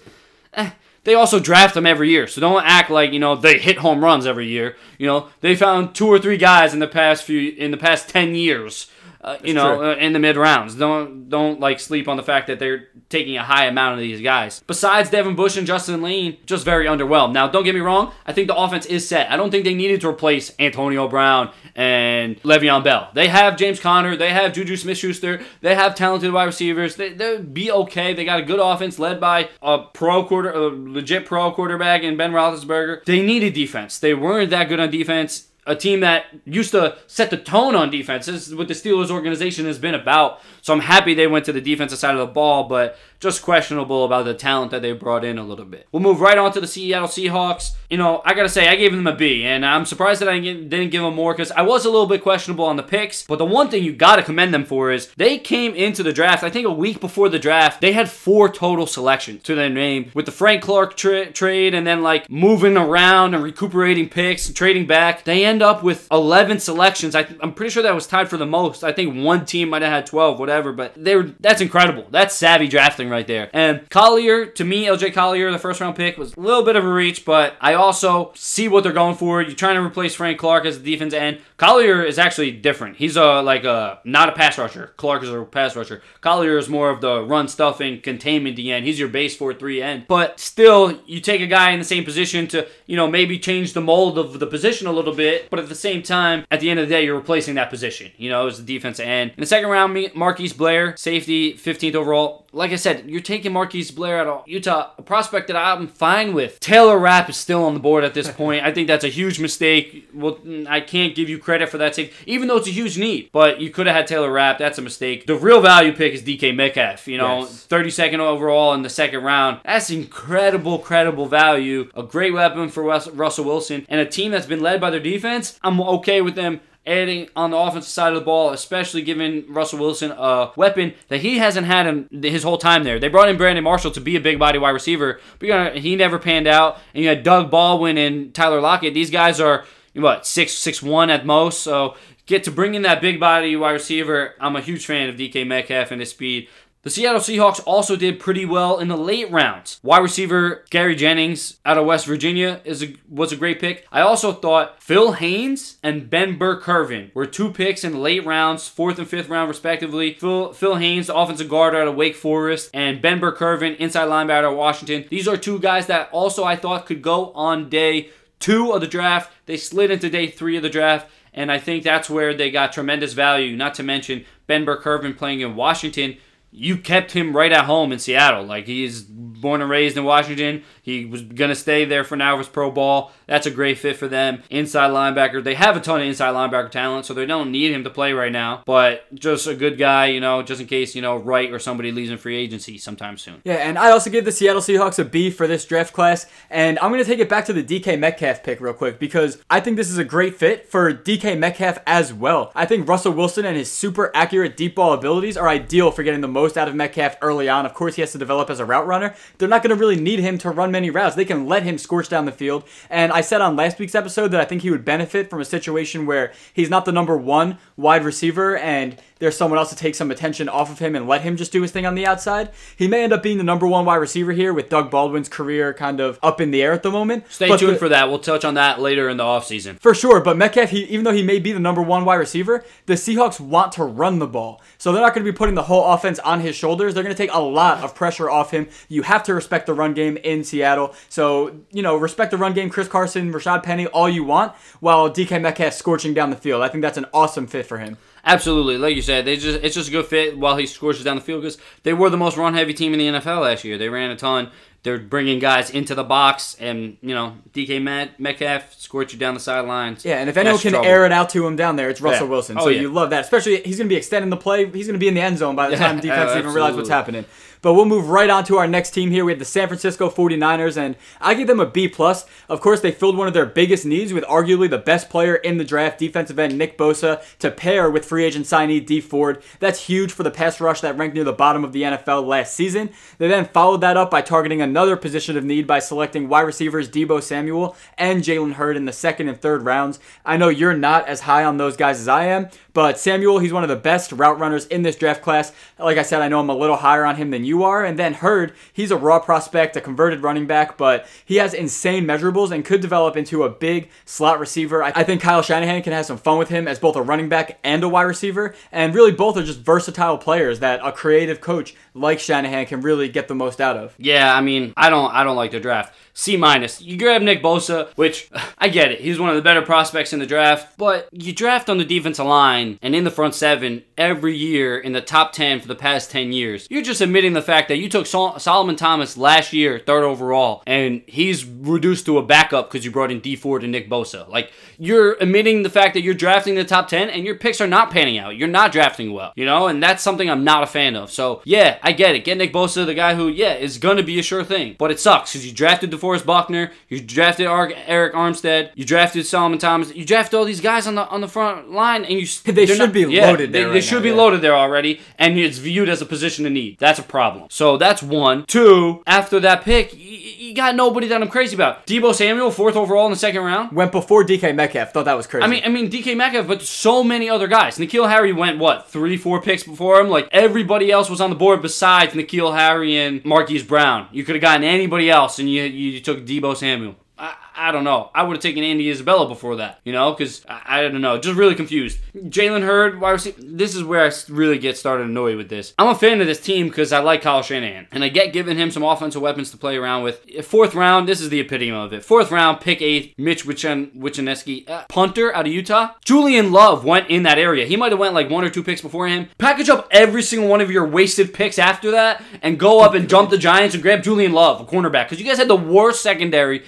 Eh, 0.54 0.70
they 1.04 1.14
also 1.14 1.40
draft 1.40 1.74
them 1.74 1.86
every 1.86 2.10
year, 2.10 2.26
so 2.26 2.40
don't 2.40 2.64
act 2.64 2.90
like 2.90 3.12
you 3.12 3.18
know 3.18 3.34
they 3.34 3.58
hit 3.58 3.78
home 3.78 4.02
runs 4.02 4.26
every 4.26 4.46
year. 4.46 4.76
You 4.98 5.06
know 5.06 5.28
they 5.40 5.56
found 5.56 5.94
two 5.94 6.06
or 6.06 6.18
three 6.18 6.36
guys 6.36 6.72
in 6.72 6.80
the 6.80 6.86
past 6.86 7.24
few 7.24 7.52
in 7.52 7.70
the 7.70 7.76
past 7.76 8.08
ten 8.08 8.34
years 8.34 8.90
uh, 9.22 9.38
you 9.44 9.54
know, 9.54 9.92
uh, 9.92 9.94
in 9.96 10.12
the 10.12 10.18
mid 10.18 10.36
rounds. 10.36 10.74
Don't 10.74 11.28
don't 11.28 11.60
like 11.60 11.78
sleep 11.78 12.08
on 12.08 12.16
the 12.16 12.22
fact 12.22 12.48
that 12.48 12.58
they're 12.58 12.88
taking 13.08 13.36
a 13.36 13.42
high 13.42 13.66
amount 13.66 13.94
of 13.94 14.00
these 14.00 14.20
guys. 14.20 14.62
Besides 14.66 15.10
Devin 15.10 15.36
Bush 15.36 15.56
and 15.56 15.66
Justin 15.66 16.02
Layne, 16.02 16.38
just 16.44 16.64
very 16.64 16.86
underwhelmed. 16.86 17.32
Now, 17.32 17.46
don't 17.46 17.64
get 17.64 17.74
me 17.74 17.80
wrong. 17.80 18.12
I 18.26 18.32
think 18.32 18.48
the 18.48 18.56
offense 18.56 18.86
is 18.86 19.08
set. 19.08 19.30
I 19.30 19.36
don't 19.36 19.50
think 19.50 19.64
they 19.64 19.74
needed 19.74 20.00
to 20.00 20.08
replace 20.08 20.52
Antonio 20.58 21.06
Brown 21.08 21.52
and 21.76 22.42
Le'Veon 22.42 22.82
Bell. 22.82 23.10
They 23.14 23.28
have 23.28 23.56
James 23.56 23.78
Conner. 23.78 24.16
They 24.16 24.30
have 24.30 24.52
Juju 24.52 24.76
Smith-Schuster. 24.76 25.42
They 25.60 25.74
have 25.74 25.94
talented 25.94 26.32
wide 26.32 26.44
receivers. 26.44 26.96
They 26.96 27.12
they'll 27.12 27.42
be 27.42 27.70
okay. 27.70 28.14
They 28.14 28.24
got 28.24 28.40
a 28.40 28.44
good 28.44 28.60
offense 28.60 28.98
led 28.98 29.20
by 29.20 29.50
a 29.62 29.78
pro 29.78 30.24
quarter, 30.24 30.50
a 30.50 30.68
legit 30.68 31.26
pro 31.26 31.52
quarterback 31.52 32.02
in 32.02 32.16
Ben 32.16 32.32
Roethlisberger. 32.32 33.04
They 33.04 33.22
needed 33.22 33.54
defense. 33.54 33.98
They 33.98 34.14
weren't 34.14 34.50
that 34.50 34.68
good 34.68 34.80
on 34.80 34.90
defense 34.90 35.48
a 35.66 35.76
team 35.76 36.00
that 36.00 36.26
used 36.44 36.72
to 36.72 36.98
set 37.06 37.30
the 37.30 37.36
tone 37.36 37.74
on 37.76 37.90
defense. 37.90 38.26
This 38.26 38.48
is 38.48 38.54
what 38.54 38.68
the 38.68 38.74
Steelers 38.74 39.10
organization 39.10 39.66
has 39.66 39.78
been 39.78 39.94
about. 39.94 40.40
So 40.60 40.72
I'm 40.72 40.80
happy 40.80 41.14
they 41.14 41.26
went 41.26 41.44
to 41.44 41.52
the 41.52 41.60
defensive 41.60 41.98
side 41.98 42.14
of 42.14 42.20
the 42.20 42.32
ball, 42.32 42.64
but 42.64 42.98
just 43.20 43.42
questionable 43.42 44.04
about 44.04 44.24
the 44.24 44.34
talent 44.34 44.72
that 44.72 44.82
they 44.82 44.92
brought 44.92 45.24
in 45.24 45.38
a 45.38 45.44
little 45.44 45.64
bit. 45.64 45.86
We'll 45.92 46.02
move 46.02 46.20
right 46.20 46.36
on 46.36 46.52
to 46.52 46.60
the 46.60 46.66
Seattle 46.66 47.06
Seahawks. 47.06 47.74
You 47.88 47.96
know, 47.96 48.20
I 48.24 48.34
gotta 48.34 48.48
say, 48.48 48.68
I 48.68 48.74
gave 48.74 48.90
them 48.92 49.06
a 49.06 49.14
B, 49.14 49.44
and 49.44 49.64
I'm 49.64 49.84
surprised 49.84 50.20
that 50.20 50.28
I 50.28 50.40
didn't 50.40 50.90
give 50.90 51.02
them 51.02 51.14
more 51.14 51.32
because 51.32 51.52
I 51.52 51.62
was 51.62 51.84
a 51.84 51.90
little 51.90 52.06
bit 52.06 52.22
questionable 52.22 52.64
on 52.64 52.76
the 52.76 52.82
picks. 52.82 53.24
But 53.24 53.38
the 53.38 53.44
one 53.44 53.68
thing 53.68 53.84
you 53.84 53.92
gotta 53.92 54.24
commend 54.24 54.52
them 54.52 54.64
for 54.64 54.90
is 54.90 55.12
they 55.16 55.38
came 55.38 55.74
into 55.74 56.02
the 56.02 56.12
draft, 56.12 56.42
I 56.42 56.50
think 56.50 56.66
a 56.66 56.72
week 56.72 57.00
before 57.00 57.28
the 57.28 57.38
draft, 57.38 57.80
they 57.80 57.92
had 57.92 58.10
four 58.10 58.48
total 58.48 58.86
selections 58.86 59.44
to 59.44 59.54
their 59.54 59.70
name 59.70 60.10
with 60.14 60.26
the 60.26 60.32
Frank 60.32 60.62
Clark 60.62 60.96
tra- 60.96 61.30
trade 61.30 61.74
and 61.74 61.86
then 61.86 62.02
like 62.02 62.28
moving 62.28 62.76
around 62.76 63.34
and 63.34 63.44
recuperating 63.44 64.08
picks 64.08 64.48
and 64.48 64.56
trading 64.56 64.86
back. 64.86 65.22
They 65.22 65.44
end 65.52 65.62
up 65.62 65.82
with 65.82 66.08
11 66.10 66.58
selections. 66.60 67.14
I, 67.14 67.26
am 67.42 67.52
pretty 67.52 67.70
sure 67.70 67.82
that 67.82 67.94
was 67.94 68.06
tied 68.06 68.28
for 68.28 68.36
the 68.38 68.46
most. 68.46 68.82
I 68.82 68.92
think 68.92 69.22
one 69.22 69.44
team 69.44 69.68
might 69.68 69.82
have 69.82 69.92
had 69.92 70.06
12, 70.06 70.38
whatever, 70.38 70.72
but 70.72 70.94
they 70.96 71.14
were, 71.14 71.30
that's 71.40 71.60
incredible. 71.60 72.06
That's 72.10 72.34
savvy 72.34 72.68
drafting 72.68 73.10
right 73.10 73.26
there. 73.26 73.50
And 73.52 73.88
Collier, 73.90 74.46
to 74.46 74.64
me, 74.64 74.86
LJ 74.86 75.12
Collier, 75.12 75.52
the 75.52 75.58
first 75.58 75.80
round 75.80 75.94
pick, 75.94 76.16
was 76.16 76.34
a 76.34 76.40
little 76.40 76.64
bit 76.64 76.74
of 76.74 76.84
a 76.84 76.92
reach, 76.92 77.24
but 77.24 77.54
I 77.60 77.74
also 77.74 78.32
see 78.34 78.66
what 78.66 78.82
they're 78.82 78.92
going 78.92 79.16
for. 79.16 79.42
You're 79.42 79.54
trying 79.54 79.76
to 79.76 79.82
replace 79.82 80.14
Frank 80.14 80.38
Clark 80.38 80.64
as 80.64 80.80
the 80.80 80.90
defense 80.90 81.12
end. 81.12 81.40
Collier 81.62 82.02
is 82.02 82.18
actually 82.18 82.50
different. 82.50 82.96
He's 82.96 83.16
a 83.16 83.40
like 83.40 83.62
a 83.62 84.00
not 84.04 84.28
a 84.28 84.32
pass 84.32 84.58
rusher. 84.58 84.94
Clark 84.96 85.22
is 85.22 85.30
a 85.30 85.44
pass 85.44 85.76
rusher. 85.76 86.02
Collier 86.20 86.58
is 86.58 86.68
more 86.68 86.90
of 86.90 87.00
the 87.00 87.22
run 87.22 87.46
stuffing 87.46 88.00
containment 88.00 88.58
end. 88.58 88.84
He's 88.84 88.98
your 88.98 89.08
base 89.08 89.36
four 89.36 89.54
three 89.54 89.80
end. 89.80 90.06
But 90.08 90.40
still, 90.40 90.98
you 91.06 91.20
take 91.20 91.40
a 91.40 91.46
guy 91.46 91.70
in 91.70 91.78
the 91.78 91.84
same 91.84 92.02
position 92.04 92.48
to 92.48 92.66
you 92.86 92.96
know 92.96 93.06
maybe 93.06 93.38
change 93.38 93.74
the 93.74 93.80
mold 93.80 94.18
of 94.18 94.40
the 94.40 94.46
position 94.48 94.88
a 94.88 94.92
little 94.92 95.14
bit. 95.14 95.50
But 95.50 95.60
at 95.60 95.68
the 95.68 95.76
same 95.76 96.02
time, 96.02 96.44
at 96.50 96.58
the 96.58 96.68
end 96.68 96.80
of 96.80 96.88
the 96.88 96.94
day, 96.96 97.04
you're 97.04 97.14
replacing 97.14 97.54
that 97.54 97.70
position. 97.70 98.10
You 98.16 98.30
know, 98.30 98.48
as 98.48 98.58
the 98.58 98.64
defense 98.64 98.98
end. 98.98 99.30
In 99.30 99.40
the 99.40 99.46
second 99.46 99.70
round, 99.70 99.96
Marquise 100.16 100.52
Blair, 100.52 100.96
safety, 100.96 101.54
15th 101.54 101.94
overall. 101.94 102.44
Like 102.54 102.72
I 102.72 102.76
said, 102.76 103.08
you're 103.08 103.22
taking 103.22 103.52
Marquise 103.52 103.90
Blair 103.92 104.20
out 104.20 104.26
of 104.26 104.48
Utah, 104.48 104.90
a 104.98 105.02
prospect 105.02 105.46
that 105.46 105.56
I'm 105.56 105.86
fine 105.86 106.34
with. 106.34 106.60
Taylor 106.60 106.98
Rapp 106.98 107.30
is 107.30 107.36
still 107.36 107.64
on 107.64 107.72
the 107.72 107.80
board 107.80 108.04
at 108.04 108.14
this 108.14 108.30
point. 108.42 108.64
I 108.64 108.72
think 108.72 108.88
that's 108.88 109.04
a 109.04 109.08
huge 109.08 109.38
mistake. 109.38 110.10
Well, 110.12 110.38
I 110.68 110.80
can't 110.80 111.14
give 111.14 111.30
you 111.30 111.38
credit 111.38 111.51
for 111.68 111.78
that 111.78 111.92
take, 111.92 112.12
even 112.26 112.48
though 112.48 112.56
it's 112.56 112.68
a 112.68 112.72
huge 112.72 112.98
need. 112.98 113.30
But 113.32 113.60
you 113.60 113.70
could 113.70 113.86
have 113.86 113.96
had 113.96 114.06
Taylor 114.06 114.30
Rapp. 114.30 114.58
That's 114.58 114.78
a 114.78 114.82
mistake. 114.82 115.26
The 115.26 115.36
real 115.36 115.60
value 115.60 115.92
pick 115.92 116.14
is 116.14 116.22
DK 116.22 116.54
Metcalf. 116.54 117.06
You 117.08 117.18
know, 117.18 117.40
yes. 117.40 117.66
32nd 117.68 118.18
overall 118.18 118.74
in 118.74 118.82
the 118.82 118.88
second 118.88 119.22
round. 119.22 119.60
That's 119.64 119.90
incredible, 119.90 120.78
credible 120.78 121.26
value. 121.26 121.90
A 121.94 122.02
great 122.02 122.32
weapon 122.32 122.68
for 122.68 122.82
Russell 122.82 123.44
Wilson 123.44 123.86
and 123.88 124.00
a 124.00 124.06
team 124.06 124.30
that's 124.30 124.46
been 124.46 124.60
led 124.60 124.80
by 124.80 124.90
their 124.90 125.00
defense. 125.00 125.58
I'm 125.62 125.80
okay 125.80 126.20
with 126.20 126.34
them 126.34 126.60
adding 126.84 127.28
on 127.36 127.52
the 127.52 127.56
offensive 127.56 127.88
side 127.88 128.12
of 128.12 128.18
the 128.18 128.24
ball, 128.24 128.50
especially 128.50 129.02
giving 129.02 129.44
Russell 129.52 129.78
Wilson 129.78 130.10
a 130.10 130.50
weapon 130.56 130.92
that 131.06 131.20
he 131.20 131.38
hasn't 131.38 131.64
had 131.64 131.86
him 131.86 132.08
his 132.10 132.42
whole 132.42 132.58
time 132.58 132.82
there. 132.82 132.98
They 132.98 133.06
brought 133.06 133.28
in 133.28 133.36
Brandon 133.36 133.62
Marshall 133.62 133.92
to 133.92 134.00
be 134.00 134.16
a 134.16 134.20
big 134.20 134.36
body 134.40 134.58
wide 134.58 134.70
receiver, 134.70 135.20
but 135.38 135.76
he 135.76 135.94
never 135.94 136.18
panned 136.18 136.48
out. 136.48 136.78
And 136.92 137.04
you 137.04 137.08
had 137.08 137.22
Doug 137.22 137.52
Baldwin 137.52 137.98
and 137.98 138.34
Tyler 138.34 138.60
Lockett. 138.60 138.94
These 138.94 139.10
guys 139.10 139.38
are 139.38 139.64
what 139.94 140.26
six 140.26 140.52
six 140.52 140.82
one 140.82 141.10
at 141.10 141.26
most, 141.26 141.60
so 141.60 141.96
get 142.26 142.44
to 142.44 142.50
bring 142.50 142.74
in 142.74 142.82
that 142.82 143.00
big 143.00 143.20
body 143.20 143.56
wide 143.56 143.72
receiver. 143.72 144.34
I'm 144.40 144.56
a 144.56 144.60
huge 144.60 144.86
fan 144.86 145.08
of 145.08 145.16
DK 145.16 145.46
Metcalf 145.46 145.90
and 145.90 146.00
his 146.00 146.10
speed. 146.10 146.48
The 146.82 146.90
Seattle 146.90 147.20
Seahawks 147.20 147.62
also 147.64 147.94
did 147.94 148.18
pretty 148.18 148.44
well 148.44 148.80
in 148.80 148.88
the 148.88 148.96
late 148.96 149.30
rounds. 149.30 149.78
Wide 149.84 150.00
receiver 150.00 150.64
Gary 150.70 150.96
Jennings 150.96 151.60
out 151.64 151.78
of 151.78 151.86
West 151.86 152.06
Virginia 152.06 152.60
is 152.64 152.82
a, 152.82 152.96
was 153.08 153.30
a 153.30 153.36
great 153.36 153.60
pick. 153.60 153.86
I 153.92 154.00
also 154.00 154.32
thought 154.32 154.82
Phil 154.82 155.12
Haynes 155.12 155.78
and 155.84 156.10
Ben 156.10 156.36
Burr-Kirven 156.36 157.14
were 157.14 157.24
two 157.24 157.52
picks 157.52 157.84
in 157.84 158.00
late 158.00 158.26
rounds, 158.26 158.66
fourth 158.66 158.98
and 158.98 159.06
fifth 159.06 159.28
round 159.28 159.48
respectively. 159.48 160.14
Phil, 160.14 160.52
Phil 160.54 160.74
Haynes, 160.74 161.06
the 161.06 161.14
offensive 161.14 161.48
guard 161.48 161.76
out 161.76 161.86
of 161.86 161.94
Wake 161.94 162.16
Forest, 162.16 162.70
and 162.74 163.00
Ben 163.00 163.20
Burr-Kirven, 163.20 163.76
inside 163.76 164.08
linebacker 164.08 164.38
out 164.38 164.44
of 164.46 164.56
Washington. 164.56 165.04
These 165.08 165.28
are 165.28 165.36
two 165.36 165.60
guys 165.60 165.86
that 165.86 166.08
also 166.10 166.42
I 166.42 166.56
thought 166.56 166.86
could 166.86 167.00
go 167.00 167.30
on 167.34 167.68
day 167.68 168.10
two 168.42 168.72
of 168.72 168.80
the 168.80 168.86
draft. 168.86 169.32
They 169.46 169.56
slid 169.56 169.90
into 169.90 170.10
day 170.10 170.26
three 170.26 170.56
of 170.56 170.62
the 170.62 170.68
draft. 170.68 171.08
And 171.32 171.50
I 171.50 171.58
think 171.58 171.82
that's 171.82 172.10
where 172.10 172.34
they 172.34 172.50
got 172.50 172.74
tremendous 172.74 173.14
value, 173.14 173.56
not 173.56 173.72
to 173.76 173.82
mention 173.82 174.26
Ben 174.46 174.66
Burr-Kirven 174.66 175.16
playing 175.16 175.40
in 175.40 175.56
Washington 175.56 176.18
you 176.52 176.76
kept 176.76 177.12
him 177.12 177.34
right 177.34 177.50
at 177.50 177.64
home 177.64 177.90
in 177.90 177.98
Seattle. 177.98 178.44
Like 178.44 178.66
he's 178.66 179.00
born 179.02 179.62
and 179.62 179.70
raised 179.70 179.96
in 179.96 180.04
Washington. 180.04 180.62
He 180.82 181.04
was 181.04 181.22
gonna 181.22 181.54
stay 181.54 181.84
there 181.84 182.02
for 182.02 182.16
now 182.16 182.36
with 182.36 182.52
pro 182.52 182.70
ball. 182.70 183.12
That's 183.28 183.46
a 183.46 183.52
great 183.52 183.78
fit 183.78 183.96
for 183.96 184.08
them. 184.08 184.42
Inside 184.50 184.90
linebacker. 184.90 185.42
They 185.42 185.54
have 185.54 185.76
a 185.76 185.80
ton 185.80 186.00
of 186.00 186.06
inside 186.08 186.34
linebacker 186.34 186.70
talent, 186.70 187.06
so 187.06 187.14
they 187.14 187.24
don't 187.24 187.52
need 187.52 187.72
him 187.72 187.84
to 187.84 187.90
play 187.90 188.12
right 188.12 188.32
now. 188.32 188.64
But 188.66 189.12
just 189.14 189.46
a 189.46 189.54
good 189.54 189.78
guy, 189.78 190.06
you 190.06 190.18
know, 190.18 190.42
just 190.42 190.60
in 190.60 190.66
case, 190.66 190.96
you 190.96 191.02
know, 191.02 191.16
Wright 191.16 191.52
or 191.52 191.60
somebody 191.60 191.92
leaves 191.92 192.10
in 192.10 192.18
free 192.18 192.36
agency 192.36 192.78
sometime 192.78 193.16
soon. 193.16 193.40
Yeah, 193.44 193.54
and 193.54 193.78
I 193.78 193.92
also 193.92 194.10
give 194.10 194.24
the 194.24 194.32
Seattle 194.32 194.60
Seahawks 194.60 194.98
a 194.98 195.04
B 195.04 195.30
for 195.30 195.46
this 195.46 195.64
draft 195.64 195.92
class. 195.92 196.26
And 196.50 196.80
I'm 196.80 196.90
gonna 196.90 197.04
take 197.04 197.20
it 197.20 197.28
back 197.28 197.44
to 197.46 197.52
the 197.52 197.62
DK 197.62 197.96
Metcalf 197.96 198.42
pick 198.42 198.60
real 198.60 198.74
quick 198.74 198.98
because 198.98 199.38
I 199.48 199.60
think 199.60 199.76
this 199.76 199.90
is 199.90 199.98
a 199.98 200.04
great 200.04 200.34
fit 200.34 200.68
for 200.68 200.92
DK 200.92 201.38
Metcalf 201.38 201.78
as 201.86 202.12
well. 202.12 202.50
I 202.56 202.66
think 202.66 202.88
Russell 202.88 203.12
Wilson 203.12 203.44
and 203.44 203.56
his 203.56 203.70
super 203.70 204.10
accurate 204.16 204.56
deep 204.56 204.74
ball 204.74 204.94
abilities 204.94 205.36
are 205.36 205.48
ideal 205.48 205.92
for 205.92 206.02
getting 206.02 206.22
the 206.22 206.28
most 206.28 206.58
out 206.58 206.66
of 206.66 206.74
Metcalf 206.74 207.16
early 207.22 207.48
on. 207.48 207.66
Of 207.66 207.74
course, 207.74 207.94
he 207.94 208.02
has 208.02 208.10
to 208.12 208.18
develop 208.18 208.50
as 208.50 208.58
a 208.58 208.64
route 208.64 208.88
runner. 208.88 209.14
They're 209.38 209.48
not 209.48 209.62
gonna 209.62 209.76
really 209.76 209.94
need 209.94 210.18
him 210.18 210.38
to 210.38 210.50
run 210.50 210.71
many 210.72 210.90
routes. 210.90 211.14
They 211.14 211.24
can 211.24 211.46
let 211.46 211.62
him 211.62 211.78
scorch 211.78 212.08
down 212.08 212.24
the 212.24 212.32
field. 212.32 212.64
And 212.90 213.12
I 213.12 213.20
said 213.20 213.40
on 213.40 213.54
last 213.54 213.78
week's 213.78 213.94
episode 213.94 214.28
that 214.32 214.40
I 214.40 214.44
think 214.44 214.62
he 214.62 214.70
would 214.70 214.84
benefit 214.84 215.30
from 215.30 215.40
a 215.40 215.44
situation 215.44 216.06
where 216.06 216.32
he's 216.52 216.70
not 216.70 216.84
the 216.84 216.92
number 216.92 217.16
one 217.16 217.58
wide 217.76 218.04
receiver 218.04 218.56
and 218.56 218.96
there's 219.22 219.36
someone 219.36 219.56
else 219.56 219.70
to 219.70 219.76
take 219.76 219.94
some 219.94 220.10
attention 220.10 220.48
off 220.48 220.68
of 220.68 220.80
him 220.80 220.96
and 220.96 221.06
let 221.06 221.20
him 221.20 221.36
just 221.36 221.52
do 221.52 221.62
his 221.62 221.70
thing 221.70 221.86
on 221.86 221.94
the 221.94 222.04
outside. 222.04 222.50
He 222.76 222.88
may 222.88 223.04
end 223.04 223.12
up 223.12 223.22
being 223.22 223.38
the 223.38 223.44
number 223.44 223.68
one 223.68 223.84
wide 223.84 223.94
receiver 223.94 224.32
here 224.32 224.52
with 224.52 224.68
Doug 224.68 224.90
Baldwin's 224.90 225.28
career 225.28 225.72
kind 225.72 226.00
of 226.00 226.18
up 226.24 226.40
in 226.40 226.50
the 226.50 226.60
air 226.60 226.72
at 226.72 226.82
the 226.82 226.90
moment. 226.90 227.26
Stay 227.30 227.46
but 227.46 227.60
tuned 227.60 227.74
the, 227.74 227.78
for 227.78 227.88
that. 227.88 228.08
We'll 228.08 228.18
touch 228.18 228.44
on 228.44 228.54
that 228.54 228.80
later 228.80 229.08
in 229.08 229.18
the 229.18 229.22
offseason. 229.22 229.78
For 229.78 229.94
sure. 229.94 230.20
But 230.20 230.36
Metcalf, 230.36 230.70
he, 230.70 230.82
even 230.86 231.04
though 231.04 231.12
he 231.12 231.22
may 231.22 231.38
be 231.38 231.52
the 231.52 231.60
number 231.60 231.80
one 231.80 232.04
wide 232.04 232.16
receiver, 232.16 232.64
the 232.86 232.94
Seahawks 232.94 233.38
want 233.38 233.70
to 233.72 233.84
run 233.84 234.18
the 234.18 234.26
ball. 234.26 234.60
So 234.76 234.90
they're 234.90 235.00
not 235.00 235.14
going 235.14 235.24
to 235.24 235.32
be 235.32 235.36
putting 235.36 235.54
the 235.54 235.62
whole 235.62 235.92
offense 235.92 236.18
on 236.18 236.40
his 236.40 236.56
shoulders. 236.56 236.92
They're 236.92 237.04
going 237.04 237.14
to 237.14 237.22
take 237.22 237.32
a 237.32 237.40
lot 237.40 237.84
of 237.84 237.94
pressure 237.94 238.28
off 238.28 238.50
him. 238.50 238.66
You 238.88 239.02
have 239.02 239.22
to 239.22 239.34
respect 239.34 239.66
the 239.66 239.74
run 239.74 239.94
game 239.94 240.16
in 240.16 240.42
Seattle. 240.42 240.96
So, 241.08 241.60
you 241.70 241.82
know, 241.82 241.94
respect 241.96 242.32
the 242.32 242.38
run 242.38 242.54
game, 242.54 242.70
Chris 242.70 242.88
Carson, 242.88 243.32
Rashad 243.32 243.62
Penny, 243.62 243.86
all 243.86 244.08
you 244.08 244.24
want, 244.24 244.52
while 244.80 245.08
DK 245.08 245.40
Metcalf 245.40 245.74
scorching 245.74 246.12
down 246.12 246.30
the 246.30 246.36
field. 246.36 246.60
I 246.60 246.66
think 246.66 246.82
that's 246.82 246.98
an 246.98 247.06
awesome 247.14 247.46
fit 247.46 247.66
for 247.66 247.78
him. 247.78 247.98
Absolutely, 248.24 248.78
like 248.78 248.94
you 248.94 249.02
said, 249.02 249.24
they 249.24 249.36
just 249.36 249.62
it's 249.64 249.74
just 249.74 249.88
a 249.88 249.92
good 249.92 250.06
fit 250.06 250.38
while 250.38 250.56
he 250.56 250.66
scorches 250.66 251.02
down 251.02 251.16
the 251.16 251.22
field 251.22 251.42
because 251.42 251.58
they 251.82 251.92
were 251.92 252.08
the 252.08 252.16
most 252.16 252.36
run 252.36 252.54
heavy 252.54 252.72
team 252.72 252.92
in 252.94 252.98
the 253.00 253.20
NFL 253.20 253.42
last 253.42 253.64
year. 253.64 253.76
They 253.76 253.88
ran 253.88 254.10
a 254.10 254.16
ton. 254.16 254.50
They're 254.84 254.98
bringing 254.98 255.38
guys 255.38 255.70
into 255.70 255.94
the 255.94 256.04
box, 256.04 256.56
and 256.60 256.96
you 257.02 257.14
know 257.14 257.36
DK 257.52 257.82
Met, 257.82 258.20
Metcalf 258.20 258.74
squirt 258.74 259.12
you 259.12 259.18
down 259.18 259.34
the 259.34 259.40
sidelines. 259.40 260.04
Yeah, 260.04 260.18
and 260.18 260.30
if 260.30 260.36
anyone 260.36 260.58
can 260.58 260.72
trouble. 260.72 260.88
air 260.88 261.04
it 261.04 261.12
out 261.12 261.30
to 261.30 261.46
him 261.46 261.56
down 261.56 261.76
there, 261.76 261.90
it's 261.90 262.00
Russell 262.00 262.26
yeah. 262.26 262.30
Wilson. 262.30 262.58
Oh, 262.58 262.64
so 262.64 262.68
yeah. 262.68 262.80
you 262.80 262.92
love 262.92 263.10
that. 263.10 263.24
Especially 263.24 263.60
he's 263.62 263.78
going 263.78 263.88
to 263.88 263.92
be 263.92 263.96
extending 263.96 264.30
the 264.30 264.36
play. 264.36 264.66
He's 264.70 264.86
going 264.86 264.94
to 264.94 264.98
be 264.98 265.08
in 265.08 265.14
the 265.14 265.20
end 265.20 265.38
zone 265.38 265.56
by 265.56 265.68
the 265.68 265.76
time 265.76 265.98
defense 266.00 266.36
even 266.36 266.52
realize 266.52 266.74
what's 266.74 266.88
happening. 266.88 267.24
But 267.62 267.74
we'll 267.74 267.84
move 267.84 268.08
right 268.08 268.28
on 268.28 268.44
to 268.44 268.58
our 268.58 268.66
next 268.66 268.90
team 268.90 269.12
here. 269.12 269.24
We 269.24 269.30
have 269.30 269.38
the 269.38 269.44
San 269.44 269.68
Francisco 269.68 270.10
49ers, 270.10 270.76
and 270.76 270.96
I 271.20 271.34
give 271.34 271.46
them 271.46 271.60
a 271.60 271.66
B 271.66 271.86
plus. 271.86 272.26
Of 272.48 272.60
course, 272.60 272.80
they 272.80 272.90
filled 272.90 273.16
one 273.16 273.28
of 273.28 273.34
their 273.34 273.46
biggest 273.46 273.86
needs 273.86 274.12
with 274.12 274.24
arguably 274.24 274.68
the 274.68 274.78
best 274.78 275.08
player 275.08 275.36
in 275.36 275.58
the 275.58 275.64
draft, 275.64 276.00
defensive 276.00 276.40
end 276.40 276.58
Nick 276.58 276.76
Bosa, 276.76 277.22
to 277.38 277.52
pair 277.52 277.88
with 277.88 278.04
free 278.04 278.24
agent 278.24 278.46
signee 278.46 278.84
Dee 278.84 279.00
Ford. 279.00 279.42
That's 279.60 279.86
huge 279.86 280.12
for 280.12 280.24
the 280.24 280.30
pass 280.30 280.60
rush 280.60 280.80
that 280.80 280.98
ranked 280.98 281.14
near 281.14 281.22
the 281.22 281.32
bottom 281.32 281.62
of 281.62 281.72
the 281.72 281.82
NFL 281.82 282.26
last 282.26 282.54
season. 282.54 282.90
They 283.18 283.28
then 283.28 283.46
followed 283.46 283.80
that 283.82 283.96
up 283.96 284.10
by 284.10 284.22
targeting 284.22 284.60
another 284.60 284.96
position 284.96 285.36
of 285.36 285.44
need 285.44 285.66
by 285.68 285.78
selecting 285.78 286.28
wide 286.28 286.40
receivers 286.40 286.90
Deebo 286.90 287.22
Samuel 287.22 287.76
and 287.96 288.24
Jalen 288.24 288.54
Hurd 288.54 288.76
in 288.76 288.86
the 288.86 288.92
second 288.92 289.28
and 289.28 289.40
third 289.40 289.62
rounds. 289.62 290.00
I 290.24 290.36
know 290.36 290.48
you're 290.48 290.74
not 290.74 291.06
as 291.06 291.20
high 291.20 291.44
on 291.44 291.58
those 291.58 291.76
guys 291.76 292.00
as 292.00 292.08
I 292.08 292.24
am, 292.24 292.48
But 292.72 292.98
Samuel, 292.98 293.38
he's 293.38 293.52
one 293.52 293.62
of 293.62 293.68
the 293.68 293.76
best 293.76 294.12
route 294.12 294.38
runners 294.38 294.66
in 294.66 294.82
this 294.82 294.96
draft 294.96 295.22
class. 295.22 295.52
Like 295.78 295.98
I 295.98 296.02
said, 296.02 296.22
I 296.22 296.28
know 296.28 296.40
I'm 296.40 296.48
a 296.48 296.54
little 296.54 296.76
higher 296.76 297.04
on 297.04 297.16
him 297.16 297.30
than 297.30 297.44
you 297.44 297.64
are. 297.64 297.84
And 297.84 297.98
then 297.98 298.14
Hurd, 298.14 298.54
he's 298.72 298.90
a 298.90 298.96
raw 298.96 299.18
prospect, 299.18 299.76
a 299.76 299.80
converted 299.80 300.22
running 300.22 300.46
back, 300.46 300.78
but 300.78 301.06
he 301.24 301.36
has 301.36 301.54
insane 301.54 302.04
measurables 302.04 302.50
and 302.50 302.64
could 302.64 302.80
develop 302.80 303.16
into 303.16 303.42
a 303.42 303.50
big 303.50 303.90
slot 304.04 304.40
receiver. 304.40 304.82
I 304.82 305.02
think 305.04 305.20
Kyle 305.20 305.42
Shanahan 305.42 305.82
can 305.82 305.92
have 305.92 306.06
some 306.06 306.18
fun 306.18 306.38
with 306.38 306.48
him 306.48 306.66
as 306.66 306.78
both 306.78 306.96
a 306.96 307.02
running 307.02 307.28
back 307.28 307.58
and 307.62 307.82
a 307.84 307.88
wide 307.88 308.02
receiver. 308.02 308.54
And 308.70 308.94
really, 308.94 309.12
both 309.12 309.36
are 309.36 309.42
just 309.42 309.60
versatile 309.60 310.18
players 310.18 310.60
that 310.60 310.80
a 310.82 310.92
creative 310.92 311.40
coach 311.40 311.74
like 311.94 312.20
Shanahan 312.20 312.66
can 312.66 312.80
really 312.80 313.08
get 313.08 313.28
the 313.28 313.34
most 313.34 313.60
out 313.60 313.76
of. 313.76 313.94
Yeah, 313.98 314.34
I 314.34 314.40
mean, 314.40 314.72
I 314.76 314.88
don't, 314.88 315.12
I 315.12 315.24
don't 315.24 315.36
like 315.36 315.50
the 315.50 315.60
draft. 315.60 315.94
C 316.14 316.36
minus. 316.36 316.80
You 316.82 316.98
grab 316.98 317.22
Nick 317.22 317.42
Bosa, 317.42 317.88
which 317.96 318.30
I 318.58 318.68
get 318.68 318.92
it. 318.92 319.00
He's 319.00 319.18
one 319.18 319.30
of 319.30 319.36
the 319.36 319.42
better 319.42 319.62
prospects 319.62 320.12
in 320.12 320.18
the 320.18 320.26
draft, 320.26 320.76
but 320.76 321.08
you 321.12 321.32
draft 321.32 321.68
on 321.68 321.78
the 321.78 321.84
defensive 321.84 322.26
line 322.26 322.61
and 322.82 322.94
in 322.94 323.04
the 323.04 323.10
front 323.10 323.34
seven 323.34 323.82
every 323.96 324.36
year 324.36 324.78
in 324.78 324.92
the 324.92 325.00
top 325.00 325.32
10 325.32 325.60
for 325.60 325.68
the 325.68 325.74
past 325.74 326.10
10 326.10 326.32
years. 326.32 326.66
You're 326.70 326.82
just 326.82 327.00
admitting 327.00 327.32
the 327.32 327.42
fact 327.42 327.68
that 327.68 327.76
you 327.76 327.88
took 327.88 328.06
Sol- 328.06 328.38
Solomon 328.38 328.76
Thomas 328.76 329.16
last 329.16 329.52
year, 329.52 329.78
third 329.78 330.04
overall, 330.04 330.62
and 330.66 331.02
he's 331.06 331.44
reduced 331.44 332.06
to 332.06 332.18
a 332.18 332.22
backup 332.22 332.70
because 332.70 332.84
you 332.84 332.90
brought 332.90 333.10
in 333.10 333.20
Dee 333.20 333.36
Ford 333.36 333.62
and 333.62 333.72
Nick 333.72 333.88
Bosa. 333.88 334.28
Like, 334.28 334.50
you're 334.78 335.16
admitting 335.20 335.62
the 335.62 335.70
fact 335.70 335.94
that 335.94 336.02
you're 336.02 336.14
drafting 336.14 336.54
the 336.54 336.64
top 336.64 336.88
10 336.88 337.10
and 337.10 337.24
your 337.24 337.36
picks 337.36 337.60
are 337.60 337.66
not 337.66 337.90
panning 337.90 338.18
out. 338.18 338.36
You're 338.36 338.48
not 338.48 338.72
drafting 338.72 339.12
well, 339.12 339.32
you 339.36 339.44
know, 339.44 339.66
and 339.68 339.82
that's 339.82 340.02
something 340.02 340.28
I'm 340.28 340.44
not 340.44 340.62
a 340.62 340.66
fan 340.66 340.96
of. 340.96 341.10
So, 341.10 341.42
yeah, 341.44 341.78
I 341.82 341.92
get 341.92 342.14
it. 342.14 342.24
Get 342.24 342.38
Nick 342.38 342.52
Bosa, 342.52 342.86
the 342.86 342.94
guy 342.94 343.14
who, 343.14 343.28
yeah, 343.28 343.54
is 343.54 343.78
going 343.78 343.96
to 343.96 344.02
be 344.02 344.18
a 344.18 344.22
sure 344.22 344.44
thing, 344.44 344.76
but 344.78 344.90
it 344.90 345.00
sucks 345.00 345.32
because 345.32 345.46
you 345.46 345.52
drafted 345.52 345.90
DeForest 345.90 346.26
Buckner, 346.26 346.72
you 346.88 347.00
drafted 347.00 347.46
Arik 347.46 348.12
Armstead, 348.12 348.70
you 348.74 348.84
drafted 348.84 349.26
Solomon 349.26 349.58
Thomas, 349.58 349.94
you 349.94 350.04
drafted 350.04 350.38
all 350.38 350.44
these 350.44 350.60
guys 350.60 350.86
on 350.86 350.94
the 350.94 351.06
on 351.08 351.20
the 351.20 351.28
front 351.28 351.70
line, 351.70 352.04
and 352.04 352.14
you 352.14 352.26
they 352.56 352.66
should 352.66 352.78
not, 352.78 352.92
be 352.92 353.02
yeah, 353.02 353.26
loaded. 353.26 353.52
They, 353.52 353.64
right 353.64 353.72
they 353.72 353.80
should 353.80 353.96
now, 353.96 354.02
be 354.02 354.08
yeah. 354.10 354.14
loaded 354.14 354.40
there 354.40 354.54
already, 354.54 355.00
and 355.18 355.38
it's 355.38 355.58
viewed 355.58 355.88
as 355.88 356.02
a 356.02 356.06
position 356.06 356.46
of 356.46 356.52
need. 356.52 356.78
That's 356.78 356.98
a 356.98 357.02
problem. 357.02 357.46
So 357.50 357.76
that's 357.76 358.02
one. 358.02 358.44
Two. 358.46 359.02
After 359.06 359.40
that 359.40 359.62
pick, 359.62 359.92
you, 359.94 359.98
you 359.98 360.54
got 360.54 360.74
nobody 360.74 361.08
that 361.08 361.20
I'm 361.20 361.28
crazy 361.28 361.54
about. 361.54 361.86
Deebo 361.86 362.14
Samuel, 362.14 362.50
fourth 362.50 362.76
overall 362.76 363.06
in 363.06 363.12
the 363.12 363.18
second 363.18 363.42
round. 363.42 363.72
Went 363.72 363.92
before 363.92 364.24
DK 364.24 364.54
Metcalf. 364.54 364.92
Thought 364.92 365.04
that 365.06 365.14
was 365.14 365.26
crazy. 365.26 365.44
I 365.44 365.48
mean, 365.48 365.62
I 365.64 365.68
mean 365.68 365.90
DK 365.90 366.16
Metcalf, 366.16 366.46
but 366.46 366.62
so 366.62 367.02
many 367.02 367.28
other 367.28 367.46
guys. 367.46 367.78
N'Keal 367.78 368.08
Harry 368.08 368.32
went 368.32 368.58
what 368.58 368.88
three, 368.88 369.16
four 369.16 369.40
picks 369.40 369.62
before 369.62 370.00
him. 370.00 370.08
Like 370.08 370.28
everybody 370.32 370.90
else 370.90 371.08
was 371.08 371.20
on 371.20 371.30
the 371.30 371.36
board 371.36 371.62
besides 371.62 372.14
N'Keal 372.14 372.54
Harry 372.56 372.96
and 372.98 373.24
Marquise 373.24 373.62
Brown. 373.62 374.08
You 374.12 374.24
could 374.24 374.34
have 374.34 374.42
gotten 374.42 374.64
anybody 374.64 375.10
else, 375.10 375.38
and 375.38 375.50
you 375.50 375.62
you 375.62 376.00
took 376.00 376.24
Deebo 376.24 376.56
Samuel. 376.56 376.96
I, 377.18 377.34
I 377.54 377.72
don't 377.72 377.84
know. 377.84 378.10
I 378.14 378.22
would 378.22 378.36
have 378.36 378.42
taken 378.42 378.64
Andy 378.64 378.90
Isabella 378.90 379.28
before 379.28 379.56
that, 379.56 379.80
you 379.84 379.92
know, 379.92 380.12
because 380.12 380.44
I, 380.48 380.78
I 380.78 380.82
don't 380.82 381.00
know. 381.00 381.18
Just 381.18 381.36
really 381.36 381.54
confused. 381.54 381.98
Jalen 382.16 382.62
Hurd, 382.62 383.00
wide 383.00 383.12
receiver. 383.12 383.40
This 383.42 383.76
is 383.76 383.84
where 383.84 384.04
I 384.04 384.10
really 384.28 384.58
get 384.58 384.76
started 384.76 385.08
annoyed 385.08 385.36
with 385.36 385.48
this. 385.48 385.74
I'm 385.78 385.88
a 385.88 385.94
fan 385.94 386.20
of 386.20 386.26
this 386.26 386.40
team 386.40 386.68
because 386.68 386.92
I 386.92 387.00
like 387.00 387.22
Kyle 387.22 387.42
Shanahan, 387.42 387.86
and 387.92 388.02
I 388.02 388.08
get 388.08 388.32
giving 388.32 388.56
him 388.56 388.70
some 388.70 388.82
offensive 388.82 389.22
weapons 389.22 389.50
to 389.50 389.56
play 389.56 389.76
around 389.76 390.02
with. 390.02 390.44
Fourth 390.44 390.74
round, 390.74 391.06
this 391.06 391.20
is 391.20 391.28
the 391.28 391.40
epitome 391.40 391.70
of 391.70 391.92
it. 391.92 392.04
Fourth 392.04 392.30
round, 392.30 392.60
pick 392.60 392.80
eighth, 392.80 393.14
Mitch 393.18 393.44
Wishnowsky, 393.44 394.68
uh, 394.68 394.84
punter 394.88 395.34
out 395.34 395.46
of 395.46 395.52
Utah. 395.52 395.90
Julian 396.04 396.50
Love 396.50 396.84
went 396.84 397.10
in 397.10 397.22
that 397.24 397.38
area. 397.38 397.66
He 397.66 397.76
might 397.76 397.92
have 397.92 397.98
went 397.98 398.14
like 398.14 398.30
one 398.30 398.44
or 398.44 398.50
two 398.50 398.64
picks 398.64 398.80
before 398.80 399.06
him. 399.06 399.28
Package 399.38 399.68
up 399.68 399.86
every 399.90 400.22
single 400.22 400.48
one 400.48 400.60
of 400.60 400.70
your 400.70 400.86
wasted 400.86 401.34
picks 401.34 401.58
after 401.58 401.90
that, 401.92 402.22
and 402.40 402.58
go 402.58 402.80
up 402.80 402.94
and 402.94 403.08
jump 403.08 403.30
the 403.30 403.38
Giants 403.38 403.74
and 403.74 403.82
grab 403.82 404.02
Julian 404.02 404.32
Love, 404.32 404.60
a 404.60 404.64
cornerback, 404.64 405.04
because 405.04 405.20
you 405.20 405.26
guys 405.26 405.38
had 405.38 405.48
the 405.48 405.56
worst 405.56 406.02
secondary 406.02 406.64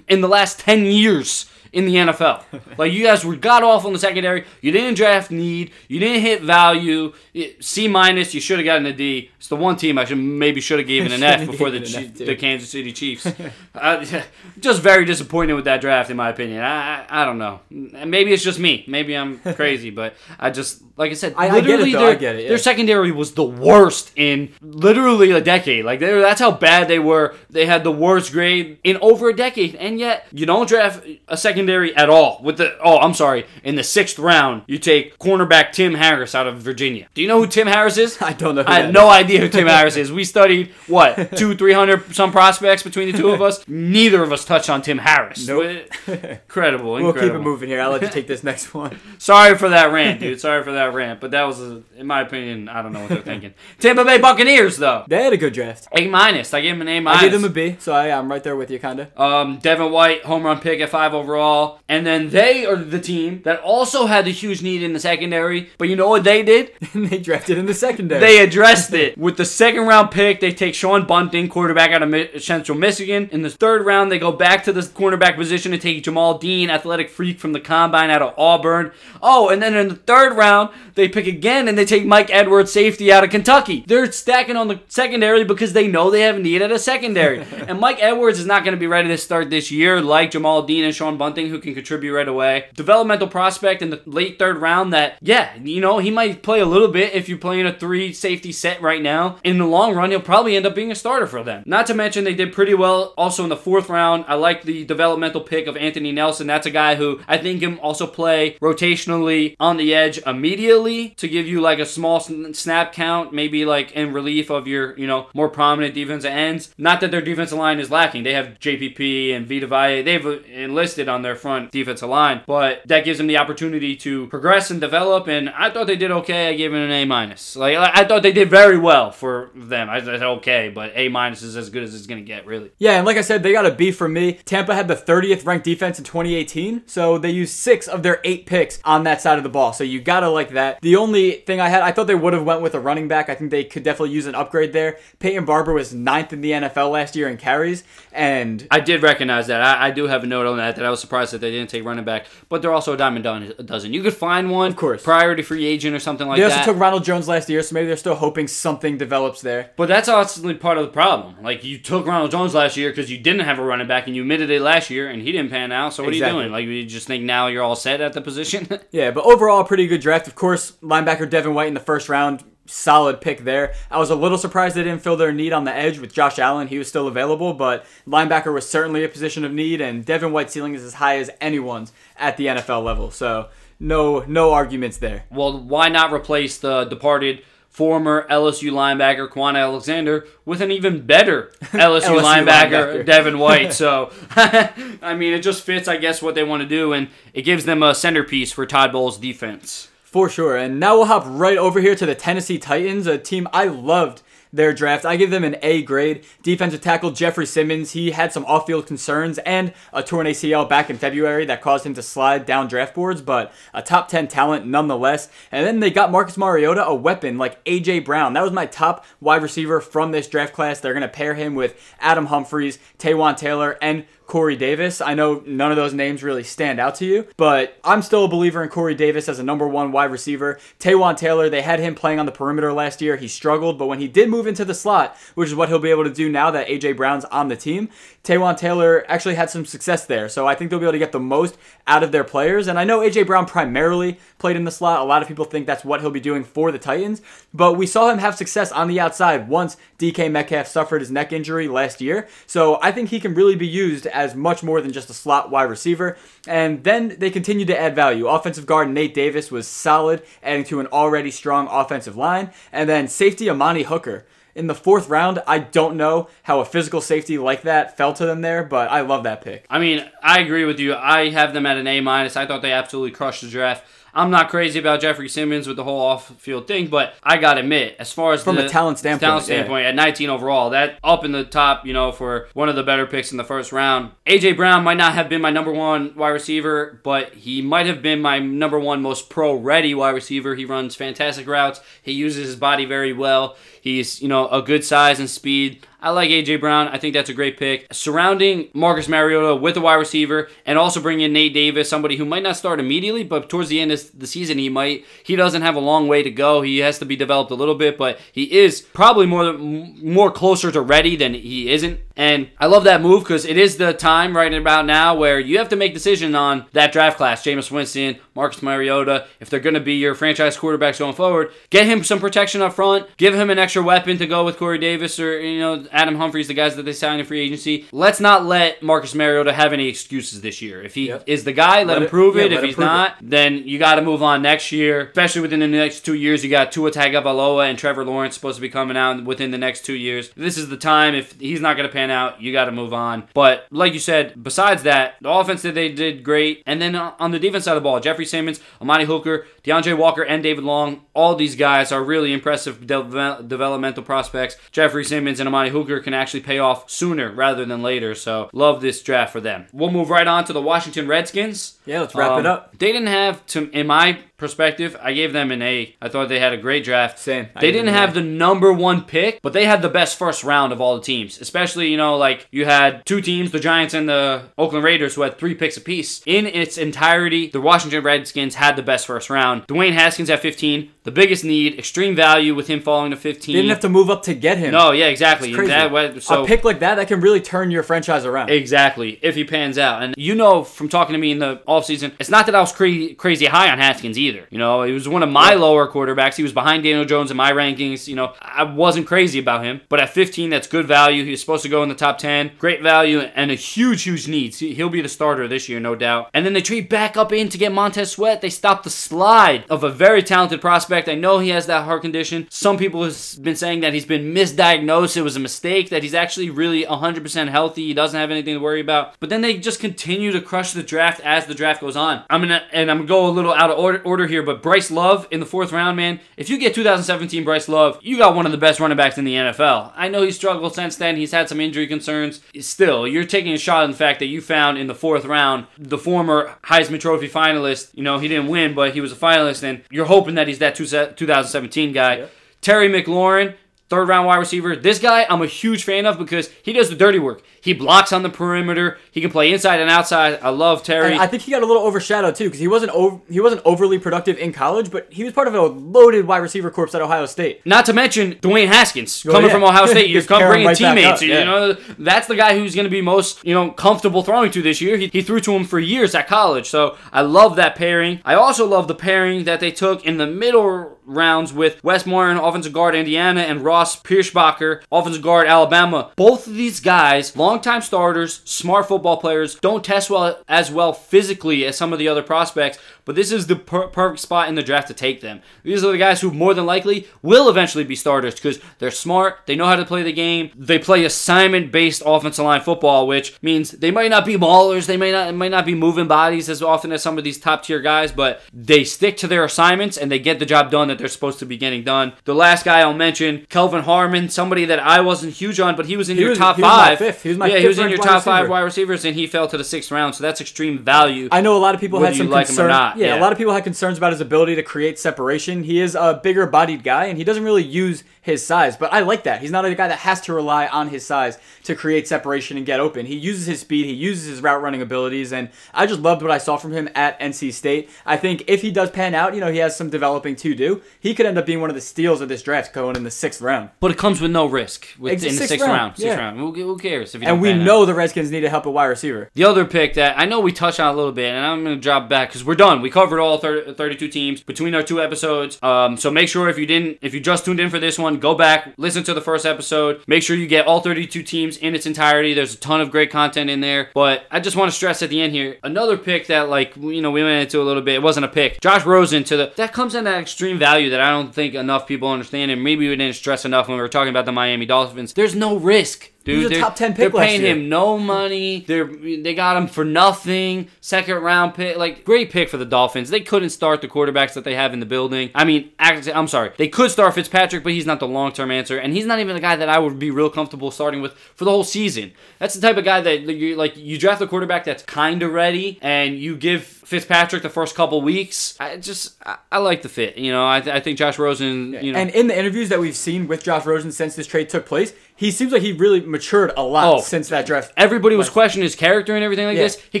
in 0.08 0.20
the 0.20 0.28
last 0.28 0.60
10 0.60 0.86
years 0.86 1.46
in 1.72 1.86
the 1.86 1.94
NFL. 1.94 2.44
like 2.78 2.92
you 2.92 3.02
guys 3.02 3.24
were 3.24 3.36
god 3.36 3.62
awful 3.62 3.88
in 3.88 3.94
the 3.94 3.98
secondary. 3.98 4.44
You 4.60 4.72
didn't 4.72 4.94
draft 4.94 5.30
need. 5.30 5.72
You 5.88 5.98
didn't 6.00 6.20
hit 6.22 6.42
value. 6.42 7.12
C 7.60 7.88
minus. 7.88 8.34
You 8.34 8.40
should 8.40 8.58
have 8.58 8.66
gotten 8.66 8.86
a 8.86 8.92
D. 8.92 9.30
It's 9.38 9.48
the 9.48 9.56
one 9.56 9.76
team 9.76 9.98
I 9.98 10.04
should 10.04 10.18
maybe 10.18 10.60
should 10.60 10.78
have 10.78 10.88
given 10.88 11.12
an 11.12 11.22
F 11.22 11.46
before 11.46 11.70
the 11.70 11.78
F, 11.78 12.14
the 12.14 12.36
Kansas 12.36 12.70
City 12.70 12.92
Chiefs. 12.92 13.26
uh, 13.74 14.22
just 14.60 14.82
very 14.82 15.04
disappointed 15.04 15.54
with 15.54 15.64
that 15.64 15.80
draft, 15.80 16.10
in 16.10 16.16
my 16.16 16.28
opinion. 16.28 16.62
I 16.62 17.06
I, 17.08 17.22
I 17.22 17.24
don't 17.24 17.38
know. 17.38 17.60
Maybe 17.70 18.32
it's 18.32 18.44
just 18.44 18.58
me. 18.58 18.84
Maybe 18.86 19.16
I'm 19.16 19.38
crazy, 19.38 19.90
but 19.90 20.14
I 20.38 20.50
just 20.50 20.82
like 20.96 21.10
I 21.10 21.14
said, 21.14 21.34
I, 21.36 21.48
I 21.48 21.60
get 21.60 21.80
it. 21.80 21.92
Their, 21.92 22.10
I 22.10 22.14
get 22.14 22.36
it. 22.36 22.42
Yeah. 22.42 22.48
Their 22.48 22.58
secondary 22.58 23.10
was 23.12 23.32
the 23.32 23.44
worst 23.44 24.12
in 24.14 24.52
literally 24.60 25.30
a 25.32 25.40
decade. 25.40 25.84
Like 25.84 26.00
they, 26.00 26.20
that's 26.20 26.40
how 26.40 26.50
bad 26.50 26.88
they 26.88 26.98
were. 26.98 27.34
They 27.50 27.66
had 27.66 27.82
the 27.82 27.92
worst 27.92 28.32
grade 28.32 28.78
in 28.84 28.98
over 28.98 29.28
a 29.28 29.34
decade, 29.34 29.74
and 29.76 29.98
yet 29.98 30.26
you 30.32 30.46
don't 30.46 30.68
draft 30.68 31.04
a 31.28 31.36
secondary 31.62 31.94
at 31.96 32.10
all. 32.10 32.40
With 32.42 32.58
the 32.58 32.76
oh, 32.82 32.98
I'm 32.98 33.14
sorry, 33.14 33.46
in 33.62 33.76
the 33.76 33.84
sixth 33.84 34.18
round, 34.18 34.62
you 34.66 34.78
take 34.78 35.18
cornerback 35.18 35.72
Tim 35.72 35.94
Harris 35.94 36.34
out 36.34 36.46
of 36.46 36.58
Virginia. 36.58 37.06
Do 37.14 37.22
you 37.22 37.28
know 37.28 37.40
who 37.40 37.46
Tim 37.46 37.66
Harris 37.66 37.96
is? 37.96 38.20
I 38.22 38.32
don't 38.32 38.54
know. 38.54 38.64
I 38.66 38.80
had 38.80 38.92
no 38.92 39.08
idea 39.08 39.40
who 39.40 39.48
Tim 39.48 39.66
Harris 39.66 39.96
is. 39.96 40.10
We 40.10 40.24
studied 40.24 40.72
what 40.86 41.36
two, 41.36 41.54
three 41.54 41.72
hundred 41.72 42.14
some 42.14 42.32
prospects 42.32 42.82
between 42.82 43.12
the 43.12 43.18
two 43.18 43.28
of 43.30 43.40
us. 43.40 43.64
Neither 43.68 44.22
of 44.22 44.32
us 44.32 44.44
touched 44.44 44.70
on 44.70 44.82
Tim 44.82 44.98
Harris. 44.98 45.46
Nope. 45.46 45.88
incredible. 46.08 46.92
We'll 47.02 47.12
keep 47.14 47.32
it 47.32 47.40
moving 47.40 47.68
here. 47.68 47.80
I'll 47.80 47.90
let 47.90 48.02
you 48.02 48.08
take 48.08 48.26
this 48.26 48.44
next 48.44 48.74
one. 48.74 48.96
Sorry 49.18 49.56
for 49.56 49.68
that 49.70 49.92
rant, 49.92 50.20
dude. 50.20 50.40
Sorry 50.40 50.62
for 50.62 50.72
that 50.72 50.94
rant, 50.94 51.20
but 51.20 51.32
that 51.32 51.42
was, 51.42 51.60
a, 51.60 51.82
in 51.96 52.06
my 52.06 52.20
opinion, 52.20 52.68
I 52.68 52.80
don't 52.80 52.92
know 52.92 53.00
what 53.00 53.08
they're 53.08 53.22
thinking. 53.22 53.54
Tampa 53.80 54.04
Bay 54.04 54.18
Buccaneers, 54.18 54.76
though. 54.76 55.04
They 55.08 55.22
had 55.22 55.32
a 55.32 55.36
good 55.36 55.52
draft. 55.52 55.88
A 55.92 56.06
minus. 56.08 56.54
I 56.54 56.60
gave 56.60 56.74
them 56.74 56.82
an 56.82 56.88
A 56.88 57.00
minus. 57.00 57.20
I 57.20 57.24
gave 57.24 57.32
them 57.32 57.44
a 57.44 57.52
B, 57.52 57.76
so 57.80 57.92
I, 57.92 58.16
I'm 58.16 58.30
right 58.30 58.42
there 58.42 58.54
with 58.56 58.70
you, 58.70 58.78
kinda. 58.78 59.10
Um, 59.20 59.58
Devin 59.58 59.90
White, 59.90 60.24
home 60.24 60.44
run 60.44 60.60
pick 60.60 60.80
at 60.80 60.90
five 60.90 61.12
overall, 61.12 61.51
and 61.88 62.06
then 62.06 62.30
they 62.30 62.64
are 62.64 62.76
the 62.76 63.00
team 63.00 63.42
that 63.44 63.60
also 63.60 64.06
had 64.06 64.24
the 64.24 64.32
huge 64.32 64.62
need 64.62 64.82
in 64.82 64.92
the 64.92 65.00
secondary. 65.00 65.70
But 65.78 65.88
you 65.88 65.96
know 65.96 66.08
what 66.08 66.24
they 66.24 66.42
did? 66.42 66.72
they 66.94 67.18
drafted 67.18 67.58
in 67.58 67.66
the 67.66 67.74
secondary. 67.74 68.20
They 68.20 68.38
addressed 68.40 68.92
it 68.92 69.18
with 69.18 69.36
the 69.36 69.44
second 69.44 69.86
round 69.86 70.10
pick. 70.10 70.40
They 70.40 70.52
take 70.52 70.74
Sean 70.74 71.06
Bunting, 71.06 71.48
quarterback 71.48 71.90
out 71.90 72.02
of 72.02 72.42
Central 72.42 72.78
Michigan. 72.78 73.28
In 73.32 73.42
the 73.42 73.50
third 73.50 73.84
round, 73.84 74.10
they 74.10 74.18
go 74.18 74.32
back 74.32 74.64
to 74.64 74.72
the 74.72 74.80
cornerback 74.80 75.36
position 75.36 75.72
and 75.72 75.82
take 75.82 76.02
Jamel 76.04 76.40
Dean, 76.40 76.70
athletic 76.70 77.10
freak 77.10 77.38
from 77.38 77.52
the 77.52 77.60
combine 77.60 78.10
out 78.10 78.22
of 78.22 78.34
Auburn. 78.38 78.92
Oh, 79.22 79.48
and 79.48 79.62
then 79.62 79.74
in 79.74 79.88
the 79.88 79.94
third 79.94 80.36
round, 80.36 80.70
they 80.94 81.08
pick 81.08 81.26
again 81.26 81.68
and 81.68 81.76
they 81.76 81.84
take 81.84 82.04
Mike 82.04 82.30
Edwards, 82.30 82.72
safety 82.72 83.12
out 83.12 83.24
of 83.24 83.30
Kentucky. 83.30 83.84
They're 83.86 84.10
stacking 84.12 84.56
on 84.56 84.68
the 84.68 84.80
secondary 84.88 85.44
because 85.44 85.72
they 85.72 85.88
know 85.88 86.10
they 86.10 86.22
have 86.22 86.36
a 86.36 86.38
need 86.38 86.62
at 86.62 86.72
a 86.72 86.78
secondary. 86.78 87.40
and 87.68 87.80
Mike 87.80 87.98
Edwards 88.00 88.38
is 88.38 88.46
not 88.46 88.64
going 88.64 88.74
to 88.74 88.80
be 88.80 88.86
ready 88.86 89.08
to 89.08 89.18
start 89.18 89.50
this 89.50 89.70
year 89.70 90.00
like 90.00 90.30
Jamel 90.30 90.66
Dean 90.66 90.84
and 90.84 90.94
Sean 90.94 91.16
Bunting, 91.16 91.41
who 91.48 91.58
can 91.58 91.74
contribute 91.74 92.14
right 92.14 92.28
away. 92.28 92.66
Developmental 92.74 93.28
prospect 93.28 93.82
in 93.82 93.90
the 93.90 94.02
late 94.06 94.38
third 94.38 94.58
round 94.58 94.92
that, 94.92 95.18
yeah, 95.20 95.54
you 95.56 95.80
know, 95.80 95.98
he 95.98 96.10
might 96.10 96.42
play 96.42 96.60
a 96.60 96.66
little 96.66 96.88
bit 96.88 97.14
if 97.14 97.28
you're 97.28 97.38
playing 97.38 97.66
a 97.66 97.72
three 97.72 98.12
safety 98.12 98.52
set 98.52 98.80
right 98.82 99.02
now. 99.02 99.38
In 99.44 99.58
the 99.58 99.66
long 99.66 99.94
run, 99.94 100.10
he'll 100.10 100.20
probably 100.20 100.56
end 100.56 100.66
up 100.66 100.74
being 100.74 100.90
a 100.90 100.94
starter 100.94 101.26
for 101.26 101.42
them. 101.42 101.62
Not 101.66 101.86
to 101.86 101.94
mention, 101.94 102.24
they 102.24 102.34
did 102.34 102.52
pretty 102.52 102.74
well 102.74 103.14
also 103.16 103.42
in 103.42 103.48
the 103.48 103.56
fourth 103.56 103.88
round. 103.88 104.24
I 104.28 104.34
like 104.34 104.62
the 104.62 104.84
developmental 104.84 105.40
pick 105.40 105.66
of 105.66 105.76
Anthony 105.76 106.12
Nelson. 106.12 106.46
That's 106.46 106.66
a 106.66 106.70
guy 106.70 106.96
who 106.96 107.20
I 107.26 107.38
think 107.38 107.60
can 107.60 107.78
also 107.78 108.06
play 108.06 108.56
rotationally 108.60 109.56
on 109.60 109.76
the 109.76 109.94
edge 109.94 110.18
immediately 110.26 111.10
to 111.10 111.28
give 111.28 111.46
you 111.46 111.60
like 111.60 111.78
a 111.78 111.86
small 111.86 112.20
snap 112.20 112.92
count, 112.92 113.32
maybe 113.32 113.64
like 113.64 113.92
in 113.92 114.12
relief 114.12 114.50
of 114.50 114.66
your, 114.66 114.98
you 114.98 115.06
know, 115.06 115.28
more 115.34 115.48
prominent 115.48 115.94
defensive 115.94 116.30
ends. 116.30 116.74
Not 116.76 117.00
that 117.00 117.10
their 117.10 117.20
defensive 117.20 117.58
line 117.58 117.80
is 117.80 117.90
lacking. 117.90 118.22
They 118.22 118.34
have 118.34 118.58
JPP 118.60 119.34
and 119.34 119.46
Vita 119.46 119.66
Vea. 119.66 120.02
They've 120.02 120.26
uh, 120.26 120.40
enlisted 120.42 121.08
on 121.08 121.22
their 121.22 121.31
front 121.36 121.70
defensive 121.70 122.08
line, 122.08 122.42
but 122.46 122.82
that 122.86 123.04
gives 123.04 123.18
them 123.18 123.26
the 123.26 123.38
opportunity 123.38 123.96
to 123.96 124.26
progress 124.28 124.70
and 124.70 124.80
develop. 124.80 125.28
And 125.28 125.50
I 125.50 125.70
thought 125.70 125.86
they 125.86 125.96
did 125.96 126.10
okay. 126.10 126.48
I 126.48 126.54
gave 126.54 126.72
it 126.72 126.78
an 126.78 126.90
A 126.90 127.04
minus. 127.04 127.56
Like 127.56 127.76
I 127.76 128.04
thought 128.04 128.22
they 128.22 128.32
did 128.32 128.50
very 128.50 128.78
well 128.78 129.10
for 129.10 129.50
them. 129.54 129.88
I 129.90 130.02
said 130.02 130.22
okay, 130.22 130.68
but 130.68 130.92
A 130.94 131.08
minus 131.08 131.42
is 131.42 131.56
as 131.56 131.70
good 131.70 131.82
as 131.82 131.94
it's 131.94 132.06
gonna 132.06 132.22
get, 132.22 132.46
really. 132.46 132.70
Yeah, 132.78 132.92
and 132.92 133.06
like 133.06 133.16
I 133.16 133.22
said, 133.22 133.42
they 133.42 133.52
got 133.52 133.66
a 133.66 133.70
B 133.70 133.90
from 133.92 134.12
me. 134.12 134.34
Tampa 134.44 134.74
had 134.74 134.88
the 134.88 134.96
30th 134.96 135.46
ranked 135.46 135.64
defense 135.64 135.98
in 135.98 136.04
2018, 136.04 136.82
so 136.86 137.18
they 137.18 137.30
used 137.30 137.54
six 137.54 137.88
of 137.88 138.02
their 138.02 138.20
eight 138.24 138.46
picks 138.46 138.80
on 138.84 139.04
that 139.04 139.20
side 139.20 139.38
of 139.38 139.44
the 139.44 139.50
ball. 139.50 139.72
So 139.72 139.84
you 139.84 140.00
gotta 140.00 140.28
like 140.28 140.50
that. 140.50 140.80
The 140.82 140.96
only 140.96 141.32
thing 141.32 141.60
I 141.60 141.68
had, 141.68 141.82
I 141.82 141.92
thought 141.92 142.06
they 142.06 142.14
would 142.14 142.32
have 142.32 142.44
went 142.44 142.62
with 142.62 142.74
a 142.74 142.80
running 142.80 143.08
back. 143.08 143.28
I 143.28 143.34
think 143.34 143.50
they 143.50 143.64
could 143.64 143.82
definitely 143.82 144.14
use 144.14 144.26
an 144.26 144.34
upgrade 144.34 144.72
there. 144.72 144.98
Peyton 145.18 145.44
Barber 145.44 145.72
was 145.72 145.94
ninth 145.94 146.32
in 146.32 146.40
the 146.40 146.52
NFL 146.52 146.90
last 146.90 147.16
year 147.16 147.28
in 147.28 147.36
carries, 147.36 147.84
and 148.12 148.66
I 148.70 148.80
did 148.80 149.02
recognize 149.02 149.46
that. 149.46 149.60
I, 149.60 149.88
I 149.88 149.90
do 149.90 150.06
have 150.06 150.24
a 150.24 150.26
note 150.26 150.46
on 150.46 150.56
that 150.56 150.76
that 150.76 150.84
I 150.84 150.90
was 150.90 151.00
surprised 151.00 151.11
that 151.12 151.40
they 151.40 151.50
didn't 151.50 151.70
take 151.70 151.84
running 151.84 152.04
back, 152.04 152.26
but 152.48 152.62
they're 152.62 152.72
also 152.72 152.94
a 152.94 152.96
diamond 152.96 153.26
a 153.26 153.62
dozen. 153.62 153.92
You 153.92 154.02
could 154.02 154.14
find 154.14 154.50
one, 154.50 154.70
of 154.70 154.76
course, 154.76 155.02
priority 155.02 155.42
free 155.42 155.64
agent 155.64 155.94
or 155.94 155.98
something 155.98 156.26
like 156.26 156.40
that. 156.40 156.48
They 156.48 156.54
also 156.54 156.72
took 156.72 156.80
Ronald 156.80 157.04
Jones 157.04 157.28
last 157.28 157.48
year, 157.48 157.62
so 157.62 157.74
maybe 157.74 157.86
they're 157.86 157.96
still 157.96 158.14
hoping 158.14 158.48
something 158.48 158.98
develops 158.98 159.40
there. 159.42 159.70
But 159.76 159.88
that's 159.88 160.08
honestly 160.08 160.54
part 160.54 160.78
of 160.78 160.86
the 160.86 160.92
problem. 160.92 161.36
Like 161.42 161.62
you 161.64 161.78
took 161.78 162.06
Ronald 162.06 162.30
Jones 162.30 162.54
last 162.54 162.76
year 162.76 162.90
because 162.90 163.10
you 163.10 163.18
didn't 163.18 163.42
have 163.42 163.58
a 163.58 163.64
running 163.64 163.86
back, 163.86 164.06
and 164.06 164.16
you 164.16 164.22
admitted 164.22 164.50
it 164.50 164.62
last 164.62 164.90
year, 164.90 165.08
and 165.08 165.22
he 165.22 165.32
didn't 165.32 165.50
pan 165.50 165.70
out. 165.72 165.94
So 165.94 166.02
what 166.02 166.12
exactly. 166.12 166.30
are 166.30 166.42
you 166.42 166.48
doing? 166.48 166.52
Like 166.52 166.66
you 166.66 166.84
just 166.86 167.06
think 167.06 167.24
now 167.24 167.46
you're 167.46 167.62
all 167.62 167.76
set 167.76 168.00
at 168.00 168.12
the 168.12 168.20
position? 168.20 168.68
yeah, 168.90 169.10
but 169.10 169.24
overall, 169.24 169.64
pretty 169.64 169.86
good 169.86 170.00
draft. 170.00 170.26
Of 170.26 170.34
course, 170.34 170.72
linebacker 170.82 171.28
Devin 171.28 171.54
White 171.54 171.68
in 171.68 171.74
the 171.74 171.80
first 171.80 172.08
round 172.08 172.44
solid 172.66 173.20
pick 173.20 173.40
there. 173.40 173.74
I 173.90 173.98
was 173.98 174.10
a 174.10 174.14
little 174.14 174.38
surprised 174.38 174.76
they 174.76 174.84
didn't 174.84 175.02
fill 175.02 175.16
their 175.16 175.32
need 175.32 175.52
on 175.52 175.64
the 175.64 175.74
edge 175.74 175.98
with 175.98 176.12
Josh 176.12 176.38
Allen. 176.38 176.68
He 176.68 176.78
was 176.78 176.88
still 176.88 177.08
available, 177.08 177.54
but 177.54 177.84
linebacker 178.06 178.52
was 178.52 178.68
certainly 178.68 179.04
a 179.04 179.08
position 179.08 179.44
of 179.44 179.52
need, 179.52 179.80
and 179.80 180.04
Devin 180.04 180.32
White's 180.32 180.52
ceiling 180.52 180.74
is 180.74 180.82
as 180.84 180.94
high 180.94 181.18
as 181.18 181.30
anyone's 181.40 181.92
at 182.16 182.36
the 182.36 182.46
NFL 182.46 182.84
level. 182.84 183.10
So 183.10 183.48
no 183.80 184.20
no 184.26 184.52
arguments 184.52 184.98
there. 184.98 185.24
Well, 185.30 185.58
why 185.58 185.88
not 185.88 186.12
replace 186.12 186.58
the 186.58 186.84
departed 186.84 187.42
former 187.68 188.26
LSU 188.28 188.70
linebacker 188.70 189.28
Kwon 189.28 189.58
Alexander 189.58 190.26
with 190.44 190.60
an 190.60 190.70
even 190.70 191.06
better 191.06 191.52
LSU, 191.62 192.00
LSU 192.00 192.20
linebacker, 192.20 192.44
linebacker. 192.44 193.06
Devin 193.06 193.38
White. 193.38 193.72
So, 193.72 194.12
I 194.36 195.14
mean, 195.16 195.32
it 195.32 195.40
just 195.40 195.64
fits, 195.64 195.88
I 195.88 195.96
guess, 195.96 196.20
what 196.20 196.34
they 196.34 196.44
want 196.44 196.62
to 196.62 196.68
do, 196.68 196.92
and 196.92 197.08
it 197.32 197.42
gives 197.42 197.64
them 197.64 197.82
a 197.82 197.94
centerpiece 197.94 198.52
for 198.52 198.66
Todd 198.66 198.92
Bowles' 198.92 199.16
defense. 199.16 199.88
For 200.12 200.28
sure. 200.28 200.58
And 200.58 200.78
now 200.78 200.96
we'll 200.96 201.06
hop 201.06 201.24
right 201.26 201.56
over 201.56 201.80
here 201.80 201.94
to 201.94 202.04
the 202.04 202.14
Tennessee 202.14 202.58
Titans, 202.58 203.06
a 203.06 203.16
team 203.16 203.48
I 203.50 203.64
loved 203.64 204.20
their 204.52 204.74
draft. 204.74 205.06
I 205.06 205.16
give 205.16 205.30
them 205.30 205.42
an 205.42 205.56
A 205.62 205.80
grade. 205.80 206.26
Defensive 206.42 206.82
tackle 206.82 207.12
Jeffrey 207.12 207.46
Simmons, 207.46 207.92
he 207.92 208.10
had 208.10 208.30
some 208.30 208.44
off 208.44 208.66
field 208.66 208.86
concerns 208.86 209.38
and 209.38 209.72
a 209.90 210.02
torn 210.02 210.26
ACL 210.26 210.68
back 210.68 210.90
in 210.90 210.98
February 210.98 211.46
that 211.46 211.62
caused 211.62 211.86
him 211.86 211.94
to 211.94 212.02
slide 212.02 212.44
down 212.44 212.68
draft 212.68 212.94
boards, 212.94 213.22
but 213.22 213.54
a 213.72 213.80
top 213.80 214.08
10 214.08 214.28
talent 214.28 214.66
nonetheless. 214.66 215.30
And 215.50 215.66
then 215.66 215.80
they 215.80 215.90
got 215.90 216.10
Marcus 216.10 216.36
Mariota, 216.36 216.84
a 216.84 216.94
weapon 216.94 217.38
like 217.38 217.58
A.J. 217.64 218.00
Brown. 218.00 218.34
That 218.34 218.42
was 218.42 218.52
my 218.52 218.66
top 218.66 219.06
wide 219.18 219.42
receiver 219.42 219.80
from 219.80 220.12
this 220.12 220.28
draft 220.28 220.52
class. 220.52 220.78
They're 220.78 220.92
going 220.92 221.00
to 221.00 221.08
pair 221.08 221.32
him 221.32 221.54
with 221.54 221.94
Adam 222.00 222.26
Humphries, 222.26 222.78
Taywan 222.98 223.38
Taylor, 223.38 223.78
and 223.80 224.04
Corey 224.26 224.56
Davis. 224.56 225.00
I 225.00 225.14
know 225.14 225.42
none 225.46 225.70
of 225.70 225.76
those 225.76 225.92
names 225.92 226.22
really 226.22 226.42
stand 226.42 226.80
out 226.80 226.94
to 226.96 227.04
you, 227.04 227.26
but 227.36 227.78
I'm 227.84 228.02
still 228.02 228.24
a 228.24 228.28
believer 228.28 228.62
in 228.62 228.68
Corey 228.68 228.94
Davis 228.94 229.28
as 229.28 229.38
a 229.38 229.42
number 229.42 229.68
one 229.68 229.92
wide 229.92 230.10
receiver. 230.10 230.58
Taywan 230.78 231.16
Taylor, 231.16 231.48
they 231.48 231.62
had 231.62 231.80
him 231.80 231.94
playing 231.94 232.18
on 232.18 232.26
the 232.26 232.32
perimeter 232.32 232.72
last 232.72 233.02
year. 233.02 233.16
He 233.16 233.28
struggled, 233.28 233.78
but 233.78 233.86
when 233.86 233.98
he 233.98 234.08
did 234.08 234.28
move 234.28 234.46
into 234.46 234.64
the 234.64 234.74
slot, 234.74 235.16
which 235.34 235.48
is 235.48 235.54
what 235.54 235.68
he'll 235.68 235.78
be 235.78 235.90
able 235.90 236.04
to 236.04 236.12
do 236.12 236.28
now 236.28 236.50
that 236.50 236.68
AJ 236.68 236.96
Brown's 236.96 237.24
on 237.26 237.48
the 237.48 237.56
team, 237.56 237.88
Taywan 238.24 238.56
Taylor 238.56 239.04
actually 239.08 239.34
had 239.34 239.50
some 239.50 239.66
success 239.66 240.06
there. 240.06 240.28
So 240.28 240.46
I 240.46 240.54
think 240.54 240.70
they'll 240.70 240.78
be 240.78 240.86
able 240.86 240.92
to 240.92 240.98
get 240.98 241.12
the 241.12 241.20
most 241.20 241.58
out 241.86 242.04
of 242.04 242.12
their 242.12 242.24
players. 242.24 242.68
And 242.68 242.78
I 242.78 242.84
know 242.84 243.00
AJ 243.00 243.26
Brown 243.26 243.46
primarily 243.46 244.18
played 244.38 244.56
in 244.56 244.64
the 244.64 244.70
slot. 244.70 245.00
A 245.00 245.04
lot 245.04 245.22
of 245.22 245.28
people 245.28 245.44
think 245.44 245.66
that's 245.66 245.84
what 245.84 246.00
he'll 246.00 246.10
be 246.10 246.20
doing 246.20 246.44
for 246.44 246.70
the 246.70 246.78
Titans, 246.78 247.20
but 247.52 247.74
we 247.74 247.86
saw 247.86 248.10
him 248.10 248.18
have 248.18 248.36
success 248.36 248.70
on 248.70 248.88
the 248.88 249.00
outside 249.00 249.48
once 249.48 249.76
DK 249.98 250.30
Metcalf 250.30 250.66
suffered 250.66 251.00
his 251.00 251.10
neck 251.10 251.32
injury 251.32 251.66
last 251.66 252.00
year. 252.00 252.28
So 252.46 252.78
I 252.80 252.92
think 252.92 253.08
he 253.08 253.20
can 253.20 253.34
really 253.34 253.56
be 253.56 253.66
used 253.66 254.06
as 254.06 254.21
much 254.34 254.62
more 254.62 254.80
than 254.80 254.92
just 254.92 255.10
a 255.10 255.14
slot 255.14 255.50
wide 255.50 255.64
receiver. 255.64 256.16
And 256.46 256.84
then 256.84 257.16
they 257.18 257.30
continued 257.30 257.68
to 257.68 257.80
add 257.80 257.94
value. 257.94 258.26
Offensive 258.28 258.66
guard 258.66 258.90
Nate 258.90 259.14
Davis 259.14 259.50
was 259.50 259.66
solid, 259.66 260.22
adding 260.42 260.64
to 260.64 260.80
an 260.80 260.86
already 260.88 261.30
strong 261.30 261.68
offensive 261.68 262.16
line. 262.16 262.50
And 262.72 262.88
then 262.88 263.08
safety 263.08 263.50
Amani 263.50 263.82
Hooker. 263.82 264.26
In 264.54 264.66
the 264.66 264.74
fourth 264.74 265.08
round, 265.08 265.42
I 265.46 265.60
don't 265.60 265.96
know 265.96 266.28
how 266.42 266.60
a 266.60 266.66
physical 266.66 267.00
safety 267.00 267.38
like 267.38 267.62
that 267.62 267.96
fell 267.96 268.12
to 268.12 268.26
them 268.26 268.42
there, 268.42 268.62
but 268.62 268.90
I 268.90 269.00
love 269.00 269.22
that 269.22 269.40
pick. 269.40 269.64
I 269.70 269.78
mean, 269.78 270.06
I 270.22 270.40
agree 270.40 270.66
with 270.66 270.78
you. 270.78 270.94
I 270.94 271.30
have 271.30 271.54
them 271.54 271.64
at 271.64 271.78
an 271.78 271.86
A 271.86 272.02
minus. 272.02 272.36
I 272.36 272.44
thought 272.44 272.60
they 272.60 272.72
absolutely 272.72 273.12
crushed 273.12 273.40
the 273.40 273.48
draft. 273.48 273.82
I'm 274.14 274.30
not 274.30 274.50
crazy 274.50 274.78
about 274.78 275.00
Jeffrey 275.00 275.28
Simmons 275.28 275.66
with 275.66 275.76
the 275.76 275.84
whole 275.84 276.00
off-field 276.00 276.66
thing, 276.66 276.88
but 276.88 277.14
I 277.22 277.38
gotta 277.38 277.60
admit, 277.60 277.96
as 277.98 278.12
far 278.12 278.32
as 278.32 278.42
From 278.42 278.56
the 278.56 278.66
a 278.66 278.68
talent 278.68 278.98
standpoint, 278.98 279.20
talent 279.20 279.42
yeah. 279.42 279.54
standpoint, 279.56 279.86
at 279.86 279.94
19 279.94 280.28
overall, 280.30 280.70
that 280.70 280.98
up 281.02 281.24
in 281.24 281.32
the 281.32 281.44
top, 281.44 281.86
you 281.86 281.92
know, 281.92 282.12
for 282.12 282.48
one 282.54 282.68
of 282.68 282.76
the 282.76 282.82
better 282.82 283.06
picks 283.06 283.30
in 283.32 283.38
the 283.38 283.44
first 283.44 283.72
round. 283.72 284.12
AJ 284.26 284.56
Brown 284.56 284.84
might 284.84 284.98
not 284.98 285.14
have 285.14 285.28
been 285.28 285.40
my 285.40 285.50
number 285.50 285.72
one 285.72 286.14
wide 286.14 286.30
receiver, 286.30 287.00
but 287.02 287.34
he 287.34 287.62
might 287.62 287.86
have 287.86 288.02
been 288.02 288.20
my 288.20 288.38
number 288.38 288.78
one 288.78 289.00
most 289.02 289.30
pro-ready 289.30 289.94
wide 289.94 290.14
receiver. 290.14 290.54
He 290.54 290.64
runs 290.64 290.94
fantastic 290.94 291.46
routes. 291.46 291.80
He 292.02 292.12
uses 292.12 292.46
his 292.46 292.56
body 292.56 292.84
very 292.84 293.12
well. 293.12 293.56
He's, 293.82 294.22
you 294.22 294.28
know, 294.28 294.48
a 294.48 294.62
good 294.62 294.84
size 294.84 295.18
and 295.18 295.28
speed. 295.28 295.84
I 296.00 296.10
like 296.10 296.30
AJ 296.30 296.60
Brown. 296.60 296.88
I 296.88 296.98
think 296.98 297.14
that's 297.14 297.30
a 297.30 297.34
great 297.34 297.56
pick. 297.56 297.92
Surrounding 297.92 298.68
Marcus 298.74 299.08
Mariota 299.08 299.56
with 299.56 299.76
a 299.76 299.80
wide 299.80 299.94
receiver 299.94 300.48
and 300.64 300.76
also 300.76 301.00
bring 301.00 301.20
in 301.20 301.32
Nate 301.32 301.54
Davis, 301.54 301.88
somebody 301.88 302.16
who 302.16 302.24
might 302.24 302.42
not 302.42 302.56
start 302.56 302.80
immediately, 302.80 303.22
but 303.22 303.48
towards 303.48 303.68
the 303.68 303.80
end 303.80 303.92
of 303.92 304.18
the 304.18 304.26
season 304.26 304.58
he 304.58 304.68
might. 304.68 305.04
He 305.24 305.36
doesn't 305.36 305.62
have 305.62 305.76
a 305.76 305.80
long 305.80 306.08
way 306.08 306.24
to 306.24 306.30
go. 306.30 306.62
He 306.62 306.78
has 306.78 306.98
to 306.98 307.04
be 307.04 307.14
developed 307.14 307.52
a 307.52 307.56
little 307.56 307.76
bit, 307.76 307.96
but 307.96 308.18
he 308.32 308.52
is 308.52 308.80
probably 308.80 309.26
more 309.26 309.52
more 309.54 310.32
closer 310.32 310.72
to 310.72 310.80
ready 310.80 311.14
than 311.14 311.34
he 311.34 311.70
isn't. 311.72 312.00
And 312.16 312.50
I 312.58 312.66
love 312.66 312.84
that 312.84 313.00
move 313.00 313.22
because 313.22 313.44
it 313.44 313.56
is 313.56 313.76
the 313.76 313.94
time 313.94 314.36
right 314.36 314.52
about 314.52 314.84
now 314.86 315.14
where 315.14 315.40
you 315.40 315.58
have 315.58 315.70
to 315.70 315.76
make 315.76 315.94
decision 315.94 316.34
on 316.34 316.66
that 316.72 316.92
draft 316.92 317.16
class. 317.16 317.42
Jameis 317.42 317.70
Winston, 317.70 318.18
Marcus 318.34 318.62
Mariota, 318.62 319.26
if 319.40 319.48
they're 319.48 319.60
going 319.60 319.74
to 319.74 319.80
be 319.80 319.94
your 319.94 320.14
franchise 320.14 320.56
quarterbacks 320.56 320.98
going 320.98 321.14
forward, 321.14 321.52
get 321.70 321.86
him 321.86 322.04
some 322.04 322.20
protection 322.20 322.60
up 322.60 322.74
front. 322.74 323.06
Give 323.16 323.34
him 323.34 323.48
an 323.48 323.58
extra 323.58 323.71
weapon 323.80 324.18
to 324.18 324.26
go 324.26 324.44
with 324.44 324.56
Corey 324.58 324.78
Davis 324.78 325.20
or 325.20 325.40
you 325.40 325.60
know 325.60 325.86
Adam 325.92 326.16
Humphries, 326.16 326.48
the 326.48 326.54
guys 326.54 326.74
that 326.74 326.82
they 326.82 326.92
signed 326.92 327.20
in 327.20 327.26
free 327.26 327.40
agency. 327.40 327.86
Let's 327.92 328.18
not 328.18 328.44
let 328.44 328.82
Marcus 328.82 329.14
Mariota 329.14 329.52
have 329.52 329.72
any 329.72 329.86
excuses 329.88 330.40
this 330.40 330.60
year. 330.60 330.82
If 330.82 330.94
he 330.96 331.06
Yep. 331.08 331.22
is 331.28 331.44
the 331.44 331.52
guy, 331.52 331.84
let, 331.84 331.86
Let 331.94 332.02
him 332.02 332.08
prove 332.08 332.34
yeah, 332.34 332.42
it. 332.42 332.50
let 332.50 332.58
if 332.58 332.64
he's 332.64 332.74
prove 332.74 332.86
it. 332.86 332.90
not, 332.90 333.16
then 333.22 333.62
you 333.68 333.78
got 333.78 333.94
to 333.94 334.02
move 334.02 334.22
on 334.22 334.42
next 334.42 334.72
year, 334.72 335.02
especially 335.06 335.42
within 335.42 335.60
the 335.60 335.68
next 335.68 336.00
two 336.00 336.14
years. 336.14 336.42
You 336.42 336.50
got 336.50 336.72
Tua 336.72 336.90
Tagovailoa 336.90 337.68
and 337.70 337.78
Trevor 337.78 338.04
Lawrence 338.04 338.34
supposed 338.34 338.56
to 338.56 338.62
be 338.62 338.68
coming 338.68 338.96
out 338.96 339.24
within 339.24 339.50
the 339.52 339.58
next 339.58 339.84
two 339.84 339.94
years. 339.94 340.30
This 340.36 340.58
is 340.58 340.68
the 340.68 340.76
time. 340.76 341.14
If 341.14 341.38
he's 341.38 341.60
not 341.60 341.76
going 341.76 341.88
to 341.88 341.92
pan 341.92 342.10
out, 342.10 342.40
you 342.42 342.52
got 342.52 342.64
to 342.64 342.72
move 342.72 342.92
on. 342.92 343.28
But 343.34 343.66
like 343.70 343.92
you 343.92 344.00
said, 344.00 344.42
besides 344.42 344.82
that, 344.84 345.14
the 345.20 345.28
offense 345.30 345.62
that 345.62 345.74
they 345.74 345.90
did 345.90 346.22
great, 346.24 346.62
and 346.66 346.80
then 346.82 346.96
on 346.96 347.30
the 347.30 347.38
defense 347.38 347.64
side 347.64 347.76
of 347.76 347.82
the 347.82 347.86
ball, 347.88 348.00
Jeffrey 348.00 348.24
Simmons, 348.24 348.60
Amani 348.80 349.04
Hooker, 349.04 349.46
D'Andre 349.64 349.92
Walker, 349.94 350.22
and 350.22 350.42
David 350.42 350.64
Long. 350.64 351.02
All 351.14 351.34
these 351.34 351.56
guys 351.56 351.92
are 351.92 352.02
really 352.02 352.32
impressive 352.32 352.86
de- 352.86 353.42
developmental 353.46 354.02
prospects. 354.02 354.56
Jeffrey 354.72 355.04
Simmons 355.04 355.40
and 355.40 355.46
Amani 355.48 355.70
Hooker 355.70 356.00
can 356.00 356.14
actually 356.14 356.40
pay 356.40 356.58
off 356.58 356.90
sooner 356.90 357.30
rather 357.32 357.64
than 357.64 357.82
later. 357.82 358.14
So 358.14 358.50
love 358.52 358.80
this 358.80 359.02
draft 359.02 359.32
for 359.32 359.40
them. 359.40 359.66
We'll 359.72 359.90
move 359.90 360.10
right 360.10 360.26
on 360.26 360.44
to 360.46 360.52
the 360.52 360.62
Washington 360.62 361.06
Redskins. 361.06 361.78
Yeah, 361.86 362.00
let's 362.00 362.14
wrap 362.14 362.38
it 362.40 362.46
Um, 362.46 362.52
up. 362.52 362.78
They 362.78 362.92
didn't 362.92 363.08
have 363.08 363.44
to, 363.46 363.70
in 363.70 363.86
my 363.86 364.18
perspective, 364.42 364.96
I 365.00 365.12
gave 365.12 365.32
them 365.32 365.50
an 365.50 365.62
A. 365.62 365.94
I 366.02 366.08
thought 366.08 366.28
they 366.28 366.40
had 366.40 366.52
a 366.52 366.56
great 366.58 366.84
draft. 366.84 367.18
Same. 367.18 367.48
They 367.60 367.72
didn't 367.72 367.94
have 367.94 368.10
A. 368.10 368.14
the 368.14 368.20
number 368.20 368.72
one 368.72 369.04
pick, 369.04 369.40
but 369.40 369.52
they 369.52 369.64
had 369.64 369.80
the 369.80 369.88
best 369.88 370.18
first 370.18 370.42
round 370.44 370.72
of 370.72 370.80
all 370.80 370.96
the 370.96 371.02
teams. 371.02 371.40
Especially, 371.40 371.90
you 371.90 371.96
know, 371.96 372.16
like 372.16 372.48
you 372.50 372.64
had 372.64 373.06
two 373.06 373.20
teams, 373.20 373.52
the 373.52 373.60
Giants 373.60 373.94
and 373.94 374.08
the 374.08 374.42
Oakland 374.58 374.84
Raiders, 374.84 375.14
who 375.14 375.22
had 375.22 375.38
three 375.38 375.54
picks 375.54 375.76
apiece. 375.76 376.22
In 376.26 376.46
its 376.46 376.76
entirety, 376.76 377.46
the 377.48 377.60
Washington 377.60 378.02
Redskins 378.02 378.56
had 378.56 378.76
the 378.76 378.82
best 378.82 379.06
first 379.06 379.30
round. 379.30 379.66
Dwayne 379.68 379.92
Haskins 379.92 380.28
at 380.28 380.40
15, 380.40 380.90
the 381.04 381.10
biggest 381.10 381.44
need, 381.44 381.78
extreme 381.78 382.16
value 382.16 382.54
with 382.54 382.66
him 382.66 382.80
falling 382.80 383.12
to 383.12 383.16
15. 383.16 383.54
They 383.54 383.60
didn't 383.60 383.70
have 383.70 383.80
to 383.80 383.88
move 383.88 384.10
up 384.10 384.22
to 384.24 384.34
get 384.34 384.58
him. 384.58 384.72
no, 384.72 384.90
yeah, 384.92 385.06
exactly. 385.06 385.54
That 385.54 386.22
so 386.22 386.44
a 386.44 386.46
pick 386.46 386.64
like 386.64 386.80
that 386.80 386.96
that 386.96 387.08
can 387.08 387.20
really 387.20 387.40
turn 387.40 387.70
your 387.70 387.82
franchise 387.82 388.24
around. 388.24 388.50
Exactly, 388.50 389.18
if 389.22 389.34
he 389.34 389.44
pans 389.44 389.78
out. 389.78 390.02
And 390.02 390.14
you 390.16 390.34
know 390.34 390.64
from 390.64 390.88
talking 390.88 391.12
to 391.12 391.18
me 391.18 391.30
in 391.30 391.38
the 391.38 391.62
offseason, 391.68 392.12
it's 392.18 392.30
not 392.30 392.46
that 392.46 392.54
I 392.54 392.60
was 392.60 392.72
crazy, 392.72 393.14
crazy 393.14 393.46
high 393.46 393.70
on 393.70 393.78
Haskins 393.78 394.18
either. 394.18 394.31
You 394.50 394.58
know, 394.58 394.82
he 394.82 394.92
was 394.92 395.08
one 395.08 395.22
of 395.22 395.28
my 395.30 395.54
lower 395.54 395.88
quarterbacks. 395.88 396.36
He 396.36 396.42
was 396.42 396.52
behind 396.52 396.82
Daniel 396.84 397.04
Jones 397.04 397.30
in 397.30 397.36
my 397.36 397.52
rankings. 397.52 398.08
You 398.08 398.16
know, 398.16 398.34
I 398.40 398.64
wasn't 398.64 399.06
crazy 399.06 399.38
about 399.38 399.64
him. 399.64 399.80
But 399.88 400.00
at 400.00 400.10
15, 400.10 400.50
that's 400.50 400.66
good 400.66 400.86
value. 400.86 401.24
He 401.24 401.30
was 401.32 401.40
supposed 401.40 401.62
to 401.64 401.68
go 401.68 401.82
in 401.82 401.88
the 401.88 401.94
top 401.94 402.18
10. 402.18 402.52
Great 402.58 402.82
value 402.82 403.20
and 403.20 403.50
a 403.50 403.54
huge, 403.54 404.02
huge 404.02 404.28
need. 404.28 404.54
He- 404.54 404.74
He'll 404.74 404.88
be 404.88 405.02
the 405.02 405.08
starter 405.08 405.46
this 405.46 405.68
year, 405.68 405.78
no 405.80 405.94
doubt. 405.94 406.30
And 406.34 406.44
then 406.46 406.52
they 406.54 406.62
trade 406.62 406.88
back 406.88 407.16
up 407.16 407.32
in 407.32 407.48
to 407.50 407.58
get 407.58 407.72
Montez 407.72 408.10
Sweat. 408.12 408.40
They 408.40 408.50
stopped 408.50 408.84
the 408.84 408.90
slide 408.90 409.64
of 409.70 409.84
a 409.84 409.90
very 409.90 410.22
talented 410.22 410.60
prospect. 410.60 411.08
I 411.08 411.14
know 411.14 411.38
he 411.38 411.50
has 411.50 411.66
that 411.66 411.84
heart 411.84 412.02
condition. 412.02 412.46
Some 412.50 412.78
people 412.78 413.04
have 413.04 413.16
been 413.42 413.56
saying 413.56 413.80
that 413.80 413.92
he's 413.92 414.06
been 414.06 414.32
misdiagnosed. 414.34 415.16
It 415.16 415.22
was 415.22 415.36
a 415.36 415.40
mistake, 415.40 415.90
that 415.90 416.02
he's 416.02 416.14
actually 416.14 416.50
really 416.50 416.84
100% 416.84 417.48
healthy. 417.48 417.86
He 417.86 417.94
doesn't 417.94 418.18
have 418.18 418.30
anything 418.30 418.54
to 418.54 418.60
worry 418.60 418.80
about. 418.80 419.14
But 419.20 419.28
then 419.30 419.40
they 419.42 419.56
just 419.58 419.80
continue 419.80 420.32
to 420.32 420.40
crush 420.40 420.72
the 420.72 420.82
draft 420.82 421.20
as 421.20 421.46
the 421.46 421.54
draft 421.54 421.80
goes 421.80 421.96
on. 421.96 422.22
I'm 422.30 422.40
gonna 422.40 422.62
and 422.72 422.90
I'm 422.90 422.98
gonna 422.98 423.08
go 423.08 423.26
a 423.26 423.30
little 423.30 423.52
out 423.52 423.70
of 423.70 423.78
order, 423.78 424.00
order 424.04 424.21
here, 424.26 424.42
but 424.42 424.62
Bryce 424.62 424.90
Love 424.90 425.26
in 425.30 425.40
the 425.40 425.46
fourth 425.46 425.72
round, 425.72 425.96
man. 425.96 426.20
If 426.36 426.50
you 426.50 426.58
get 426.58 426.74
2017 426.74 427.44
Bryce 427.44 427.68
Love, 427.68 427.98
you 428.02 428.18
got 428.18 428.34
one 428.34 428.46
of 428.46 428.52
the 428.52 428.58
best 428.58 428.80
running 428.80 428.96
backs 428.96 429.18
in 429.18 429.24
the 429.24 429.34
NFL. 429.34 429.92
I 429.94 430.08
know 430.08 430.22
he's 430.22 430.36
struggled 430.36 430.74
since 430.74 430.96
then. 430.96 431.16
He's 431.16 431.32
had 431.32 431.48
some 431.48 431.60
injury 431.60 431.86
concerns. 431.86 432.40
Still, 432.60 433.06
you're 433.06 433.24
taking 433.24 433.52
a 433.52 433.58
shot 433.58 433.84
at 433.84 433.90
the 433.90 433.96
fact 433.96 434.18
that 434.20 434.26
you 434.26 434.40
found 434.40 434.78
in 434.78 434.86
the 434.86 434.94
fourth 434.94 435.24
round 435.24 435.66
the 435.78 435.98
former 435.98 436.54
Heisman 436.64 437.00
Trophy 437.00 437.28
finalist. 437.28 437.90
You 437.94 438.02
know, 438.02 438.18
he 438.18 438.28
didn't 438.28 438.48
win, 438.48 438.74
but 438.74 438.94
he 438.94 439.00
was 439.00 439.12
a 439.12 439.16
finalist, 439.16 439.62
and 439.62 439.82
you're 439.90 440.06
hoping 440.06 440.34
that 440.36 440.48
he's 440.48 440.58
that 440.60 440.76
2017 440.76 441.92
guy. 441.92 442.28
Terry 442.60 442.88
McLaurin, 442.88 443.56
third 443.92 444.08
round 444.08 444.26
wide 444.26 444.38
receiver. 444.38 444.74
This 444.74 444.98
guy 444.98 445.26
I'm 445.28 445.42
a 445.42 445.46
huge 445.46 445.84
fan 445.84 446.06
of 446.06 446.18
because 446.18 446.48
he 446.62 446.72
does 446.72 446.88
the 446.88 446.96
dirty 446.96 447.18
work. 447.18 447.42
He 447.60 447.74
blocks 447.74 448.10
on 448.10 448.22
the 448.22 448.30
perimeter. 448.30 448.96
He 449.10 449.20
can 449.20 449.30
play 449.30 449.52
inside 449.52 449.80
and 449.80 449.90
outside. 449.90 450.40
I 450.42 450.48
love 450.48 450.82
Terry. 450.82 451.12
And 451.12 451.20
I 451.20 451.26
think 451.26 451.42
he 451.42 451.50
got 451.50 451.62
a 451.62 451.66
little 451.66 451.82
overshadowed 451.82 452.34
too 452.34 452.44
because 452.46 452.58
he 452.58 452.68
wasn't 452.68 452.92
over, 452.92 453.20
he 453.30 453.38
wasn't 453.38 453.60
overly 453.66 453.98
productive 453.98 454.38
in 454.38 454.54
college, 454.54 454.90
but 454.90 455.12
he 455.12 455.24
was 455.24 455.34
part 455.34 455.46
of 455.46 455.54
a 455.54 455.60
loaded 455.60 456.26
wide 456.26 456.38
receiver 456.38 456.70
corps 456.70 456.88
at 456.94 457.02
Ohio 457.02 457.26
State. 457.26 457.60
Not 457.66 457.84
to 457.84 457.92
mention 457.92 458.36
Dwayne 458.36 458.68
Haskins 458.68 459.24
Oh, 459.26 459.32
coming 459.32 459.48
yeah. 459.48 459.52
from 459.52 459.64
Ohio 459.64 459.84
State. 459.84 460.08
You're 460.10 460.22
come 460.22 460.40
bringing 460.40 460.68
right 460.68 460.76
teammates. 460.76 461.20
You 461.20 461.34
yeah. 461.34 461.44
know 461.44 461.74
that's 461.98 462.28
the 462.28 462.36
guy 462.36 462.58
who's 462.58 462.74
going 462.74 462.86
to 462.86 462.90
be 462.90 463.02
most 463.02 463.44
you 463.44 463.52
know 463.52 463.72
comfortable 463.72 464.22
throwing 464.22 464.50
to 464.52 464.62
this 464.62 464.80
year. 464.80 464.96
He, 464.96 465.08
he 465.08 465.20
threw 465.20 465.40
to 465.40 465.52
him 465.52 465.64
for 465.64 465.78
years 465.78 466.14
at 466.14 466.28
college, 466.28 466.70
so 466.70 466.96
I 467.12 467.20
love 467.20 467.56
that 467.56 467.76
pairing. 467.76 468.22
I 468.24 468.34
also 468.36 468.66
love 468.66 468.88
the 468.88 468.94
pairing 468.94 469.44
that 469.44 469.60
they 469.60 469.70
took 469.70 470.06
in 470.06 470.16
the 470.16 470.26
middle 470.26 470.98
rounds 471.04 471.52
with 471.52 471.82
Wes 471.82 472.06
Martin, 472.06 472.38
offensive 472.38 472.72
guard 472.72 472.94
Indiana, 472.94 473.40
and 473.40 473.62
Ross 473.62 474.00
Pierschbacher, 474.00 474.82
offensive 474.90 475.22
guard 475.22 475.46
Alabama. 475.46 476.10
Both 476.16 476.46
of 476.46 476.54
these 476.54 476.80
guys, 476.80 477.36
longtime 477.36 477.82
starters, 477.82 478.42
smart 478.44 478.88
football 478.88 479.16
players, 479.16 479.56
don't 479.56 479.84
test 479.84 480.10
well 480.10 480.42
as 480.48 480.70
well 480.70 480.92
physically 480.92 481.64
as 481.64 481.76
some 481.76 481.92
of 481.92 481.98
the 481.98 482.08
other 482.08 482.22
prospects, 482.22 482.78
but 483.04 483.14
this 483.14 483.32
is 483.32 483.46
the 483.46 483.56
per- 483.56 483.88
perfect 483.88 484.20
spot 484.20 484.48
in 484.48 484.54
the 484.54 484.62
draft 484.62 484.88
to 484.88 484.94
take 484.94 485.20
them. 485.20 485.40
These 485.62 485.84
are 485.84 485.92
the 485.92 485.98
guys 485.98 486.20
who 486.20 486.30
more 486.30 486.54
than 486.54 486.66
likely 486.66 487.06
will 487.22 487.48
eventually 487.48 487.84
be 487.84 487.96
starters 487.96 488.34
because 488.34 488.58
they're 488.78 488.90
smart, 488.90 489.38
they 489.46 489.56
know 489.56 489.66
how 489.66 489.76
to 489.76 489.84
play 489.84 490.02
the 490.02 490.12
game, 490.12 490.50
they 490.56 490.78
play 490.78 491.04
assignment 491.04 491.72
based 491.72 492.02
offensive 492.04 492.44
line 492.44 492.60
football, 492.60 493.06
which 493.06 493.40
means 493.42 493.70
they 493.72 493.90
might 493.90 494.10
not 494.10 494.24
be 494.24 494.36
maulers, 494.36 494.86
they 494.86 494.96
may 494.96 495.12
not 495.12 495.34
might 495.34 495.50
not 495.50 495.64
be 495.66 495.74
moving 495.74 496.06
bodies 496.08 496.48
as 496.48 496.62
often 496.62 496.92
as 496.92 497.02
some 497.02 497.18
of 497.18 497.24
these 497.24 497.38
top 497.38 497.62
tier 497.62 497.80
guys, 497.80 498.12
but 498.12 498.40
they 498.52 498.84
stick 498.84 499.16
to 499.18 499.26
their 499.26 499.44
assignments 499.44 499.96
and 499.96 500.10
they 500.10 500.18
get 500.18 500.38
the 500.38 500.46
job 500.46 500.70
done 500.70 500.88
that 500.88 500.98
they're 500.98 501.08
supposed 501.08 501.38
to 501.38 501.46
be 501.46 501.56
getting 501.56 501.82
done. 501.84 502.12
The 502.24 502.34
last 502.34 502.64
guy 502.64 502.80
I'll 502.80 502.94
mention, 502.94 503.46
Kelvin 503.48 503.82
Harmon, 503.82 504.28
somebody 504.28 504.64
that 504.66 504.78
I 504.78 505.00
wasn't 505.00 505.32
huge 505.34 505.58
on, 505.60 505.76
but 505.76 505.86
he 505.86 505.96
was 505.96 506.08
in 506.08 506.16
He 506.16 506.20
your 506.22 506.30
was- 506.30 506.38
top 506.38 506.56
he 506.56 506.62
was 506.62 506.70
my 506.70 506.88
five. 506.88 506.98
fifth. 506.98 507.22
He 507.22 507.28
was 507.30 507.38
my 507.38 507.46
yeah, 507.48 507.58
he 507.58 507.66
was 507.68 507.78
in 507.78 507.88
your 507.88 507.98
top 507.98 508.06
wide 508.14 508.22
five 508.22 508.48
wide 508.48 508.60
receivers, 508.62 509.04
and 509.04 509.14
he 509.14 509.26
fell 509.26 509.48
to 509.48 509.56
the 509.58 509.64
sixth 509.64 509.90
round. 509.90 510.14
So 510.14 510.22
that's 510.22 510.40
extreme 510.40 510.78
value. 510.84 511.28
I 511.32 511.40
know 511.40 511.56
a 511.56 511.58
lot 511.58 511.74
of 511.74 511.80
people 511.80 511.98
Whether 512.00 512.12
had 512.12 512.16
some 512.18 512.26
you 512.26 512.32
like 512.32 512.46
him 512.48 512.54
or 512.54 512.68
concerns. 512.68 512.72
Not, 512.92 512.98
yeah, 512.98 513.14
yeah. 513.14 513.18
a 513.18 513.20
lot 513.20 513.32
of 513.32 513.38
people 513.38 513.52
had 513.52 513.64
concerns 513.64 513.98
about 513.98 514.12
his 514.12 514.20
ability 514.20 514.54
to 514.56 514.62
create 514.62 514.98
separation. 514.98 515.64
He 515.64 515.80
is 515.80 515.94
a 515.94 516.20
bigger 516.22 516.46
bodied 516.46 516.82
guy 516.84 517.06
and 517.06 517.18
he 517.18 517.24
doesn't 517.24 517.44
really 517.44 517.62
use 517.62 518.04
his 518.20 518.46
size, 518.46 518.76
but 518.76 518.92
I 518.92 519.00
like 519.00 519.24
that. 519.24 519.40
He's 519.40 519.50
not 519.50 519.64
a 519.64 519.74
guy 519.74 519.88
that 519.88 519.98
has 519.98 520.20
to 520.22 520.32
rely 520.32 520.68
on 520.68 520.88
his 520.88 521.04
size 521.04 521.38
to 521.64 521.74
create 521.74 522.06
separation 522.06 522.56
and 522.56 522.64
get 522.64 522.78
open. 522.78 523.06
He 523.06 523.16
uses 523.16 523.46
his 523.46 523.60
speed, 523.60 523.86
he 523.86 523.92
uses 523.92 524.26
his 524.26 524.40
route 524.40 524.62
running 524.62 524.80
abilities, 524.80 525.32
and 525.32 525.50
I 525.74 525.86
just 525.86 526.00
loved 526.00 526.22
what 526.22 526.30
I 526.30 526.38
saw 526.38 526.56
from 526.56 526.72
him 526.72 526.88
at 526.94 527.18
NC 527.18 527.52
State. 527.52 527.90
I 528.06 528.16
think 528.16 528.44
if 528.46 528.62
he 528.62 528.70
does 528.70 528.90
pan 528.90 529.16
out, 529.16 529.34
you 529.34 529.40
know, 529.40 529.50
he 529.50 529.58
has 529.58 529.74
some 529.74 529.90
developing 529.90 530.36
to 530.36 530.54
do. 530.54 530.82
He 531.00 531.14
could 531.14 531.26
end 531.26 531.36
up 531.36 531.46
being 531.46 531.60
one 531.60 531.68
of 531.68 531.74
the 531.74 531.80
steals 531.80 532.20
of 532.20 532.28
this 532.28 532.42
draft 532.42 532.72
going 532.72 532.94
in 532.94 533.02
the 533.02 533.10
sixth 533.10 533.40
round. 533.40 533.70
But 533.80 533.90
it 533.90 533.98
comes 533.98 534.20
with 534.20 534.30
no 534.30 534.46
risk 534.46 534.86
with, 535.00 535.14
in 535.14 535.18
the 535.18 535.30
sixth 535.30 535.60
round, 535.60 535.72
round. 535.72 535.96
Sixth 535.96 536.06
yeah. 536.06 536.16
round. 536.16 536.38
Who, 536.38 536.52
who 536.52 536.78
cares 536.78 537.14
if 537.16 537.22
And 537.22 537.40
we 537.40 537.50
pan 537.50 537.62
out? 537.62 537.64
know 537.64 537.84
the 537.86 537.94
Redskins 537.94 538.30
need 538.30 538.42
to 538.42 538.50
help 538.50 538.66
a 538.66 538.70
wide 538.70 538.86
receiver. 538.86 539.30
The 539.34 539.44
other 539.44 539.64
pick 539.64 539.94
that 539.94 540.16
I 540.16 540.26
know 540.26 540.38
we 540.38 540.52
touched 540.52 540.78
on 540.78 540.94
a 540.94 540.96
little 540.96 541.12
bit, 541.12 541.32
and 541.32 541.44
I'm 541.44 541.64
going 541.64 541.76
to 541.76 541.80
drop 541.80 542.08
back 542.08 542.28
because 542.28 542.44
we're 542.44 542.54
done. 542.54 542.81
We 542.82 542.90
covered 542.90 543.20
all 543.20 543.38
30, 543.38 543.74
32 543.74 544.08
teams 544.08 544.42
between 544.42 544.74
our 544.74 544.82
two 544.82 545.00
episodes. 545.00 545.58
Um, 545.62 545.96
so 545.96 546.10
make 546.10 546.28
sure 546.28 546.48
if 546.48 546.58
you 546.58 546.66
didn't, 546.66 546.98
if 547.00 547.14
you 547.14 547.20
just 547.20 547.44
tuned 547.44 547.60
in 547.60 547.70
for 547.70 547.78
this 547.78 547.98
one, 547.98 548.18
go 548.18 548.34
back, 548.34 548.74
listen 548.76 549.02
to 549.04 549.14
the 549.14 549.20
first 549.20 549.46
episode. 549.46 550.02
Make 550.06 550.22
sure 550.22 550.36
you 550.36 550.46
get 550.46 550.66
all 550.66 550.80
32 550.80 551.22
teams 551.22 551.56
in 551.56 551.74
its 551.74 551.86
entirety. 551.86 552.34
There's 552.34 552.54
a 552.54 552.58
ton 552.58 552.80
of 552.80 552.90
great 552.90 553.10
content 553.10 553.48
in 553.50 553.60
there. 553.60 553.90
But 553.94 554.24
I 554.30 554.40
just 554.40 554.56
want 554.56 554.70
to 554.70 554.74
stress 554.76 555.02
at 555.02 555.10
the 555.10 555.20
end 555.20 555.32
here 555.32 555.56
another 555.62 555.96
pick 555.96 556.26
that, 556.26 556.48
like, 556.48 556.74
you 556.76 557.00
know, 557.00 557.10
we 557.10 557.22
went 557.22 557.42
into 557.42 557.60
a 557.60 557.64
little 557.64 557.82
bit. 557.82 557.94
It 557.94 558.02
wasn't 558.02 558.24
a 558.26 558.28
pick. 558.28 558.60
Josh 558.60 558.84
Rosen 558.84 559.24
to 559.24 559.36
the 559.36 559.52
that 559.56 559.72
comes 559.72 559.94
in 559.94 560.06
at 560.06 560.20
extreme 560.20 560.58
value 560.58 560.90
that 560.90 561.00
I 561.00 561.10
don't 561.10 561.34
think 561.34 561.54
enough 561.54 561.86
people 561.86 562.08
understand, 562.08 562.50
and 562.50 562.62
maybe 562.62 562.88
we 562.88 562.96
didn't 562.96 563.14
stress 563.16 563.44
enough 563.44 563.68
when 563.68 563.76
we 563.76 563.82
were 563.82 563.88
talking 563.88 564.10
about 564.10 564.24
the 564.26 564.32
Miami 564.32 564.66
Dolphins. 564.66 565.12
There's 565.12 565.34
no 565.34 565.56
risk. 565.56 566.10
Dude, 566.24 566.52
They're- 566.52 566.60
top 566.60 566.76
10 566.76 566.94
They're 566.94 567.08
pick 567.08 567.14
last 567.14 567.26
paying 567.26 567.40
year. 567.42 567.50
him 567.56 567.68
no 567.68 567.98
money. 567.98 568.64
They're 568.66 568.84
they 568.86 569.34
got 569.34 569.56
him 569.56 569.66
for 569.66 569.84
nothing. 569.84 570.68
Second 570.80 571.16
round 571.16 571.54
pick, 571.54 571.76
like 571.76 572.04
great 572.04 572.30
pick 572.30 572.48
for 572.48 572.56
the 572.58 572.64
Dolphins. 572.72 573.10
They 573.10 573.20
couldn't 573.20 573.50
start 573.50 573.82
the 573.82 573.88
quarterbacks 573.88 574.32
that 574.32 574.44
they 574.44 574.54
have 574.54 574.72
in 574.72 574.80
the 574.80 574.86
building. 574.86 575.30
I 575.34 575.44
mean, 575.44 575.72
actually, 575.78 576.14
I'm 576.14 576.26
sorry, 576.26 576.52
they 576.56 576.68
could 576.68 576.90
start 576.90 577.14
Fitzpatrick, 577.14 577.62
but 577.62 577.72
he's 577.72 577.84
not 577.84 578.00
the 578.00 578.08
long 578.08 578.32
term 578.32 578.50
answer, 578.50 578.78
and 578.78 578.94
he's 578.94 579.04
not 579.04 579.20
even 579.20 579.34
the 579.34 579.42
guy 579.42 579.56
that 579.56 579.68
I 579.68 579.78
would 579.78 579.98
be 579.98 580.10
real 580.10 580.30
comfortable 580.30 580.70
starting 580.70 581.02
with 581.02 581.12
for 581.12 581.44
the 581.44 581.50
whole 581.50 581.64
season. 581.64 582.12
That's 582.38 582.54
the 582.54 582.66
type 582.66 582.78
of 582.78 582.84
guy 582.84 583.02
that 583.02 583.20
you 583.20 583.56
like. 583.56 583.76
You 583.76 583.98
draft 583.98 584.22
a 584.22 584.26
quarterback 584.26 584.64
that's 584.64 584.82
kind 584.82 585.22
of 585.22 585.32
ready, 585.32 585.78
and 585.82 586.18
you 586.18 586.34
give 586.34 586.81
Fitzpatrick 586.84 587.42
the 587.42 587.48
first 587.50 587.74
couple 587.74 588.02
weeks. 588.02 588.56
I 588.60 588.76
just 588.76 589.14
I, 589.24 589.38
I 589.52 589.58
like 589.58 589.82
the 589.82 589.88
fit. 589.88 590.18
You 590.18 590.32
know, 590.32 590.46
I, 590.46 590.60
th- 590.60 590.74
I 590.74 590.80
think 590.80 590.98
Josh 590.98 591.18
Rosen. 591.18 591.72
You 591.80 591.92
know, 591.92 591.98
And 591.98 592.10
in 592.10 592.26
the 592.26 592.38
interviews 592.38 592.68
that 592.70 592.80
we've 592.80 592.96
seen 592.96 593.28
with 593.28 593.42
Josh 593.44 593.64
Rosen 593.66 593.92
since 593.92 594.14
this 594.16 594.26
trade 594.26 594.48
took 594.48 594.66
place, 594.66 594.92
he 595.14 595.30
seems 595.30 595.52
like 595.52 595.62
he 595.62 595.72
really 595.72 596.00
matured 596.00 596.52
a 596.56 596.62
lot 596.62 596.84
Oh. 596.96 597.00
since 597.00 597.28
that 597.28 597.46
draft. 597.46 597.72
everybody 597.76 598.16
was 598.16 598.28
questioning 598.28 598.64
his 598.64 598.74
character 598.74 599.14
and 599.14 599.22
everything 599.24 599.46
like 599.46 599.56
Yeah. 599.56 599.62
this. 599.64 599.78
He 599.90 600.00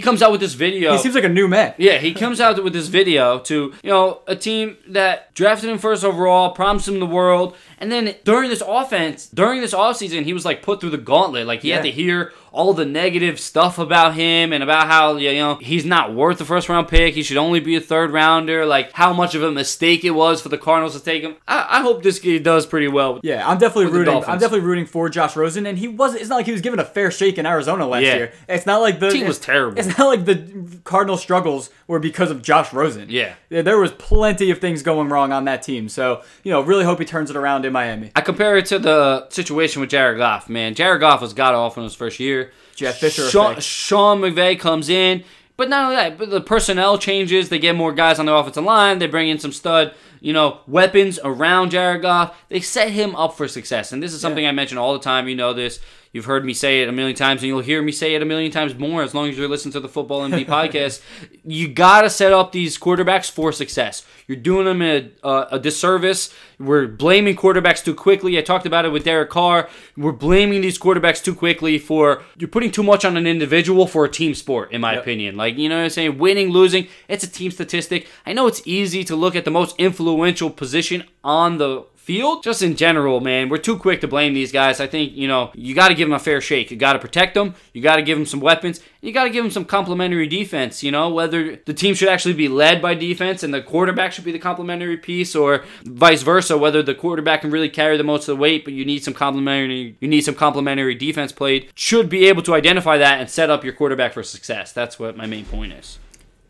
comes 0.00 0.22
out 0.22 0.32
with 0.32 0.40
this 0.40 0.54
video. 0.54 0.92
He 0.92 0.98
seems 0.98 1.14
like 1.14 1.24
a 1.24 1.28
new 1.28 1.46
man. 1.48 1.74
Yeah, 1.78 1.98
he 1.98 2.12
comes 2.14 2.40
out 2.40 2.62
with 2.62 2.72
this 2.72 2.88
video 2.88 3.38
to, 3.40 3.72
you 3.82 3.90
know, 3.90 4.20
a 4.26 4.34
team 4.34 4.76
that 4.88 5.32
drafted 5.34 5.70
him 5.70 5.78
first 5.78 6.04
overall, 6.04 6.50
promised 6.50 6.88
him 6.88 6.98
the 6.98 7.06
world, 7.06 7.56
and 7.78 7.90
then 7.92 8.14
during 8.24 8.50
this 8.50 8.62
offense, 8.66 9.28
during 9.28 9.60
this 9.60 9.72
offseason, 9.74 10.24
he 10.24 10.32
was 10.32 10.44
like 10.44 10.62
put 10.62 10.80
through 10.80 10.90
the 10.90 10.98
gauntlet. 10.98 11.46
Like 11.46 11.62
he 11.62 11.70
had 11.70 11.84
to 11.84 11.90
hear 11.90 12.32
all 12.52 12.74
the 12.74 12.84
negative 12.84 13.40
stuff 13.40 13.78
about 13.78 14.14
him 14.14 14.52
and 14.52 14.62
about 14.62 14.86
how, 14.86 15.16
you 15.16 15.32
know, 15.34 15.56
he's 15.56 15.84
not 15.84 16.14
worth 16.14 16.38
the 16.38 16.44
first 16.44 16.68
round 16.68 16.86
pick. 16.88 17.14
He 17.14 17.22
should 17.22 17.36
only 17.38 17.60
be 17.60 17.76
a 17.76 17.80
third 17.80 18.10
rounder. 18.12 18.66
Like 18.66 18.92
how 18.92 19.12
much 19.12 19.34
of 19.34 19.42
a 19.42 19.50
mistake 19.50 20.04
it 20.04 20.10
was 20.10 20.42
for 20.42 20.48
the 20.50 20.58
Cardinals 20.58 20.92
to 20.98 21.02
take 21.04 21.22
him. 21.22 21.36
I, 21.48 21.78
I 21.78 21.80
hope 21.80 22.02
this 22.02 22.18
kid 22.18 22.42
does 22.42 22.66
pretty 22.66 22.88
well. 22.88 23.20
Yeah, 23.22 23.48
I'm 23.48 23.58
definitely 23.58 23.90
rooting. 23.92 24.14
I'm 24.16 24.38
definitely 24.38 24.60
rooting 24.60 24.86
for 24.86 25.08
Josh 25.08 25.34
Rosen, 25.34 25.66
and 25.66 25.78
he 25.78 25.88
was. 25.88 26.14
It's 26.14 26.28
not 26.28 26.36
like 26.36 26.46
he 26.46 26.52
was 26.52 26.60
given 26.60 26.78
a 26.78 26.84
fair 26.84 27.10
shake 27.10 27.38
in 27.38 27.46
Arizona 27.46 27.86
last 27.86 28.02
Yeah. 28.02 28.16
year. 28.16 28.32
It's 28.48 28.66
not 28.66 28.80
like 28.82 29.00
the 29.00 29.10
Team 29.10 29.26
was 29.26 29.38
terrible. 29.38 29.78
It's 29.78 29.96
not 29.98 30.06
like 30.06 30.24
the 30.26 30.78
Cardinal 30.84 31.16
struggles 31.16 31.70
were 31.86 31.98
because 31.98 32.30
of 32.30 32.42
Josh 32.42 32.72
Rosen. 32.72 33.08
Yeah. 33.08 33.34
there 33.48 33.78
was 33.78 33.92
plenty 33.92 34.50
of 34.50 34.58
things 34.58 34.82
going 34.82 35.08
wrong 35.08 35.32
on 35.32 35.44
that 35.46 35.62
team. 35.62 35.88
So 35.88 36.22
you 36.42 36.50
know, 36.52 36.60
really 36.60 36.84
hope 36.84 36.98
he 36.98 37.04
turns 37.04 37.30
it 37.30 37.36
around 37.36 37.64
in 37.64 37.72
Miami. 37.72 38.10
I 38.14 38.20
compare 38.20 38.56
it 38.56 38.66
to 38.66 38.78
the 38.78 39.28
situation 39.30 39.80
with 39.80 39.90
Jared 39.90 40.18
Goff, 40.18 40.48
man. 40.48 40.74
Jared 40.74 41.00
Goff 41.00 41.20
was 41.22 41.32
god 41.32 41.54
awful 41.54 41.82
in 41.82 41.84
his 41.88 41.94
first 41.94 42.20
year. 42.20 42.41
Jeff 42.74 42.98
Fisher 42.98 43.28
Sean, 43.28 43.52
effect. 43.52 43.64
Sean 43.64 44.20
McVay 44.20 44.58
comes 44.58 44.88
in, 44.88 45.24
but 45.56 45.68
not 45.68 45.84
only 45.84 45.96
that, 45.96 46.18
but 46.18 46.30
the 46.30 46.40
personnel 46.40 46.98
changes. 46.98 47.48
They 47.48 47.58
get 47.58 47.76
more 47.76 47.92
guys 47.92 48.18
on 48.18 48.26
the 48.26 48.34
offensive 48.34 48.64
line. 48.64 48.98
They 48.98 49.06
bring 49.06 49.28
in 49.28 49.38
some 49.38 49.52
stud, 49.52 49.94
you 50.22 50.32
know, 50.32 50.60
weapons 50.66 51.18
around 51.22 51.70
Jared 51.72 52.00
Goff. 52.02 52.34
They 52.48 52.60
set 52.60 52.90
him 52.90 53.14
up 53.16 53.36
for 53.36 53.46
success, 53.48 53.92
and 53.92 54.02
this 54.02 54.14
is 54.14 54.20
something 54.20 54.46
I 54.46 54.52
mention 54.52 54.78
all 54.78 54.92
the 54.94 54.98
time. 55.00 55.28
You 55.28 55.34
know 55.34 55.52
this. 55.52 55.78
You've 56.14 56.26
heard 56.26 56.44
me 56.44 56.52
say 56.52 56.82
it 56.82 56.90
a 56.90 56.92
million 56.92 57.16
times, 57.16 57.40
and 57.40 57.48
you'll 57.48 57.60
hear 57.60 57.80
me 57.80 57.90
say 57.90 58.14
it 58.14 58.20
a 58.20 58.26
million 58.26 58.52
times 58.52 58.74
more 58.78 59.02
as 59.02 59.14
long 59.14 59.30
as 59.30 59.38
you're 59.38 59.48
listening 59.48 59.72
to 59.72 59.80
the 59.80 59.88
Football 59.88 60.20
MD 60.28 60.44
podcast. 60.58 61.00
You 61.42 61.68
gotta 61.68 62.10
set 62.10 62.34
up 62.34 62.52
these 62.52 62.78
quarterbacks 62.78 63.30
for 63.30 63.50
success. 63.50 64.04
You're 64.28 64.36
doing 64.36 64.66
them 64.66 64.82
a, 64.82 65.10
a, 65.22 65.46
a 65.52 65.58
disservice. 65.58 66.32
We're 66.60 66.86
blaming 66.86 67.34
quarterbacks 67.34 67.82
too 67.82 67.94
quickly. 67.94 68.36
I 68.38 68.42
talked 68.42 68.66
about 68.66 68.84
it 68.84 68.90
with 68.90 69.04
Derek 69.04 69.30
Carr. 69.30 69.68
We're 69.96 70.12
blaming 70.12 70.60
these 70.60 70.78
quarterbacks 70.78 71.24
too 71.24 71.34
quickly 71.34 71.78
for 71.78 72.22
you're 72.36 72.46
putting 72.48 72.70
too 72.70 72.82
much 72.84 73.06
on 73.06 73.16
an 73.16 73.26
individual 73.26 73.86
for 73.86 74.04
a 74.04 74.08
team 74.10 74.34
sport, 74.34 74.70
in 74.70 74.82
my 74.82 74.92
Yep. 74.92 75.02
opinion. 75.02 75.36
Like 75.38 75.56
you 75.56 75.70
know 75.70 75.78
what 75.78 75.84
I'm 75.84 75.90
saying? 75.90 76.18
Winning, 76.18 76.50
losing, 76.50 76.88
it's 77.08 77.24
a 77.24 77.28
team 77.30 77.50
statistic. 77.50 78.06
I 78.26 78.34
know 78.34 78.46
it's 78.46 78.60
easy 78.66 79.02
to 79.04 79.16
look 79.16 79.34
at 79.34 79.46
the 79.46 79.50
most 79.50 79.74
influential 79.78 80.11
position 80.50 81.04
on 81.22 81.58
the 81.58 81.84
field. 82.02 82.42
Just 82.42 82.62
in 82.62 82.74
general, 82.74 83.20
man, 83.20 83.48
we're 83.48 83.58
too 83.58 83.78
quick 83.78 84.00
to 84.00 84.08
blame 84.08 84.34
these 84.34 84.50
guys. 84.50 84.80
I 84.80 84.88
think, 84.88 85.12
you 85.12 85.28
know, 85.28 85.52
you 85.54 85.74
got 85.74 85.88
to 85.88 85.94
give 85.94 86.08
them 86.08 86.14
a 86.14 86.18
fair 86.18 86.40
shake. 86.40 86.70
You 86.70 86.76
got 86.76 86.94
to 86.94 86.98
protect 86.98 87.34
them. 87.34 87.54
You 87.72 87.80
got 87.80 87.96
to 87.96 88.02
give 88.02 88.18
them 88.18 88.26
some 88.26 88.40
weapons. 88.40 88.80
You 89.00 89.12
got 89.12 89.24
to 89.24 89.30
give 89.30 89.44
them 89.44 89.52
some 89.52 89.64
complementary 89.64 90.26
defense, 90.26 90.82
you 90.82 90.90
know, 90.90 91.08
whether 91.10 91.56
the 91.64 91.74
team 91.74 91.94
should 91.94 92.08
actually 92.08 92.34
be 92.34 92.48
led 92.48 92.82
by 92.82 92.94
defense 92.94 93.42
and 93.42 93.54
the 93.54 93.62
quarterback 93.62 94.12
should 94.12 94.24
be 94.24 94.32
the 94.32 94.38
complementary 94.38 94.96
piece 94.96 95.36
or 95.36 95.64
vice 95.84 96.22
versa, 96.22 96.58
whether 96.58 96.82
the 96.82 96.94
quarterback 96.94 97.42
can 97.42 97.50
really 97.50 97.68
carry 97.68 97.96
the 97.96 98.04
most 98.04 98.28
of 98.28 98.36
the 98.36 98.40
weight, 98.40 98.64
but 98.64 98.74
you 98.74 98.84
need 98.84 99.02
some 99.04 99.14
complementary 99.14 99.96
you 100.00 100.08
need 100.08 100.22
some 100.22 100.34
complementary 100.34 100.94
defense 100.94 101.32
played. 101.32 101.70
Should 101.74 102.08
be 102.08 102.26
able 102.26 102.42
to 102.42 102.54
identify 102.54 102.98
that 102.98 103.20
and 103.20 103.30
set 103.30 103.50
up 103.50 103.64
your 103.64 103.72
quarterback 103.72 104.12
for 104.12 104.22
success. 104.22 104.72
That's 104.72 104.98
what 104.98 105.16
my 105.16 105.26
main 105.26 105.44
point 105.44 105.72
is. 105.72 105.98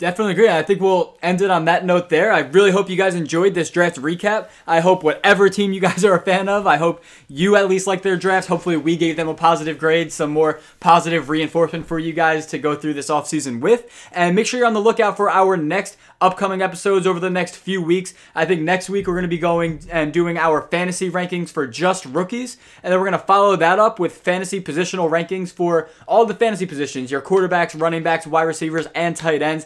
Definitely 0.03 0.32
agree. 0.32 0.48
I 0.48 0.64
think 0.64 0.80
we'll 0.80 1.16
end 1.22 1.42
it 1.42 1.50
on 1.53 1.66
that 1.66 1.84
note 1.84 2.09
there. 2.09 2.32
I 2.32 2.40
really 2.40 2.72
hope 2.72 2.90
you 2.90 2.96
guys 2.96 3.14
enjoyed 3.14 3.55
this 3.55 3.70
draft 3.70 3.98
recap. 3.98 4.48
I 4.66 4.80
hope 4.80 5.05
whatever 5.05 5.48
team 5.48 5.72
you 5.72 5.78
guys 5.78 6.05
are 6.05 6.16
a 6.16 6.20
fan 6.20 6.48
of, 6.48 6.66
I 6.66 6.76
hope 6.76 7.05
you 7.28 7.55
at 7.55 7.68
least 7.68 7.86
like 7.86 8.03
their 8.03 8.16
drafts. 8.16 8.48
Hopefully, 8.48 8.76
we 8.76 8.96
gave 8.96 9.14
them 9.14 9.28
a 9.28 9.34
positive 9.34 9.78
grade, 9.78 10.11
some 10.11 10.32
more 10.32 10.59
positive 10.80 11.28
reinforcement 11.28 11.86
for 11.86 12.00
you 12.00 12.12
guys 12.12 12.46
to 12.46 12.59
go 12.59 12.74
through 12.74 12.94
this 12.94 13.11
offseason 13.11 13.61
with. 13.61 13.88
And 14.11 14.34
make 14.34 14.48
sure 14.48 14.59
you're 14.59 14.66
on 14.66 14.74
the 14.74 14.80
lookout 14.80 15.16
for 15.16 15.30
our 15.30 15.57
next 15.57 15.96
upcoming 16.20 16.62
episodes 16.62 17.07
over 17.07 17.20
the 17.20 17.30
next 17.30 17.55
few 17.55 17.80
weeks. 17.80 18.12
I 18.34 18.44
think 18.44 18.62
next 18.62 18.90
week 18.90 19.07
we're 19.07 19.14
going 19.14 19.22
to 19.22 19.28
be 19.28 19.38
going 19.38 19.82
and 19.88 20.12
doing 20.12 20.36
our 20.36 20.62
fantasy 20.62 21.12
rankings 21.12 21.50
for 21.50 21.68
just 21.68 22.07
rookies. 22.07 22.57
And 22.82 22.92
then 22.92 22.98
we're 22.98 23.09
going 23.09 23.20
to 23.20 23.24
follow 23.24 23.55
that 23.55 23.78
up 23.78 24.00
with 24.00 24.16
fantasy 24.16 24.61
positional 24.61 25.09
rankings 25.09 25.53
for 25.53 25.88
all 26.09 26.26
the 26.26 26.34
fantasy 26.34 26.66
positions 26.66 27.12
your 27.12 27.22
quarterbacks, 27.22 27.80
running 27.80 28.03
backs, 28.03 28.26
wide 28.26 28.42
receivers, 28.42 28.88
and 28.96 29.14
tight 29.14 29.42
ends 29.42 29.64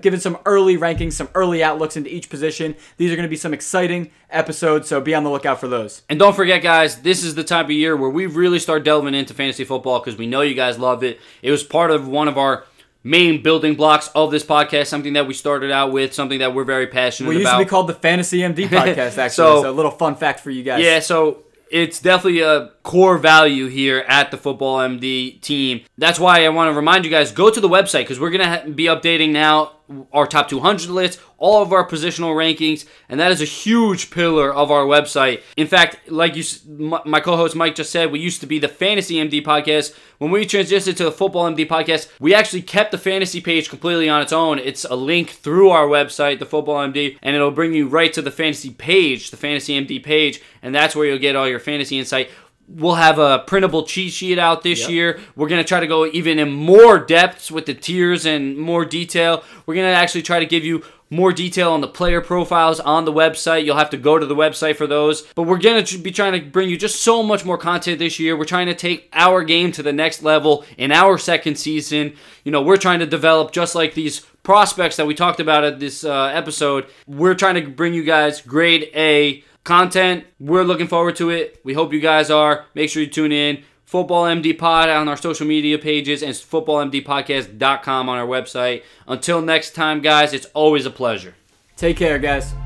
giving 0.00 0.18
some 0.20 0.38
early 0.46 0.76
rankings, 0.76 1.12
some 1.12 1.28
early 1.34 1.62
outlooks 1.62 1.96
into 1.96 2.12
each 2.12 2.28
position. 2.28 2.74
These 2.96 3.12
are 3.12 3.16
going 3.16 3.26
to 3.26 3.30
be 3.30 3.36
some 3.36 3.54
exciting 3.54 4.10
episodes, 4.30 4.88
so 4.88 5.00
be 5.00 5.14
on 5.14 5.22
the 5.24 5.30
lookout 5.30 5.60
for 5.60 5.68
those. 5.68 6.02
And 6.08 6.18
don't 6.18 6.34
forget, 6.34 6.62
guys, 6.62 7.02
this 7.02 7.22
is 7.22 7.34
the 7.34 7.44
time 7.44 7.66
of 7.66 7.70
year 7.70 7.96
where 7.96 8.10
we 8.10 8.26
really 8.26 8.58
start 8.58 8.84
delving 8.84 9.14
into 9.14 9.32
fantasy 9.34 9.64
football 9.64 10.00
because 10.00 10.16
we 10.18 10.26
know 10.26 10.40
you 10.40 10.54
guys 10.54 10.78
love 10.78 11.04
it. 11.04 11.20
It 11.42 11.50
was 11.50 11.62
part 11.62 11.90
of 11.90 12.08
one 12.08 12.26
of 12.28 12.36
our 12.36 12.64
main 13.04 13.40
building 13.42 13.76
blocks 13.76 14.10
of 14.16 14.32
this 14.32 14.42
podcast, 14.44 14.86
something 14.88 15.12
that 15.12 15.28
we 15.28 15.34
started 15.34 15.70
out 15.70 15.92
with, 15.92 16.12
something 16.12 16.40
that 16.40 16.52
we're 16.54 16.64
very 16.64 16.88
passionate 16.88 17.28
about. 17.28 17.36
We 17.36 17.40
used 17.42 17.52
to 17.52 17.58
be 17.58 17.64
called 17.64 17.86
the 17.86 17.94
Fantasy 17.94 18.38
MD 18.40 18.56
podcast, 18.68 19.18
actually. 19.18 19.28
So- 19.30 19.62
so, 19.62 19.70
a 19.70 19.72
little 19.72 19.92
fun 19.92 20.16
fact 20.16 20.40
for 20.40 20.50
you 20.50 20.64
guys. 20.64 20.82
yeah, 20.82 20.98
so 20.98 21.44
it's 21.70 22.00
definitely 22.00 22.40
a 22.40 22.70
core 22.86 23.18
value 23.18 23.66
here 23.66 24.04
at 24.06 24.30
the 24.30 24.36
Football 24.36 24.78
MD 24.78 25.40
team. 25.40 25.80
That's 25.98 26.20
why 26.20 26.44
I 26.44 26.50
want 26.50 26.70
to 26.70 26.76
remind 26.76 27.04
you 27.04 27.10
guys 27.10 27.32
go 27.32 27.50
to 27.50 27.60
the 27.60 27.68
website 27.68 28.02
because 28.02 28.20
we're 28.20 28.30
going 28.30 28.62
to 28.62 28.70
be 28.70 28.84
updating 28.84 29.32
now 29.32 29.72
our 30.12 30.26
top 30.26 30.48
200 30.48 30.88
list, 30.90 31.20
all 31.38 31.62
of 31.62 31.72
our 31.72 31.86
positional 31.86 32.34
rankings, 32.34 32.86
and 33.08 33.20
that 33.20 33.30
is 33.30 33.40
a 33.40 33.44
huge 33.44 34.10
pillar 34.10 34.52
of 34.52 34.70
our 34.70 34.84
website. 34.84 35.42
In 35.56 35.66
fact, 35.66 36.10
like 36.10 36.34
you, 36.34 36.44
my 37.04 37.20
co-host 37.20 37.54
Mike 37.54 37.74
just 37.74 37.90
said, 37.90 38.10
we 38.10 38.18
used 38.18 38.40
to 38.40 38.46
be 38.46 38.58
the 38.58 38.68
Fantasy 38.68 39.16
MD 39.16 39.44
podcast. 39.44 39.94
When 40.18 40.30
we 40.30 40.46
transitioned 40.46 40.96
to 40.96 41.04
the 41.04 41.12
Football 41.12 41.52
MD 41.52 41.68
podcast, 41.68 42.08
we 42.18 42.34
actually 42.34 42.62
kept 42.62 42.90
the 42.90 42.98
fantasy 42.98 43.40
page 43.40 43.68
completely 43.68 44.08
on 44.08 44.22
its 44.22 44.32
own. 44.32 44.58
It's 44.58 44.84
a 44.84 44.96
link 44.96 45.30
through 45.30 45.70
our 45.70 45.86
website, 45.86 46.38
the 46.38 46.46
Football 46.46 46.88
MD, 46.88 47.18
and 47.22 47.36
it'll 47.36 47.50
bring 47.50 47.74
you 47.74 47.86
right 47.86 48.12
to 48.12 48.22
the 48.22 48.30
fantasy 48.30 48.70
page, 48.70 49.30
the 49.30 49.36
Fantasy 49.36 49.80
MD 49.80 50.02
page, 50.02 50.40
and 50.62 50.74
that's 50.74 50.96
where 50.96 51.06
you'll 51.06 51.18
get 51.18 51.36
all 51.36 51.48
your 51.48 51.60
fantasy 51.60 51.98
insight 51.98 52.30
we'll 52.68 52.94
have 52.94 53.18
a 53.18 53.40
printable 53.46 53.84
cheat 53.84 54.12
sheet 54.12 54.38
out 54.38 54.62
this 54.62 54.82
yep. 54.82 54.90
year. 54.90 55.20
We're 55.34 55.48
going 55.48 55.62
to 55.62 55.68
try 55.68 55.80
to 55.80 55.86
go 55.86 56.06
even 56.06 56.38
in 56.38 56.52
more 56.52 56.98
depths 56.98 57.50
with 57.50 57.66
the 57.66 57.74
tiers 57.74 58.26
and 58.26 58.56
more 58.58 58.84
detail. 58.84 59.44
We're 59.66 59.74
going 59.74 59.90
to 59.90 59.96
actually 59.96 60.22
try 60.22 60.40
to 60.40 60.46
give 60.46 60.64
you 60.64 60.82
more 61.08 61.32
detail 61.32 61.70
on 61.70 61.80
the 61.80 61.88
player 61.88 62.20
profiles 62.20 62.80
on 62.80 63.04
the 63.04 63.12
website. 63.12 63.64
You'll 63.64 63.76
have 63.76 63.90
to 63.90 63.96
go 63.96 64.18
to 64.18 64.26
the 64.26 64.34
website 64.34 64.76
for 64.76 64.86
those. 64.86 65.22
But 65.34 65.44
we're 65.44 65.58
going 65.58 65.84
to 65.84 65.98
be 65.98 66.10
trying 66.10 66.32
to 66.32 66.44
bring 66.44 66.68
you 66.68 66.76
just 66.76 67.02
so 67.02 67.22
much 67.22 67.44
more 67.44 67.58
content 67.58 67.98
this 67.98 68.18
year. 68.18 68.36
We're 68.36 68.44
trying 68.44 68.66
to 68.66 68.74
take 68.74 69.08
our 69.12 69.44
game 69.44 69.70
to 69.72 69.82
the 69.82 69.92
next 69.92 70.22
level 70.22 70.64
in 70.76 70.90
our 70.90 71.18
second 71.18 71.56
season. 71.56 72.14
You 72.44 72.50
know, 72.50 72.62
we're 72.62 72.76
trying 72.76 72.98
to 73.00 73.06
develop 73.06 73.52
just 73.52 73.74
like 73.74 73.94
these 73.94 74.20
prospects 74.42 74.96
that 74.96 75.06
we 75.06 75.14
talked 75.14 75.40
about 75.40 75.64
at 75.64 75.78
this 75.78 76.04
uh, 76.04 76.26
episode. 76.26 76.86
We're 77.06 77.34
trying 77.34 77.54
to 77.54 77.70
bring 77.70 77.94
you 77.94 78.02
guys 78.02 78.40
grade 78.40 78.90
A 78.94 79.44
content. 79.66 80.24
We're 80.40 80.64
looking 80.64 80.88
forward 80.88 81.16
to 81.16 81.28
it. 81.30 81.60
We 81.64 81.74
hope 81.74 81.92
you 81.92 82.00
guys 82.00 82.30
are. 82.30 82.64
Make 82.74 82.88
sure 82.88 83.02
you 83.02 83.08
tune 83.08 83.32
in. 83.32 83.62
Football 83.84 84.24
MD 84.24 84.58
Pod 84.58 84.88
on 84.88 85.08
our 85.08 85.16
social 85.16 85.46
media 85.46 85.78
pages 85.78 86.22
and 86.22 86.34
footballmdpodcast.com 86.34 88.08
on 88.08 88.18
our 88.18 88.26
website. 88.26 88.82
Until 89.06 89.40
next 89.42 89.74
time, 89.74 90.00
guys, 90.00 90.32
it's 90.32 90.46
always 90.54 90.86
a 90.86 90.90
pleasure. 90.90 91.34
Take 91.76 91.96
care, 91.96 92.18
guys. 92.18 92.65